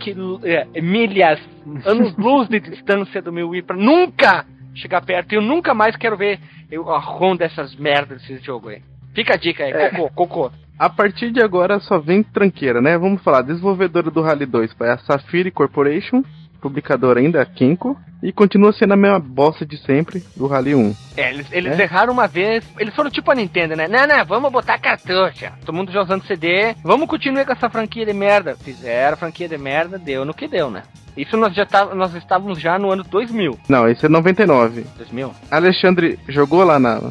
é, 0.43 0.81
milhas, 0.81 1.39
anos 1.85 2.15
luz 2.17 2.47
de 2.47 2.59
distância 2.59 3.21
do 3.21 3.33
meu 3.33 3.49
Wii 3.49 3.63
pra 3.63 3.75
nunca 3.75 4.45
chegar 4.75 5.01
perto. 5.01 5.33
Eu 5.33 5.41
nunca 5.41 5.73
mais 5.73 5.95
quero 5.95 6.15
ver 6.15 6.39
eu, 6.71 6.89
a 6.89 6.99
ROM 6.99 7.35
dessas 7.35 7.75
merdas 7.75 8.21
desse 8.21 8.43
jogo 8.43 8.69
aí. 8.69 8.81
Fica 9.15 9.33
a 9.33 9.37
dica 9.37 9.63
aí, 9.63 9.71
É. 9.71 9.89
cocô, 9.89 10.09
cocô. 10.11 10.51
A 10.77 10.89
partir 10.89 11.31
de 11.31 11.41
agora 11.41 11.79
só 11.79 11.99
vem 11.99 12.23
tranqueira, 12.23 12.81
né? 12.81 12.97
Vamos 12.97 13.21
falar. 13.21 13.43
Desenvolvedora 13.43 14.09
do 14.09 14.21
Rally 14.21 14.45
2 14.45 14.73
foi 14.73 14.89
a 14.89 14.97
Safiri 14.97 15.51
Corporation. 15.51 16.23
Publicadora 16.63 17.19
ainda, 17.19 17.41
a 17.41 17.45
Kinko. 17.45 17.97
e 18.23 18.31
continua 18.31 18.71
sendo 18.71 18.93
a 18.93 18.95
mesma 18.97 19.19
bosta 19.19 19.65
de 19.65 19.75
sempre 19.77 20.23
do 20.33 20.47
Rally 20.47 20.73
1. 20.73 20.95
É, 21.17 21.29
eles, 21.33 21.45
eles 21.51 21.77
É? 21.77 21.83
erraram 21.83 22.13
uma 22.13 22.25
vez. 22.25 22.63
Eles 22.79 22.95
foram 22.95 23.09
tipo 23.09 23.29
a 23.29 23.35
Nintendo, 23.35 23.75
né? 23.75 23.85
Não, 23.89 24.07
não, 24.07 24.25
vamos 24.25 24.49
botar 24.49 24.77
cartucho. 24.79 25.45
Todo 25.65 25.75
mundo 25.75 25.91
já 25.91 26.01
usando 26.01 26.25
CD. 26.25 26.73
Vamos 26.81 27.09
continuar 27.09 27.45
com 27.45 27.51
essa 27.51 27.69
franquia 27.69 28.05
de 28.05 28.13
merda. 28.13 28.55
Fizeram 28.55 29.15
a 29.15 29.17
franquia 29.17 29.49
de 29.49 29.57
merda, 29.57 29.99
deu 29.99 30.23
no 30.23 30.33
que 30.33 30.47
deu, 30.47 30.71
né? 30.71 30.83
Isso 31.17 31.35
nós 31.35 31.53
já 31.53 31.65
tá, 31.65 31.93
nós 31.93 32.15
estávamos 32.15 32.59
já 32.61 32.79
no 32.79 32.89
ano 32.91 33.03
2000. 33.03 33.59
Não, 33.67 33.89
esse 33.89 34.05
é 34.05 34.09
99. 34.09 34.85
2000? 34.97 35.31
Alexandre 35.51 36.17
jogou 36.29 36.63
lá 36.63 36.79
na, 36.79 37.01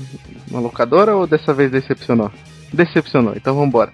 na 0.51 0.59
locadora 0.61 1.15
ou 1.15 1.27
dessa 1.27 1.53
vez 1.53 1.71
decepcionou? 1.71 2.33
Decepcionou, 2.73 3.35
então 3.37 3.55
vambora. 3.55 3.93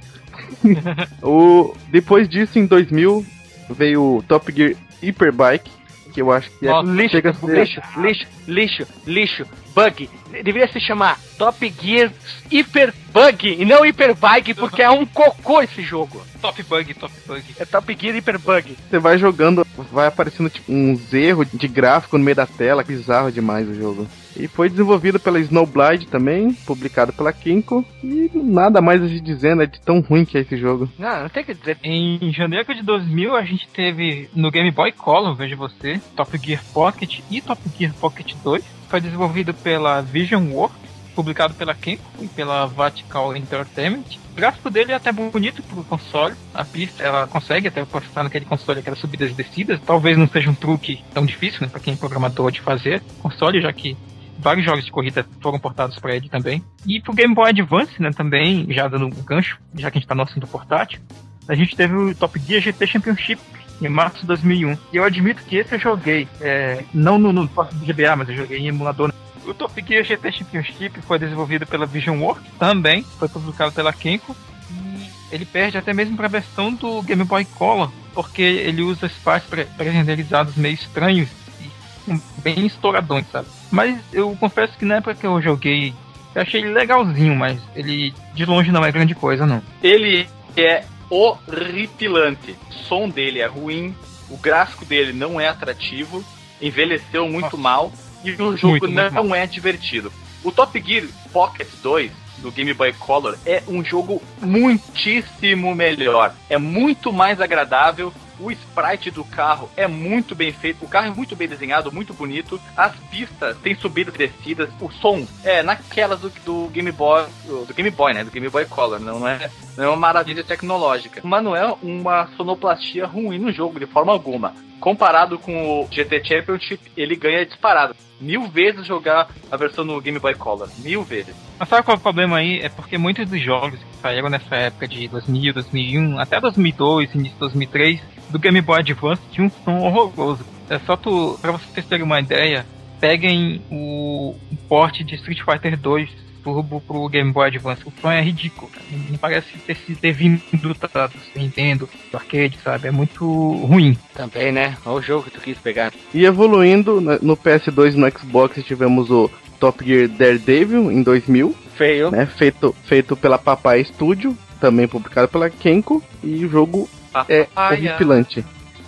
o, 1.22 1.74
depois 1.90 2.28
disso, 2.28 2.58
em 2.60 2.66
2000, 2.66 3.26
veio 3.70 4.02
o 4.18 4.22
Top 4.22 4.52
Gear 4.52 4.74
Hyperbike, 5.02 5.70
que 6.12 6.22
eu 6.22 6.32
acho 6.32 6.50
que 6.50 6.66
é, 6.66 6.70
Nossa, 6.70 6.90
lixo, 6.90 7.10
chega 7.10 7.30
lixo, 7.42 7.80
lixo, 7.96 8.26
lixo, 8.46 8.86
lixo, 9.06 9.46
bug. 9.78 10.10
Deveria 10.42 10.66
se 10.66 10.80
chamar 10.80 11.18
Top 11.38 11.72
Gear 11.80 12.12
Hyper 12.50 12.92
Bug 13.12 13.56
e 13.60 13.64
não 13.64 13.82
Hyper 13.82 14.14
Bike, 14.16 14.54
porque 14.54 14.82
é 14.82 14.90
um 14.90 15.06
cocô 15.06 15.62
esse 15.62 15.82
jogo. 15.82 16.20
Top 16.40 16.60
bug, 16.64 16.94
top 16.94 17.14
bug. 17.26 17.44
É 17.58 17.64
Top 17.64 17.96
Gear 17.98 18.14
Hyper 18.14 18.38
Bug. 18.40 18.76
Você 18.90 18.98
vai 18.98 19.18
jogando, 19.18 19.64
vai 19.92 20.08
aparecendo 20.08 20.50
tipo, 20.50 20.72
uns 20.72 21.12
erros 21.12 21.46
de 21.52 21.68
gráfico 21.68 22.18
no 22.18 22.24
meio 22.24 22.34
da 22.34 22.46
tela, 22.46 22.82
bizarro 22.82 23.30
demais 23.30 23.68
o 23.68 23.74
jogo. 23.74 24.06
E 24.36 24.46
foi 24.46 24.68
desenvolvido 24.68 25.18
pela 25.18 25.40
Snowblind 25.40 26.06
também, 26.06 26.52
publicado 26.52 27.12
pela 27.12 27.32
Kinko, 27.32 27.84
e 28.02 28.30
nada 28.34 28.80
mais 28.80 29.02
a 29.02 29.08
gente 29.08 29.22
dizer, 29.22 29.56
né, 29.56 29.66
de 29.66 29.80
tão 29.80 30.00
ruim 30.00 30.24
que 30.24 30.38
é 30.38 30.42
esse 30.42 30.56
jogo. 30.56 30.88
Não, 30.98 31.22
não 31.22 31.28
tem 31.28 31.44
que 31.44 31.54
dizer. 31.54 31.76
Em 31.82 32.32
janeiro 32.32 32.72
de 32.72 32.82
2000, 32.82 33.34
a 33.34 33.42
gente 33.42 33.66
teve 33.68 34.28
no 34.34 34.50
Game 34.50 34.70
Boy 34.70 34.92
Color, 34.92 35.34
veja 35.34 35.56
você, 35.56 36.00
Top 36.14 36.36
Gear 36.38 36.62
Pocket 36.72 37.20
e 37.30 37.40
Top 37.40 37.60
Gear 37.76 37.92
Pocket 37.94 38.34
2. 38.44 38.77
Foi 38.88 39.00
desenvolvido 39.00 39.52
pela 39.52 40.00
Vision 40.00 40.50
Works, 40.50 40.88
publicado 41.14 41.52
pela 41.54 41.74
Kenko 41.74 42.04
e 42.20 42.28
pela 42.28 42.66
Vertical 42.66 43.36
Entertainment. 43.36 44.04
O 44.32 44.36
gráfico 44.36 44.70
dele 44.70 44.92
é 44.92 44.94
até 44.94 45.12
bonito 45.12 45.62
pro 45.62 45.84
console. 45.84 46.34
A 46.54 46.64
pista, 46.64 47.02
ela 47.02 47.26
consegue 47.26 47.68
até 47.68 47.84
postar 47.84 48.22
naquele 48.22 48.44
console 48.44 48.80
aquelas 48.80 48.98
subidas 48.98 49.30
e 49.30 49.34
descidas. 49.34 49.80
Talvez 49.84 50.16
não 50.16 50.28
seja 50.28 50.48
um 50.48 50.54
truque 50.54 51.02
tão 51.12 51.26
difícil, 51.26 51.60
né, 51.62 51.68
para 51.68 51.80
quem 51.80 51.94
é 51.94 51.96
programador 51.96 52.50
de 52.50 52.60
fazer. 52.60 53.02
Console, 53.20 53.60
já 53.60 53.72
que 53.72 53.96
vários 54.38 54.64
jogos 54.64 54.84
de 54.84 54.92
corrida 54.92 55.26
foram 55.40 55.58
portados 55.58 55.98
para 55.98 56.14
ele 56.14 56.28
também. 56.28 56.62
E 56.86 57.00
pro 57.00 57.12
Game 57.12 57.34
Boy 57.34 57.50
Advance, 57.50 58.00
né, 58.00 58.10
também, 58.12 58.66
já 58.70 58.86
dando 58.86 59.06
um 59.06 59.10
gancho, 59.10 59.58
já 59.74 59.90
que 59.90 59.98
a 59.98 60.00
gente 60.00 60.08
tá 60.08 60.14
no 60.14 60.22
assunto 60.22 60.46
portátil, 60.46 61.00
a 61.48 61.54
gente 61.54 61.74
teve 61.74 61.94
o 61.94 62.14
Top 62.14 62.38
Gear 62.38 62.62
GT 62.62 62.86
Championship 62.86 63.40
em 63.80 63.88
março 63.88 64.20
de 64.20 64.26
2001. 64.26 64.76
E 64.92 64.96
eu 64.96 65.04
admito 65.04 65.42
que 65.44 65.56
esse 65.56 65.74
eu 65.74 65.78
joguei, 65.78 66.28
é, 66.40 66.84
não 66.92 67.18
no, 67.18 67.32
no 67.32 67.48
GBA, 67.48 68.16
mas 68.16 68.28
eu 68.28 68.36
joguei 68.36 68.58
em 68.58 68.68
emulador. 68.68 69.12
O 69.46 69.54
Top 69.54 69.72
Gear 69.86 70.04
GT 70.04 70.30
Championship 70.32 71.00
foi 71.02 71.18
desenvolvido 71.18 71.66
pela 71.66 71.86
Vision 71.86 72.20
Works, 72.20 72.44
também 72.58 73.02
foi 73.18 73.28
publicado 73.28 73.72
pela 73.72 73.92
Kenko. 73.92 74.36
E 74.70 75.08
ele 75.32 75.46
perde 75.46 75.78
até 75.78 75.94
mesmo 75.94 76.16
para 76.16 76.26
a 76.26 76.30
versão 76.30 76.72
do 76.74 77.00
Game 77.02 77.24
Boy 77.24 77.44
Color, 77.44 77.90
porque 78.14 78.42
ele 78.42 78.82
usa 78.82 79.10
pré- 79.48 79.66
pré-renderizados 79.76 80.54
meio 80.56 80.74
estranhos 80.74 81.30
e 81.60 82.20
bem 82.42 82.66
estouradões, 82.66 83.24
sabe? 83.30 83.48
Mas 83.70 83.98
eu 84.12 84.36
confesso 84.38 84.76
que 84.76 84.84
na 84.84 84.96
época 84.96 85.14
que 85.14 85.26
eu 85.26 85.40
joguei, 85.40 85.94
eu 86.34 86.42
achei 86.42 86.60
ele 86.60 86.72
legalzinho, 86.72 87.34
mas 87.34 87.58
ele 87.74 88.12
de 88.34 88.44
longe 88.44 88.70
não 88.70 88.84
é 88.84 88.92
grande 88.92 89.14
coisa, 89.14 89.46
não. 89.46 89.62
Ele 89.82 90.28
é 90.56 90.84
horripilante. 91.10 92.56
O 92.70 92.72
som 92.88 93.08
dele 93.08 93.40
é 93.40 93.46
ruim, 93.46 93.94
o 94.30 94.36
gráfico 94.36 94.84
dele 94.84 95.12
não 95.12 95.40
é 95.40 95.48
atrativo, 95.48 96.24
envelheceu 96.60 97.28
muito 97.28 97.56
mal 97.56 97.92
e 98.24 98.32
o 98.32 98.36
jogo 98.56 98.68
Muito, 98.68 98.88
muito 98.90 99.14
não 99.14 99.24
mal. 99.28 99.34
é 99.36 99.46
divertido. 99.46 100.12
O 100.42 100.50
Top 100.52 100.80
Gear 100.80 101.04
Pocket 101.32 101.68
2 101.82 102.10
do 102.38 102.50
Game 102.52 102.72
Boy 102.72 102.92
Color 102.92 103.36
é 103.44 103.62
um 103.66 103.84
jogo 103.84 104.22
muitíssimo 104.40 105.74
melhor. 105.74 106.34
É 106.48 106.56
muito 106.58 107.12
mais 107.12 107.40
agradável. 107.40 108.12
O 108.40 108.50
sprite 108.50 109.10
do 109.10 109.24
carro 109.24 109.70
é 109.76 109.86
muito 109.86 110.34
bem 110.34 110.52
feito. 110.52 110.84
O 110.84 110.88
carro 110.88 111.08
é 111.08 111.10
muito 111.10 111.34
bem 111.34 111.48
desenhado, 111.48 111.92
muito 111.92 112.14
bonito. 112.14 112.60
As 112.76 112.94
pistas 113.10 113.56
têm 113.58 113.74
subidas 113.74 114.14
e 114.14 114.18
descidas. 114.18 114.70
O 114.80 114.90
som 114.90 115.26
é 115.44 115.62
naquelas 115.62 116.20
do, 116.20 116.30
do 116.44 116.68
Game 116.68 116.90
Boy, 116.92 117.26
do 117.44 117.74
Game 117.74 117.90
Boy, 117.90 118.14
né? 118.14 118.24
Do 118.24 118.30
Game 118.30 118.48
Boy 118.48 118.64
Color. 118.66 119.00
Não 119.00 119.26
é, 119.26 119.50
não 119.76 119.84
é 119.84 119.88
uma 119.88 119.96
maravilha 119.96 120.44
tecnológica. 120.44 121.20
Mas 121.24 121.42
não 121.42 121.56
é 121.56 121.74
uma 121.82 122.28
sonoplastia 122.36 123.06
ruim 123.06 123.38
no 123.38 123.52
jogo 123.52 123.78
de 123.78 123.86
forma 123.86 124.12
alguma. 124.12 124.54
Comparado 124.80 125.38
com 125.38 125.82
o 125.82 125.88
GT 125.90 126.24
Championship, 126.24 126.80
ele 126.96 127.16
ganha 127.16 127.44
disparado. 127.44 127.94
Mil 128.20 128.48
vezes 128.48 128.86
jogar 128.86 129.28
a 129.50 129.56
versão 129.56 129.84
no 129.84 130.00
Game 130.00 130.18
Boy 130.18 130.34
Color. 130.34 130.68
Mil 130.78 131.02
vezes. 131.02 131.34
Mas 131.58 131.68
sabe 131.68 131.84
qual 131.84 131.96
é 131.96 131.98
o 131.98 132.02
problema 132.02 132.38
aí? 132.38 132.60
É 132.60 132.68
porque 132.68 132.98
muitos 132.98 133.28
dos 133.28 133.40
jogos 133.40 133.78
que 133.78 133.96
saíram 134.00 134.28
nessa 134.28 134.54
época 134.56 134.88
de 134.88 135.06
2000, 135.08 135.54
2001, 135.54 136.18
até 136.18 136.40
2002, 136.40 137.14
início 137.14 137.34
de 137.34 137.40
2003, 137.40 138.00
do 138.30 138.38
Game 138.38 138.60
Boy 138.60 138.80
Advance 138.80 139.22
tinha 139.30 139.46
um 139.46 139.50
som 139.50 139.78
horroroso. 139.80 140.44
É 140.68 140.78
só 140.80 140.96
tu, 140.96 141.38
pra 141.40 141.52
vocês 141.52 141.86
terem 141.86 142.04
uma 142.04 142.20
ideia, 142.20 142.66
peguem 143.00 143.62
o 143.70 144.34
porte 144.68 145.04
de 145.04 145.14
Street 145.14 145.40
Fighter 145.42 145.78
2 145.78 146.27
Turbo 146.54 146.80
pro 146.80 147.08
Game 147.08 147.30
Boy 147.32 147.48
Advance. 147.48 147.82
O 147.84 147.92
som 148.00 148.10
é 148.10 148.20
ridículo, 148.22 148.70
cara. 148.70 148.84
Não 149.10 149.18
parece 149.18 149.58
ter, 149.58 149.76
se- 149.76 149.94
ter 149.94 150.12
vindo 150.12 150.40
do, 150.52 150.72
do 150.72 151.10
Nintendo, 151.36 151.88
do 152.10 152.16
arcade, 152.16 152.58
sabe? 152.64 152.88
É 152.88 152.90
muito 152.90 153.24
ruim. 153.66 153.96
Também, 154.14 154.50
né? 154.50 154.76
Olha 154.86 154.96
o 154.96 155.02
jogo 155.02 155.24
que 155.24 155.30
tu 155.30 155.40
quis 155.40 155.58
pegar. 155.58 155.92
E 156.14 156.24
evoluindo, 156.24 157.00
né, 157.00 157.18
no 157.20 157.36
PS2 157.36 157.94
e 157.94 157.96
no 157.98 158.10
Xbox 158.10 158.64
tivemos 158.64 159.10
o 159.10 159.30
Top 159.60 159.84
Gear 159.84 160.08
Daredevil 160.08 160.90
em 160.90 161.02
2000, 161.02 161.54
Feio. 161.76 162.10
né, 162.10 162.24
feito, 162.26 162.74
feito 162.84 163.16
pela 163.16 163.36
Papai 163.38 163.84
Studio, 163.84 164.36
também 164.60 164.88
publicado 164.88 165.28
pela 165.28 165.50
Kenko, 165.50 166.02
e 166.22 166.44
o 166.44 166.48
jogo 166.48 166.88
é 167.28 167.44
Papaya. 167.44 167.78
horripilante. 167.90 168.44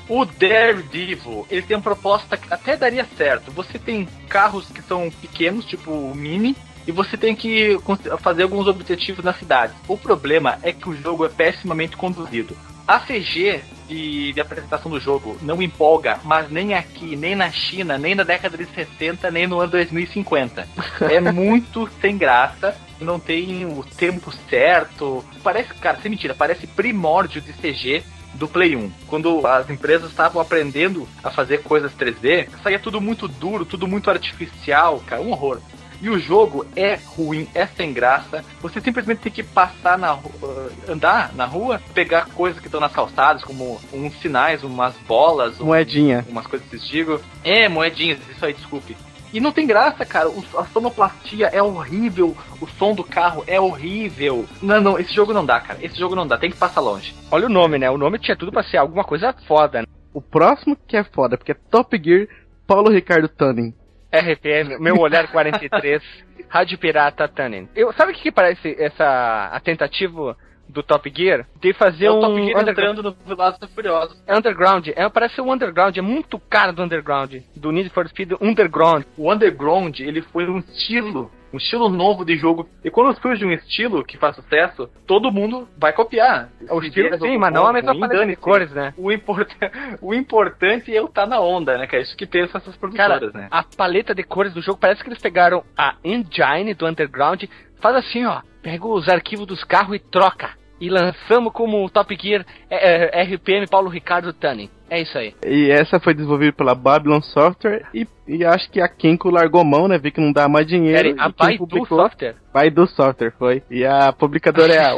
O 0.09 0.25
Daredevil, 0.25 1.47
ele 1.51 1.63
tem 1.63 1.77
uma 1.77 1.83
proposta 1.83 2.37
que 2.37 2.53
até 2.53 2.77
daria 2.77 3.07
certo. 3.17 3.51
Você 3.53 3.79
tem 3.79 4.09
carros 4.29 4.67
que 4.69 4.83
são 4.83 5.09
pequenos, 5.21 5.65
tipo 5.65 5.91
o 5.91 6.15
Mini, 6.15 6.57
e 6.87 6.93
você 6.93 7.17
tem 7.17 7.35
que 7.35 7.79
fazer 8.21 8.43
alguns 8.43 8.67
objetivos 8.67 9.25
na 9.25 9.33
cidade. 9.33 9.75
O 9.87 9.97
problema 9.97 10.59
é 10.63 10.73
que 10.73 10.89
o 10.89 10.97
jogo 10.97 11.25
é 11.25 11.29
pessimamente 11.29 11.97
conduzido. 11.97 12.57
A 12.87 12.99
CG 12.99 13.61
de, 13.87 14.33
de 14.33 14.41
apresentação 14.41 14.91
do 14.91 15.01
jogo 15.01 15.37
não 15.43 15.61
empolga, 15.61 16.19
mas 16.25 16.51
nem 16.51 16.75
aqui, 16.75 17.17
nem 17.17 17.35
na 17.35 17.51
China, 17.51 17.99
nem 17.99 18.15
na 18.15 18.23
década 18.23 18.57
de 18.57 18.67
60, 18.67 19.31
nem 19.31 19.47
no 19.47 19.61
ano 19.61 19.73
2050. 19.73 20.67
É 21.03 21.21
muito 21.33 21.89
sem 22.01 22.17
graça, 22.17 22.77
não 23.01 23.19
tem 23.19 23.65
o 23.67 23.85
tempo 23.97 24.33
certo. 24.49 25.25
Parece, 25.43 25.75
cara, 25.75 25.99
sem 26.01 26.11
mentira, 26.11 26.35
parece 26.35 26.67
primórdio 26.67 27.41
de 27.41 27.53
CG 27.53 28.03
do 28.35 28.49
Play 28.49 28.77
1. 28.77 28.91
Quando 29.07 29.47
as 29.47 29.69
empresas 29.69 30.11
estavam 30.11 30.41
aprendendo 30.41 31.09
a 31.23 31.31
fazer 31.31 31.63
coisas 31.63 31.93
3D, 31.93 32.49
saía 32.63 32.79
tudo 32.79 33.01
muito 33.01 33.27
duro, 33.27 33.65
tudo 33.65 33.89
muito 33.89 34.11
artificial, 34.11 35.03
cara, 35.07 35.23
um 35.23 35.33
horror. 35.33 35.61
E 36.01 36.09
o 36.09 36.19
jogo 36.19 36.65
é 36.75 36.99
ruim, 37.17 37.47
é 37.55 37.67
sem 37.67 37.93
graça. 37.93 38.43
Você 38.63 38.81
simplesmente 38.81 39.19
tem 39.21 39.31
que 39.33 39.43
passar 39.43 39.99
na 39.99 40.13
rua, 40.13 40.71
andar 40.89 41.33
na 41.35 41.45
rua, 41.45 41.81
pegar 41.93 42.27
coisas 42.27 42.59
que 42.59 42.67
estão 42.69 42.81
nas 42.81 42.93
calçadas, 42.93 43.45
como 43.45 43.81
uns 43.93 44.15
sinais, 44.21 44.65
umas 44.65 44.95
bolas, 45.07 45.61
um- 45.61 45.67
Moedinha. 45.67 46.25
umas 46.29 46.47
coisas 46.47 46.67
que 46.69 46.79
digo. 46.79 47.21
É, 47.45 47.69
moedinhas, 47.69 48.19
isso 48.31 48.45
aí, 48.45 48.55
desculpe. 48.55 48.97
E 49.33 49.39
não 49.41 49.53
tem 49.53 49.65
graça, 49.67 50.05
cara. 50.05 50.29
O- 50.29 50.43
a 50.59 50.65
sonoplastia 50.65 51.47
é 51.53 51.63
horrível. 51.63 52.37
O 52.61 52.67
som 52.67 52.95
do 52.95 53.05
carro 53.05 53.45
é 53.47 53.61
horrível. 53.61 54.45
Não, 54.61 54.81
não, 54.81 54.99
esse 54.99 55.15
jogo 55.15 55.33
não 55.33 55.45
dá, 55.47 55.61
cara. 55.61 55.79
Esse 55.83 55.97
jogo 55.99 56.17
não 56.17 56.27
dá. 56.27 56.37
Tem 56.37 56.51
que 56.51 56.57
passar 56.57 56.81
longe. 56.81 57.15
Olha 57.31 57.47
o 57.47 57.51
nome, 57.51 57.79
né? 57.79 57.89
O 57.91 57.97
nome 57.99 58.19
tinha 58.19 58.37
tudo 58.37 58.51
pra 58.51 58.65
ser 58.65 58.79
alguma 58.79 59.05
coisa 59.05 59.33
foda, 59.47 59.83
né? 59.83 59.87
O 60.13 60.21
próximo 60.21 60.77
que 60.89 60.97
é 60.97 61.05
foda, 61.05 61.37
porque 61.39 61.53
é 61.53 61.57
Top 61.71 61.97
Gear 62.03 62.27
Paulo 62.67 62.91
Ricardo 62.91 63.29
Tuning. 63.29 63.73
RPM, 64.13 64.79
meu 64.79 64.99
olhar 64.99 65.31
43, 65.31 66.03
Rádio 66.49 66.79
Pirata 66.79 67.29
Tannen. 67.29 67.69
Eu, 67.75 67.93
sabe 67.93 68.13
o 68.13 68.15
que, 68.15 68.23
que 68.23 68.33
parece 68.33 68.77
essa 68.79 69.51
a 69.53 69.61
tentativa 69.61 70.37
do 70.69 70.83
Top 70.83 71.13
Gear? 71.15 71.47
De 71.61 71.73
fazer 71.73 72.07
É 72.07 72.11
o 72.11 72.19
um 72.19 72.21
Top 72.21 72.35
Gear 72.35 72.61
underground. 72.61 72.99
entrando 72.99 73.03
no 73.03 73.17
Velozes 73.25 73.59
e 73.63 73.67
Furiosos. 73.69 74.23
É 74.27 74.37
underground, 74.37 74.89
é, 74.89 75.09
parece 75.09 75.41
um 75.41 75.53
underground, 75.53 75.97
é 75.97 76.01
muito 76.01 76.39
cara 76.39 76.73
do 76.73 76.83
underground, 76.83 77.35
do 77.55 77.71
Need 77.71 77.91
for 77.91 78.09
Speed 78.09 78.33
Underground. 78.41 79.05
O 79.17 79.33
Underground, 79.33 80.01
ele 80.01 80.23
foi 80.23 80.49
um 80.49 80.59
estilo, 80.59 81.31
um 81.53 81.57
estilo 81.57 81.89
novo 81.89 82.25
de 82.25 82.37
jogo. 82.37 82.69
E 82.85 82.91
quando 82.91 83.19
surge 83.21 83.45
um 83.45 83.53
estilo 83.53 84.05
que 84.05 84.17
faz 84.17 84.37
sucesso, 84.37 84.89
todo 85.07 85.33
mundo 85.33 85.69
vai 85.77 85.93
copiar. 85.93 86.49
É 86.67 86.73
o 86.73 86.81
estilo 86.83 87.19
sim, 87.19 87.39
mas 87.39 87.53
não 87.53 87.63
bom, 87.63 87.69
a 87.69 87.73
mesma 87.73 87.99
paleta 87.99 88.27
de 88.27 88.37
cores, 88.37 88.71
né? 88.73 88.95
O, 88.97 89.11
import... 89.11 89.51
o 90.01 90.15
importante 90.15 90.95
é 90.95 90.99
eu 90.99 91.07
estar 91.07 91.27
na 91.27 91.41
onda, 91.41 91.77
né, 91.77 91.87
cara? 91.87 92.03
Isso 92.03 92.17
que 92.17 92.27
pensa 92.27 92.59
essas 92.59 92.77
Cara, 92.77 93.19
produtoras, 93.19 93.33
né? 93.35 93.49
a 93.51 93.63
paleta 93.63 94.15
de 94.15 94.23
cores 94.23 94.55
do 94.55 94.63
jogo 94.63 94.79
parece 94.81 95.03
que 95.03 95.09
eles 95.09 95.21
pegaram 95.21 95.65
a 95.77 95.97
engine 96.05 96.75
do 96.75 96.87
Underground, 96.87 97.45
faz 97.81 97.97
assim, 97.97 98.25
ó, 98.25 98.43
pega 98.63 98.87
os 98.87 99.09
arquivos 99.09 99.47
dos 99.47 99.65
carros 99.65 99.97
e 99.97 99.99
troca. 99.99 100.59
E 100.81 100.89
lançamos 100.89 101.53
como 101.53 101.89
Top 101.91 102.17
Gear 102.19 102.45
é, 102.71 103.21
é, 103.21 103.23
RPM 103.23 103.67
Paulo 103.67 103.91
Ricardo 103.91 104.33
Tuning. 104.33 104.71
É 104.91 105.01
isso 105.01 105.17
aí. 105.17 105.33
E 105.47 105.71
essa 105.71 106.01
foi 106.01 106.13
desenvolvida 106.13 106.53
pela 106.53 106.75
Babylon 106.75 107.21
Software 107.21 107.87
e, 107.95 108.07
e 108.27 108.45
acho 108.45 108.69
que 108.71 108.81
a 108.81 108.89
Kenko 108.89 109.31
largou 109.31 109.65
mão, 109.65 109.87
né? 109.87 109.97
Vi 109.99 110.11
que 110.11 110.21
não 110.21 110.33
dá 110.33 110.49
mais 110.49 110.67
dinheiro. 110.67 111.15
Peraí, 111.15 111.15
a 111.17 111.29
Baidu 111.29 111.87
Software? 111.87 112.35
Baidu 112.53 112.87
Software 112.89 113.33
foi. 113.39 113.63
E 113.71 113.87
a 113.87 114.13
publicadora 114.13 114.75
é 114.75 114.85
a 114.85 114.97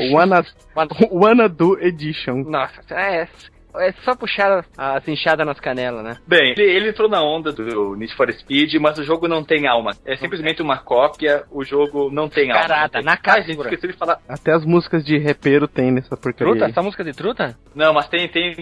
Wanadu 1.12 1.78
Edition. 1.84 2.42
Nossa, 2.46 2.80
é, 2.90 3.28
é 3.76 3.92
só 4.04 4.14
puxar 4.14 4.64
as 4.76 5.06
inchadas 5.08 5.46
nas 5.46 5.58
canelas, 5.60 6.02
né? 6.04 6.16
Bem, 6.26 6.52
ele, 6.52 6.62
ele 6.62 6.88
entrou 6.90 7.08
na 7.08 7.22
onda 7.22 7.52
do 7.52 7.94
Need 7.96 8.14
for 8.16 8.32
Speed, 8.32 8.74
mas 8.80 8.98
o 8.98 9.04
jogo 9.04 9.26
não 9.28 9.42
tem 9.44 9.66
alma. 9.66 9.92
É 10.04 10.16
simplesmente 10.16 10.60
uma 10.62 10.78
cópia, 10.78 11.44
o 11.50 11.64
jogo 11.64 12.10
não 12.10 12.28
tem 12.28 12.50
alma. 12.50 12.62
Carada, 12.62 12.82
Não 12.82 12.90
tem- 13.00 13.02
na 13.04 13.12
Ah, 13.12 13.16
cara, 13.16 13.38
gente, 13.40 13.50
segura. 13.50 13.68
esqueci 13.72 13.92
de 13.92 13.98
falar. 13.98 14.18
Até 14.28 14.52
as 14.52 14.64
músicas 14.64 15.04
de 15.04 15.16
repeiro 15.18 15.66
tem 15.68 15.90
nessa 15.92 16.16
porcaria. 16.16 16.52
Truta? 16.52 16.64
aí. 16.66 16.70
Essa 16.70 16.82
música 16.82 17.04
de 17.04 17.12
truta? 17.12 17.56
Não, 17.74 17.92
mas 17.92 18.08
tem, 18.08 18.28
tem 18.28 18.52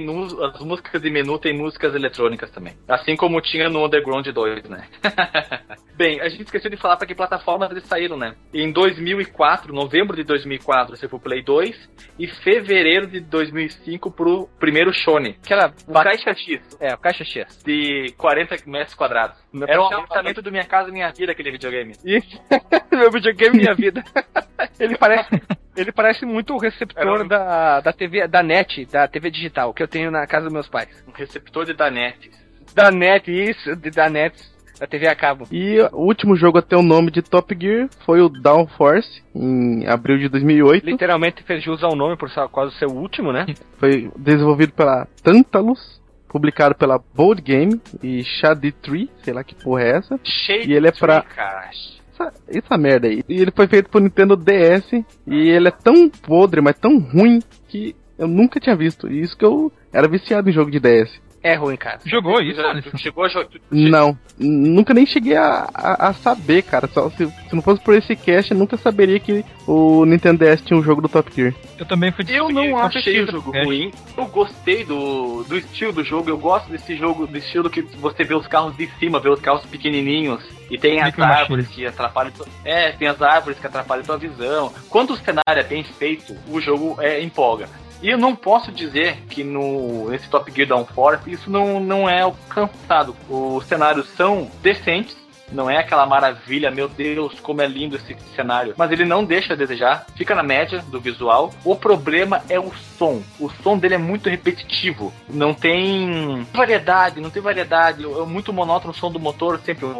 as 0.54 0.60
músicas 0.60 1.00
de 1.00 1.10
menu 1.10 1.38
tem 1.38 1.56
músicas 1.56 1.94
eletrônicas 1.94 2.50
também. 2.50 2.74
Assim 2.88 3.16
como 3.16 3.40
tinha 3.40 3.68
no 3.68 3.84
Underground 3.84 4.26
2, 4.26 4.64
né? 4.68 4.84
Bem, 5.96 6.20
a 6.20 6.28
gente 6.28 6.44
esqueceu 6.44 6.70
de 6.70 6.76
falar 6.76 6.96
para 6.96 7.06
que 7.06 7.14
plataformas 7.14 7.70
eles 7.70 7.84
saíram, 7.86 8.16
né? 8.16 8.34
Em 8.54 8.72
2004, 8.72 9.72
novembro 9.72 10.16
de 10.16 10.24
2004, 10.24 10.96
você 10.96 11.06
pro 11.08 11.20
Play 11.20 11.42
2 11.42 11.76
e 12.18 12.26
fevereiro 12.26 13.06
de 13.06 13.20
2005 13.20 14.10
pro 14.10 14.48
primeiro 14.58 14.92
Shone. 15.02 15.36
Aquela. 15.44 15.72
O 15.86 15.92
Caixa 15.92 16.34
X 16.34 16.76
É, 16.80 16.94
o 16.94 16.98
Caixa 16.98 17.24
X. 17.24 17.62
de 17.64 18.12
40 18.16 18.56
metros 18.66 18.94
quadrados. 18.94 19.36
Era 19.66 19.80
o 19.80 19.86
apartamento 19.86 20.42
do 20.42 20.50
Minha 20.50 20.64
Casa 20.64 20.90
Minha 20.90 21.10
Vida, 21.12 21.32
aquele 21.32 21.50
videogame. 21.50 21.94
Meu 22.92 23.10
videogame 23.10 23.58
minha 23.58 23.74
vida. 23.74 24.02
ele 24.78 24.96
parece. 24.96 25.42
Ele 25.76 25.92
parece 25.92 26.26
muito 26.26 26.52
o 26.54 26.56
Era 26.58 26.68
receptor 26.70 27.22
um- 27.22 27.28
da, 27.28 27.80
da 27.80 27.92
TV, 27.92 28.26
da 28.26 28.42
NET, 28.42 28.84
da 28.86 29.06
TV 29.06 29.30
digital, 29.30 29.72
que 29.72 29.82
eu 29.82 29.88
tenho 29.88 30.10
na 30.10 30.26
casa 30.26 30.44
dos 30.44 30.52
meus 30.52 30.68
pais. 30.68 30.88
Um 31.08 31.12
receptor 31.12 31.64
de. 31.64 31.72
Da 31.72 31.90
NET, 32.90 33.30
isso, 33.30 33.74
de- 33.76 33.90
da 33.90 34.08
NET, 34.10 34.34
da 34.80 34.86
TV 34.86 35.06
a 35.06 35.14
cabo. 35.14 35.46
E 35.52 35.78
o 35.92 35.98
último 36.06 36.34
jogo 36.34 36.58
a 36.58 36.62
ter 36.62 36.74
o 36.74 36.82
nome 36.82 37.10
de 37.10 37.20
Top 37.20 37.54
Gear 37.60 37.88
foi 38.06 38.20
o 38.22 38.30
Downforce, 38.30 39.22
em 39.34 39.86
abril 39.86 40.18
de 40.18 40.28
2008. 40.30 40.86
Literalmente 40.86 41.42
fez 41.42 41.62
jus 41.62 41.84
ao 41.84 41.94
nome 41.94 42.16
por 42.16 42.30
ser 42.30 42.48
quase 42.48 42.74
o 42.74 42.78
seu 42.78 42.88
último, 42.88 43.30
né? 43.32 43.44
Foi 43.78 44.10
desenvolvido 44.16 44.72
pela 44.72 45.06
Tantalus, 45.22 46.00
publicado 46.28 46.74
pela 46.74 46.98
Bold 47.14 47.42
Game 47.42 47.80
e 48.02 48.22
Shady 48.24 48.72
Tree, 48.72 49.10
sei 49.22 49.34
lá 49.34 49.44
que 49.44 49.54
porra 49.54 49.82
é 49.82 49.96
essa. 49.98 50.18
Cheio 50.24 50.64
E 50.68 50.72
ele 50.72 50.88
é 50.88 50.92
pra- 50.92 51.22
cara. 51.22 51.68
Essa, 52.12 52.32
essa 52.48 52.78
merda 52.78 53.06
aí. 53.08 53.22
E 53.28 53.40
ele 53.40 53.50
foi 53.50 53.66
feito 53.66 53.88
pro 53.90 54.00
Nintendo 54.00 54.36
DS 54.36 54.92
e 55.26 55.48
ele 55.48 55.68
é 55.68 55.70
tão 55.70 56.08
podre, 56.08 56.60
mas 56.60 56.78
tão 56.78 56.98
ruim 56.98 57.40
que 57.68 57.94
eu 58.18 58.28
nunca 58.28 58.60
tinha 58.60 58.76
visto. 58.76 59.08
E 59.08 59.20
isso 59.20 59.36
que 59.36 59.44
eu 59.44 59.72
era 59.92 60.06
viciado 60.08 60.48
em 60.48 60.52
jogo 60.52 60.70
de 60.70 60.78
DS. 60.80 61.20
É 61.42 61.54
ruim, 61.54 61.76
cara. 61.76 61.98
Jogou 62.04 62.40
isso? 62.42 62.60
Chegou 62.98 63.24
a 63.24 63.28
jogar. 63.28 63.48
Não, 63.70 64.16
nunca 64.38 64.92
nem 64.92 65.06
cheguei 65.06 65.36
a, 65.36 65.68
a, 65.72 66.08
a 66.08 66.12
saber, 66.12 66.62
cara. 66.62 66.86
Só, 66.86 67.08
se, 67.10 67.26
se 67.26 67.54
não 67.54 67.62
fosse 67.62 67.82
por 67.82 67.94
esse 67.94 68.14
cast, 68.14 68.50
eu 68.52 68.58
nunca 68.58 68.76
saberia 68.76 69.18
que 69.18 69.42
o 69.66 70.04
Nintendo 70.04 70.44
DS 70.44 70.60
tinha 70.60 70.78
um 70.78 70.82
jogo 70.82 71.00
do 71.00 71.08
Top 71.08 71.30
Gear. 71.34 71.54
Eu 71.78 71.86
também 71.86 72.12
fui 72.12 72.26
Eu 72.28 72.50
não 72.50 72.76
achei 72.78 73.22
o 73.22 73.26
jogo 73.26 73.52
podcast. 73.52 73.66
ruim. 73.66 73.90
Eu 74.18 74.26
gostei 74.26 74.84
do, 74.84 75.42
do 75.44 75.56
estilo 75.56 75.92
do 75.94 76.04
jogo. 76.04 76.28
Eu 76.28 76.36
gosto 76.36 76.70
desse 76.70 76.94
jogo, 76.94 77.26
do 77.26 77.38
estilo 77.38 77.70
que 77.70 77.80
você 77.96 78.22
vê 78.22 78.34
os 78.34 78.46
carros 78.46 78.76
de 78.76 78.86
cima, 78.98 79.18
vê 79.18 79.30
os 79.30 79.40
carros 79.40 79.64
pequenininhos. 79.64 80.42
E 80.70 80.76
tem 80.78 81.00
as 81.00 81.18
árvores 81.18 81.68
que 81.68 81.86
atrapalham. 81.86 82.30
tua- 82.32 82.46
É, 82.66 82.92
tem 82.92 83.08
as 83.08 83.20
árvores 83.22 83.58
que 83.58 83.66
atrapalham 83.66 84.02
a 84.02 84.06
tua 84.06 84.18
visão. 84.18 84.72
Quando 84.90 85.12
o 85.14 85.16
cenário 85.16 85.42
é 85.60 85.64
bem 85.64 85.82
feito, 85.84 86.36
o 86.48 86.60
jogo 86.60 86.96
é, 87.00 87.22
empolga. 87.22 87.66
E 88.02 88.08
eu 88.08 88.16
não 88.16 88.34
posso 88.34 88.72
dizer 88.72 89.18
que 89.28 89.44
no 89.44 90.08
nesse 90.10 90.28
Top 90.28 90.50
Gear 90.50 90.68
Downforce 90.68 91.30
isso 91.30 91.50
não, 91.50 91.78
não 91.78 92.08
é 92.08 92.22
alcançado. 92.22 93.14
Os 93.28 93.66
cenários 93.66 94.08
são 94.10 94.50
decentes, 94.62 95.16
não 95.52 95.68
é 95.68 95.78
aquela 95.78 96.06
maravilha, 96.06 96.70
meu 96.70 96.88
Deus, 96.88 97.38
como 97.40 97.62
é 97.62 97.66
lindo 97.66 97.96
esse 97.96 98.16
cenário. 98.34 98.74
Mas 98.76 98.90
ele 98.90 99.04
não 99.04 99.24
deixa 99.24 99.54
a 99.54 99.56
desejar, 99.56 100.06
fica 100.14 100.34
na 100.34 100.42
média 100.42 100.82
do 100.88 101.00
visual. 101.00 101.52
O 101.64 101.76
problema 101.76 102.42
é 102.48 102.58
o 102.58 102.72
som. 102.98 103.22
O 103.38 103.48
som 103.62 103.78
dele 103.78 103.94
é 103.94 103.98
muito 103.98 104.28
repetitivo. 104.28 105.12
Não 105.28 105.54
tem 105.54 106.46
variedade, 106.52 107.20
não 107.20 107.30
tem 107.30 107.42
variedade. 107.42 108.04
É 108.04 108.24
muito 108.24 108.52
monótono 108.52 108.92
o 108.92 108.96
som 108.96 109.10
do 109.10 109.18
motor, 109.18 109.60
sempre. 109.64 109.86
É 109.86 109.90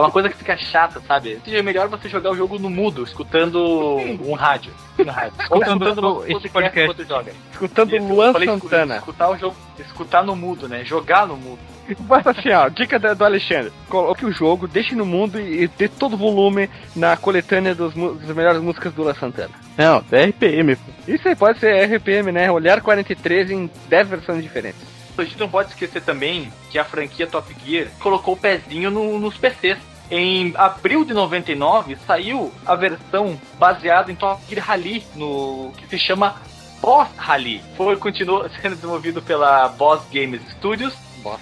uma 0.00 0.10
coisa 0.10 0.28
que 0.28 0.36
fica 0.36 0.56
chata, 0.56 1.00
sabe? 1.06 1.40
Seja 1.44 1.62
melhor 1.62 1.88
você 1.88 2.08
jogar 2.08 2.30
o 2.30 2.36
jogo 2.36 2.58
no 2.58 2.70
mudo, 2.70 3.02
escutando 3.02 3.60
um 3.60 4.34
rádio. 4.34 4.72
No 4.98 5.10
rádio. 5.10 5.34
Ou 5.50 5.62
Escutando 5.62 6.24
esse 6.26 6.48
podcast. 6.48 7.06
Escutando 7.52 7.96
Luan 7.98 8.32
Santana. 8.32 8.96
Escutar 8.98 9.30
o 9.30 9.36
jogo, 9.36 9.56
escutar 9.78 10.24
no 10.24 10.36
mudo, 10.36 10.68
né? 10.68 10.84
Jogar 10.84 11.26
no 11.26 11.36
mudo. 11.36 11.73
Basta 12.00 12.30
assim, 12.30 12.50
ó, 12.50 12.68
dica 12.68 12.98
do 12.98 13.24
Alexandre. 13.24 13.72
Coloque 13.88 14.24
o 14.24 14.32
jogo, 14.32 14.66
deixe 14.68 14.94
no 14.94 15.04
mundo 15.06 15.40
e, 15.40 15.66
dê 15.68 15.88
todo 15.88 16.14
o 16.14 16.18
volume 16.18 16.68
na 16.96 17.16
coletânea 17.16 17.74
dos, 17.74 17.94
das 17.94 18.34
melhores 18.36 18.60
músicas 18.62 18.92
do 18.94 19.02
Luan 19.02 19.14
Santana. 19.14 19.50
Não, 19.76 20.02
é 20.12 20.24
RPM. 20.26 20.76
Isso 21.06 21.28
aí 21.28 21.34
pode 21.36 21.58
ser 21.58 21.84
RPM, 21.86 22.32
né? 22.32 22.50
Olhar 22.50 22.80
43 22.80 23.50
em 23.50 23.70
10 23.88 24.08
versões 24.08 24.42
diferentes. 24.42 24.80
A 25.16 25.22
gente 25.22 25.38
não 25.38 25.48
pode 25.48 25.68
esquecer 25.70 26.02
também 26.02 26.50
que 26.70 26.78
a 26.78 26.84
franquia 26.84 27.26
Top 27.26 27.54
Gear 27.64 27.86
colocou 28.00 28.34
o 28.34 28.36
pezinho 28.36 28.90
no- 28.90 29.18
nos 29.18 29.36
PCs. 29.36 29.78
Em 30.10 30.52
abril 30.56 31.04
de 31.04 31.14
99 31.14 31.96
saiu 32.06 32.52
a 32.66 32.74
versão 32.74 33.40
baseada 33.58 34.10
em 34.12 34.14
Top 34.14 34.42
Gear 34.48 34.64
Rally, 34.66 35.04
no 35.16 35.72
que 35.78 35.86
se 35.88 35.98
chama 35.98 36.34
Boss 36.82 37.08
Rally. 37.16 37.62
Foi 37.76 37.96
continuou 37.96 38.46
sendo 38.60 38.74
desenvolvido 38.74 39.22
pela 39.22 39.68
Boss 39.68 40.02
Games 40.12 40.42
Studios, 40.50 40.92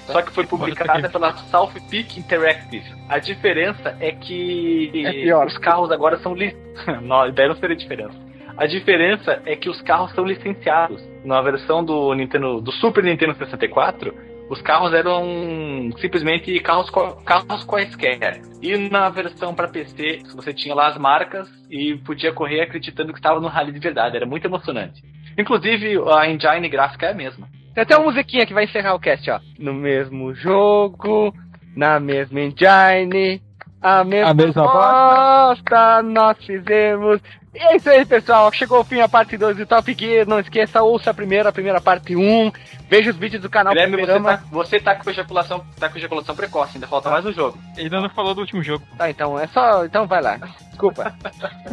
Só 0.07 0.22
que 0.22 0.33
foi 0.33 0.47
publicada 0.47 1.09
pela 1.09 1.33
South 1.49 1.72
Peak 1.91 2.18
Interactive. 2.18 2.85
A 3.09 3.18
diferença 3.18 3.97
é 4.01 4.12
que 4.12 4.91
É 5.05 5.37
os 5.37 5.59
carros 5.59 5.91
agora 5.91 6.18
são 6.18 6.35
li... 6.35 6.57
não, 7.03 7.30
daí 7.30 7.49
não 7.49 7.57
seria 7.57 7.76
diferença. 7.76 8.14
A 8.57 8.66
diferença 8.66 9.43
é 9.47 9.57
que 9.57 9.68
os 9.68 9.80
carros 9.83 10.12
são 10.12 10.24
licenciados. 10.24 11.03
Na 11.24 11.41
versão 11.41 11.85
do 11.85 12.14
Nintendo, 12.14 12.61
do 12.61 12.70
Super 12.72 13.03
Nintendo 13.03 13.35
64, 13.35 14.14
os 14.51 14.61
carros 14.61 14.93
eram 14.93 15.91
simplesmente 15.99 16.59
carros, 16.61 16.91
carros 17.24 17.64
quaisquer. 17.64 18.43
E 18.61 18.76
na 18.76 19.09
versão 19.09 19.55
para 19.55 19.68
PC, 19.68 20.20
você 20.35 20.53
tinha 20.53 20.74
lá 20.74 20.89
as 20.89 20.99
marcas 20.99 21.49
e 21.70 21.97
podia 22.05 22.33
correr 22.33 22.61
acreditando 22.61 23.12
que 23.12 23.18
estava 23.18 23.41
no 23.41 23.49
rally 23.49 23.72
de 23.72 23.78
verdade. 23.78 24.16
Era 24.16 24.26
muito 24.26 24.45
emocionante. 24.45 25.03
Inclusive, 25.39 25.97
a 26.14 26.28
engine 26.28 26.68
gráfica 26.68 27.07
é 27.07 27.11
a 27.12 27.14
mesma. 27.14 27.49
Tem 27.75 27.83
até 27.83 27.97
uma 27.97 28.07
musiquinha 28.07 28.47
que 28.47 28.55
vai 28.55 28.64
encerrar 28.64 28.95
o 28.95 29.01
cast, 29.01 29.31
ó. 29.31 29.41
No 29.59 29.73
mesmo 29.73 30.35
jogo, 30.35 31.35
na 31.75 31.99
mesma 31.99 32.41
engine, 32.41 33.43
a 33.83 34.05
mesma, 34.05 34.31
A 34.31 34.35
mesma 34.35 34.62
bosta 34.62 36.03
nós 36.03 36.39
fizemos. 36.45 37.20
E 37.55 37.59
é 37.59 37.77
isso 37.77 37.91
aí, 37.91 38.07
pessoal. 38.07 38.51
Chegou 38.53 38.81
o 38.81 38.85
fim 38.85 39.01
a 39.01 39.09
parte 39.09 39.37
2 39.37 39.57
do 39.57 39.66
Top 39.66 39.95
Gear. 39.99 40.27
Não 40.27 40.39
esqueça, 40.39 40.83
ouça 40.83 41.11
a 41.11 41.14
primeira, 41.14 41.49
a 41.49 41.53
primeira 41.53 41.81
parte 41.81 42.14
1. 42.14 42.53
Veja 42.89 43.11
os 43.11 43.16
vídeos 43.16 43.43
do 43.43 43.51
canal 43.51 43.75
Guilherme, 43.75 44.07
você 44.07 44.20
tá, 44.20 44.43
você 44.51 44.81
tá 44.81 44.95
com 44.95 45.11
ejaculação, 45.11 45.64
tá 45.79 45.89
com 45.89 45.99
ejaculação 45.99 46.37
precoce, 46.37 46.77
ainda 46.77 46.87
falta 46.87 47.11
mais 47.11 47.27
um 47.27 47.33
jogo. 47.33 47.59
Ainda 47.77 48.01
não 48.01 48.09
falou 48.11 48.35
do 48.35 48.43
último 48.43 48.62
jogo. 48.62 48.85
Tá, 48.97 49.11
então 49.11 49.39
é 49.39 49.47
só. 49.49 49.85
Então 49.85 50.07
vai 50.07 50.23
lá. 50.23 50.39
Desculpa. 50.70 51.14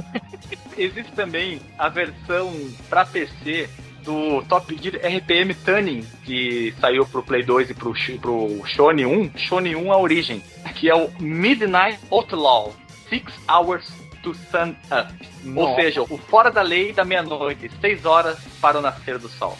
Existe 0.77 1.11
também 1.11 1.61
a 1.77 1.89
versão 1.89 2.51
pra 2.89 3.05
PC 3.05 3.69
do 4.09 4.43
Top 4.45 4.75
Gear 4.75 4.95
RPM 5.05 5.53
Tuning, 5.53 6.03
que 6.23 6.73
saiu 6.81 7.05
pro 7.05 7.21
Play 7.21 7.43
2 7.43 7.69
e 7.69 7.73
pro, 7.75 7.93
pro 8.19 8.63
Shone 8.65 9.05
1. 9.05 9.37
Shone 9.37 9.75
1 9.75 9.93
a 9.93 9.97
origem, 9.99 10.41
que 10.73 10.89
é 10.89 10.95
o 10.95 11.11
Midnight 11.19 11.99
Outlaw, 12.09 12.73
6 13.07 13.23
Hours 13.47 13.87
to 14.23 14.33
Sun 14.33 14.75
Up. 14.91 15.13
Ou 15.45 15.69
Nossa. 15.69 15.81
seja, 15.81 16.01
o 16.01 16.17
fora 16.17 16.49
da 16.49 16.63
lei 16.63 16.91
da 16.91 17.05
meia-noite, 17.05 17.69
6 17.79 18.05
horas 18.05 18.39
para 18.59 18.79
o 18.79 18.81
nascer 18.81 19.19
do 19.19 19.29
sol. 19.29 19.55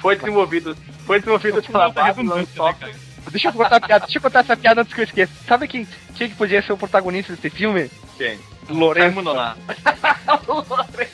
Foi 0.00 0.16
desenvolvido, 0.16 0.74
foi 1.04 1.18
desenvolvido 1.18 1.62
pela 1.62 1.90
Babylon 1.90 2.46
Software. 2.46 2.94
Deixa 3.30 3.48
eu 3.48 3.52
contar 3.52 3.76
a 3.76 3.80
piada. 3.80 4.06
Deixa 4.06 4.18
eu 4.18 4.22
contar 4.22 4.40
essa 4.40 4.56
piada 4.56 4.80
antes 4.80 4.94
que 4.94 5.00
eu 5.00 5.04
esqueça. 5.04 5.32
Sabe 5.46 5.68
quem, 5.68 5.86
quem 6.14 6.30
que 6.30 6.34
podia 6.34 6.62
ser 6.62 6.72
o 6.72 6.78
protagonista 6.78 7.34
desse 7.34 7.50
filme? 7.50 7.90
Quem? 8.16 8.38
Lourenço. 8.70 9.20
Lourenço. 10.48 11.11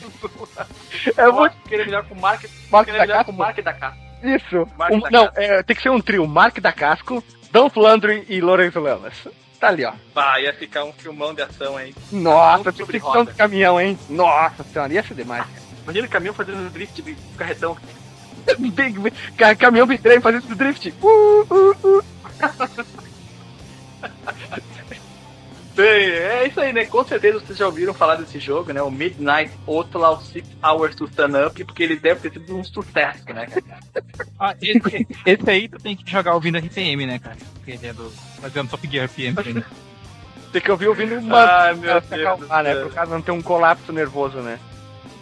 É 1.16 1.24
Eu 1.26 1.32
muito. 1.32 1.52
acho 1.56 1.68
que 1.68 1.74
ele 1.74 1.82
é 1.82 1.86
melhor 1.86 2.04
com 2.04 2.14
o 2.14 2.20
Mark, 2.20 2.44
Mark 2.70 2.88
é 2.88 2.92
melhor 2.92 3.06
com 3.06 3.12
o 3.12 3.16
Casco? 3.16 3.32
Mark 3.34 3.60
da 3.62 3.72
Casa. 3.72 3.96
Isso. 4.22 4.68
Mark 4.76 4.92
Um- 4.92 5.00
da 5.00 5.10
não, 5.10 5.24
Casco. 5.26 5.40
é, 5.40 5.62
tem 5.62 5.76
que 5.76 5.82
ser 5.82 5.90
um 5.90 6.00
trio. 6.00 6.26
Mark 6.26 6.58
da 6.60 6.72
Casco, 6.72 7.22
Dolph 7.52 7.76
Landry 7.76 8.24
e 8.28 8.40
Lourenço 8.40 8.80
Lamas. 8.80 9.14
Tá 9.60 9.68
ali, 9.68 9.84
ó. 9.84 9.92
Pá, 10.14 10.40
ia 10.40 10.52
ficar 10.54 10.84
um 10.84 10.92
filmão 10.92 11.34
de 11.34 11.42
ação, 11.42 11.78
hein? 11.80 11.94
Nossa, 12.12 12.72
que 12.72 12.84
ser 12.86 12.96
um 12.98 13.00
roda. 13.00 13.32
caminhão, 13.34 13.80
hein? 13.80 13.98
Nossa 14.08 14.62
senhora, 14.64 14.92
ia 14.92 15.02
ser 15.02 15.14
demais. 15.14 15.42
cara. 15.44 15.58
Imagina 15.84 16.06
o 16.06 16.10
caminhão 16.10 16.34
fazendo 16.34 16.70
drift 16.72 17.02
de 17.02 17.14
carretão. 17.36 17.76
Caminhão 19.58 19.86
bitrem 19.86 20.20
fazendo 20.20 20.54
drift. 20.54 20.94
Uh, 21.02 21.46
uh, 21.50 21.98
uh. 21.98 22.04
Bem, 25.78 26.08
é 26.10 26.48
isso 26.48 26.60
aí, 26.60 26.72
né? 26.72 26.86
Com 26.86 27.04
certeza 27.04 27.38
vocês 27.38 27.56
já 27.56 27.64
ouviram 27.64 27.94
falar 27.94 28.16
desse 28.16 28.40
jogo, 28.40 28.72
né? 28.72 28.82
O 28.82 28.90
Midnight 28.90 29.52
Outlaw 29.64 30.20
Six 30.20 30.48
Hours 30.60 30.96
to 30.96 31.04
Stand 31.04 31.46
Up, 31.46 31.64
porque 31.64 31.84
ele 31.84 31.94
deve 31.94 32.28
ter 32.28 32.32
sido 32.32 32.56
um 32.56 32.64
sucesso, 32.64 33.24
né, 33.32 33.46
cara? 33.46 33.78
Ah, 34.40 34.54
esse, 34.60 35.06
esse 35.26 35.50
aí 35.50 35.68
tu 35.68 35.78
tem 35.78 35.96
que 35.96 36.08
jogar 36.08 36.34
ouvindo 36.34 36.58
RPM, 36.58 37.06
né, 37.06 37.20
cara? 37.20 37.36
Porque 37.54 37.72
ele 37.72 37.86
é 37.86 37.92
do. 37.92 38.10
Fazendo 38.40 38.70
Top 38.70 38.88
Gear 38.88 39.06
RPM. 39.06 39.36
Né? 39.54 39.64
Tem 40.52 40.62
que 40.62 40.70
ouvir 40.70 40.88
ouvindo 40.88 41.16
uma. 41.16 41.44
Ai, 41.44 41.74
meu 41.74 42.02
pra 42.02 42.16
Deus 42.16 42.28
acalmar, 42.28 42.64
né? 42.64 42.74
Pro 42.74 42.90
caso 42.90 43.10
não 43.12 43.22
ter 43.22 43.30
um 43.30 43.42
colapso 43.42 43.92
nervoso, 43.92 44.38
né? 44.38 44.58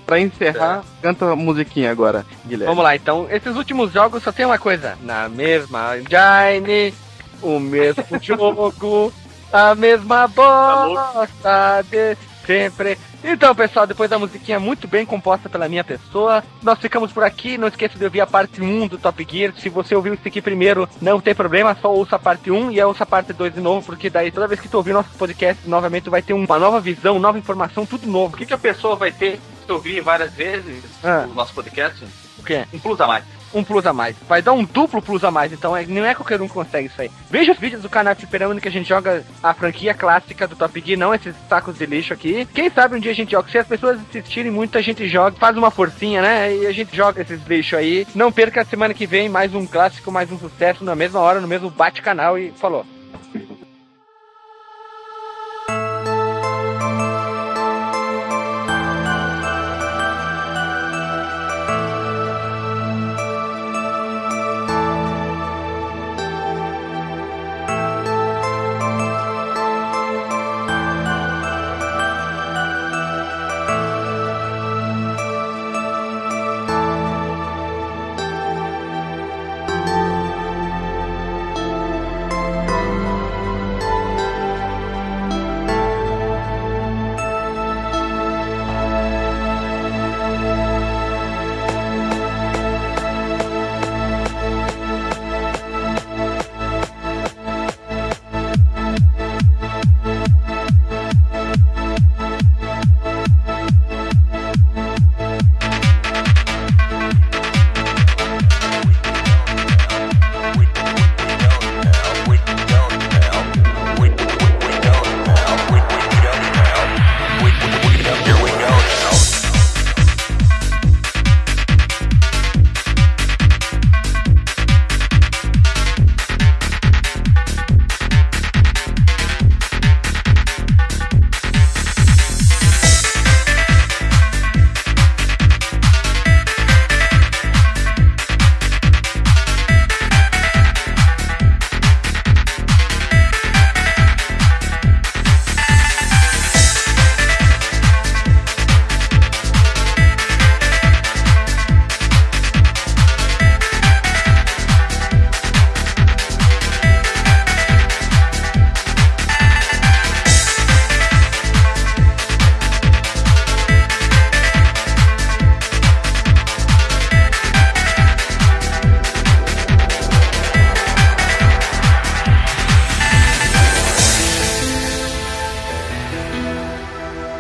Pra 0.07 0.21
encerrar, 0.21 0.85
canta 1.03 1.33
a 1.33 1.37
musiquinha 1.37 1.91
agora, 1.91 2.25
Guilherme. 2.47 2.67
Vamos 2.67 2.85
lá, 2.85 2.97
então. 2.97 3.27
Esses 3.31 3.57
últimos 3.57 3.93
jogos 3.93 4.23
só 4.23 4.33
tem 4.33 4.47
uma 4.47 4.59
coisa. 4.59 4.97
Na 5.03 5.29
mesma 5.29 5.97
engine, 5.99 6.95
o 7.43 7.59
mesmo 7.59 8.05
jogo, 8.23 9.13
a 9.53 9.75
mesma 9.75 10.27
bosta 10.29 11.85
de 11.91 12.17
sempre. 12.47 12.97
Então, 13.25 13.55
pessoal, 13.57 13.87
depois 13.89 14.09
da 14.09 14.19
musiquinha 14.19 14.61
muito 14.61 14.87
bem 14.87 15.05
composta 15.05 15.49
pela 15.49 15.69
minha 15.69 15.83
pessoa, 15.83 16.45
nós 16.63 16.79
ficamos 16.79 17.11
por 17.13 17.25
aqui. 17.25 17.59
Não 17.59 17.67
esqueça 17.67 17.99
de 17.99 18.05
ouvir 18.05 18.21
a 18.21 18.27
parte 18.27 18.63
1 18.63 18.87
do 18.87 18.99
Top 18.99 19.27
Gear. 19.29 19.53
Se 19.57 19.69
você 19.69 19.97
ouviu 19.97 20.15
isso 20.15 20.27
aqui 20.29 20.41
primeiro, 20.41 20.89
não 21.03 21.21
tem 21.21 21.35
problema, 21.35 21.77
só 21.81 21.93
ouça 21.93 22.15
a 22.17 22.19
parte 22.21 22.51
1 22.51 22.71
e 22.71 22.81
ouça 22.83 23.03
a 23.03 23.07
parte 23.07 23.33
2 23.33 23.55
de 23.55 23.61
novo, 23.61 23.85
porque 23.85 24.09
daí 24.09 24.31
toda 24.31 24.47
vez 24.47 24.61
que 24.61 24.69
tu 24.69 24.77
ouvir 24.77 24.93
nosso 24.93 25.11
podcast 25.19 25.69
novamente, 25.69 26.09
vai 26.09 26.23
ter 26.23 26.35
uma 26.35 26.59
nova 26.59 26.81
visão, 26.81 27.19
nova 27.19 27.39
informação, 27.39 27.85
tudo 27.85 28.07
novo. 28.07 28.35
O 28.35 28.39
que, 28.39 28.47
que 28.47 28.55
a 28.55 28.59
pessoa 28.59 28.95
vai 28.95 29.11
ter 29.11 29.41
se 29.65 29.73
ouvir 29.73 30.01
várias 30.01 30.33
vezes 30.33 30.85
Ah. 31.03 31.27
o 31.29 31.35
nosso 31.35 31.53
podcast? 31.53 32.07
O 32.39 32.45
quê? 32.45 32.65
Um 32.73 32.79
plus 32.79 33.01
a 33.01 33.09
mais. 33.09 33.25
Um 33.53 33.65
plus 33.65 33.87
a 33.87 33.93
mais. 33.93 34.17
Vai 34.29 34.43
dar 34.43 34.53
um 34.53 34.65
duplo 34.65 35.01
plus 35.03 35.25
a 35.25 35.31
mais, 35.31 35.53
então 35.53 35.77
é, 35.77 35.85
não 35.87 36.05
é 36.05 36.15
qualquer 36.15 36.41
um 36.41 36.49
que 36.49 36.55
consegue 36.55 36.87
isso 36.87 37.01
aí. 37.01 37.11
Veja 37.31 37.53
os 37.53 37.59
vídeos 37.59 37.83
do 37.83 37.89
canal 37.89 38.15
Fliperama 38.15 38.61
que 38.61 38.69
a 38.69 38.73
gente 38.73 38.89
joga 38.89 39.25
a 39.43 39.55
franquia 39.55 39.95
clássica 39.95 40.47
do 40.47 40.57
Top 40.57 40.83
Gear, 40.85 40.99
não 40.99 41.15
esses 41.15 41.35
sacos 41.49 41.79
de 41.79 41.87
lixo 41.87 42.13
aqui. 42.13 42.47
Quem 42.55 42.71
sabe 42.71 42.97
um 42.97 43.01
dia 43.01 43.13
a 43.13 43.15
gente 43.15 43.33
joga. 43.33 43.51
Se 43.51 43.59
as 43.59 43.67
pessoas 43.67 44.01
insistirem 44.01 44.51
muito, 44.51 44.79
a 44.79 44.83
gente 44.83 45.09
joga, 45.09 45.37
faz 45.37 45.57
uma 45.57 45.71
forcinha, 45.71 46.23
né? 46.23 46.55
E 46.55 46.67
a 46.67 46.73
gente 46.73 46.95
joga 46.95 47.23
esses 47.23 47.45
lixos 47.47 47.79
aí. 47.79 48.07
Não 48.15 48.33
perca 48.33 48.63
a 48.63 48.65
semana 48.65 48.95
que 48.95 49.07
vem 49.07 49.29
mais 49.29 49.55
um 49.55 49.67
clássico, 49.67 50.13
mais 50.13 50.31
um 50.31 50.39
sucesso 50.39 50.85
na 50.85 50.95
mesma 50.95 51.21
hora, 51.21 51.41
no 51.41 51.49
mesmo 51.49 51.71
bate-canal 51.71 52.39
e 52.39 52.51
falou. 52.53 52.85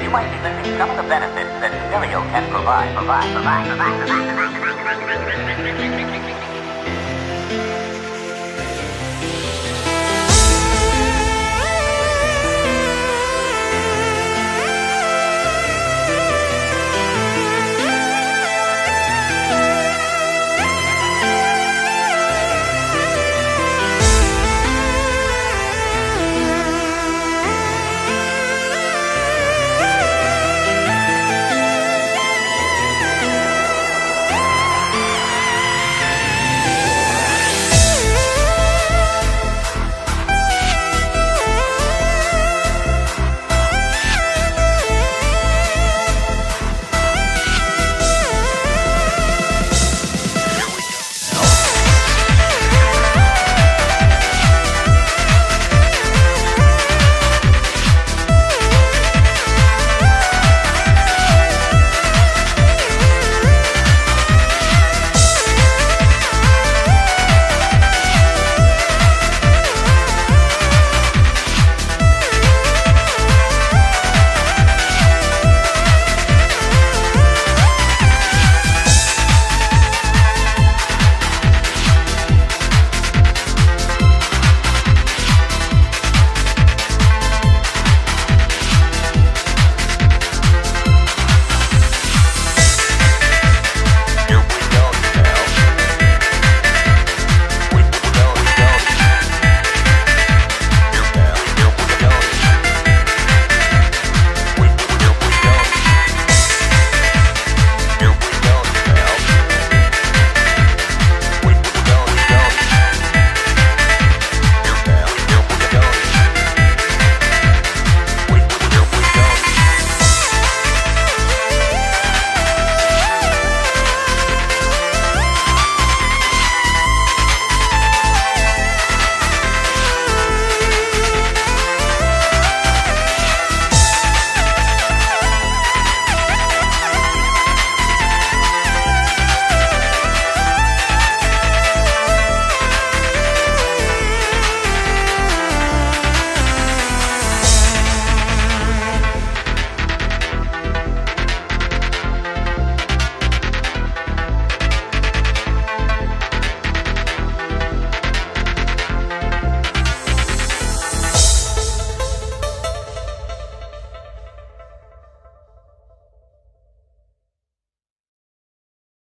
You 0.06 0.12
might 0.12 0.30
be 0.30 0.38
missing 0.38 0.78
some 0.78 0.88
of 0.88 0.96
the 0.96 1.02
benefits 1.02 1.50
that 1.58 1.72
stereo 1.90 2.22
can 2.30 2.48
provide, 2.48 2.94
provide, 2.94 3.26
provide, 3.32 3.66
provide, 3.66 3.98
provide, 3.98 4.28
provide, 4.28 4.54
provide, 4.54 4.78
provide, 4.78 5.02
provide, 5.02 5.82
provide, 5.82 6.22
provide, 6.22 6.35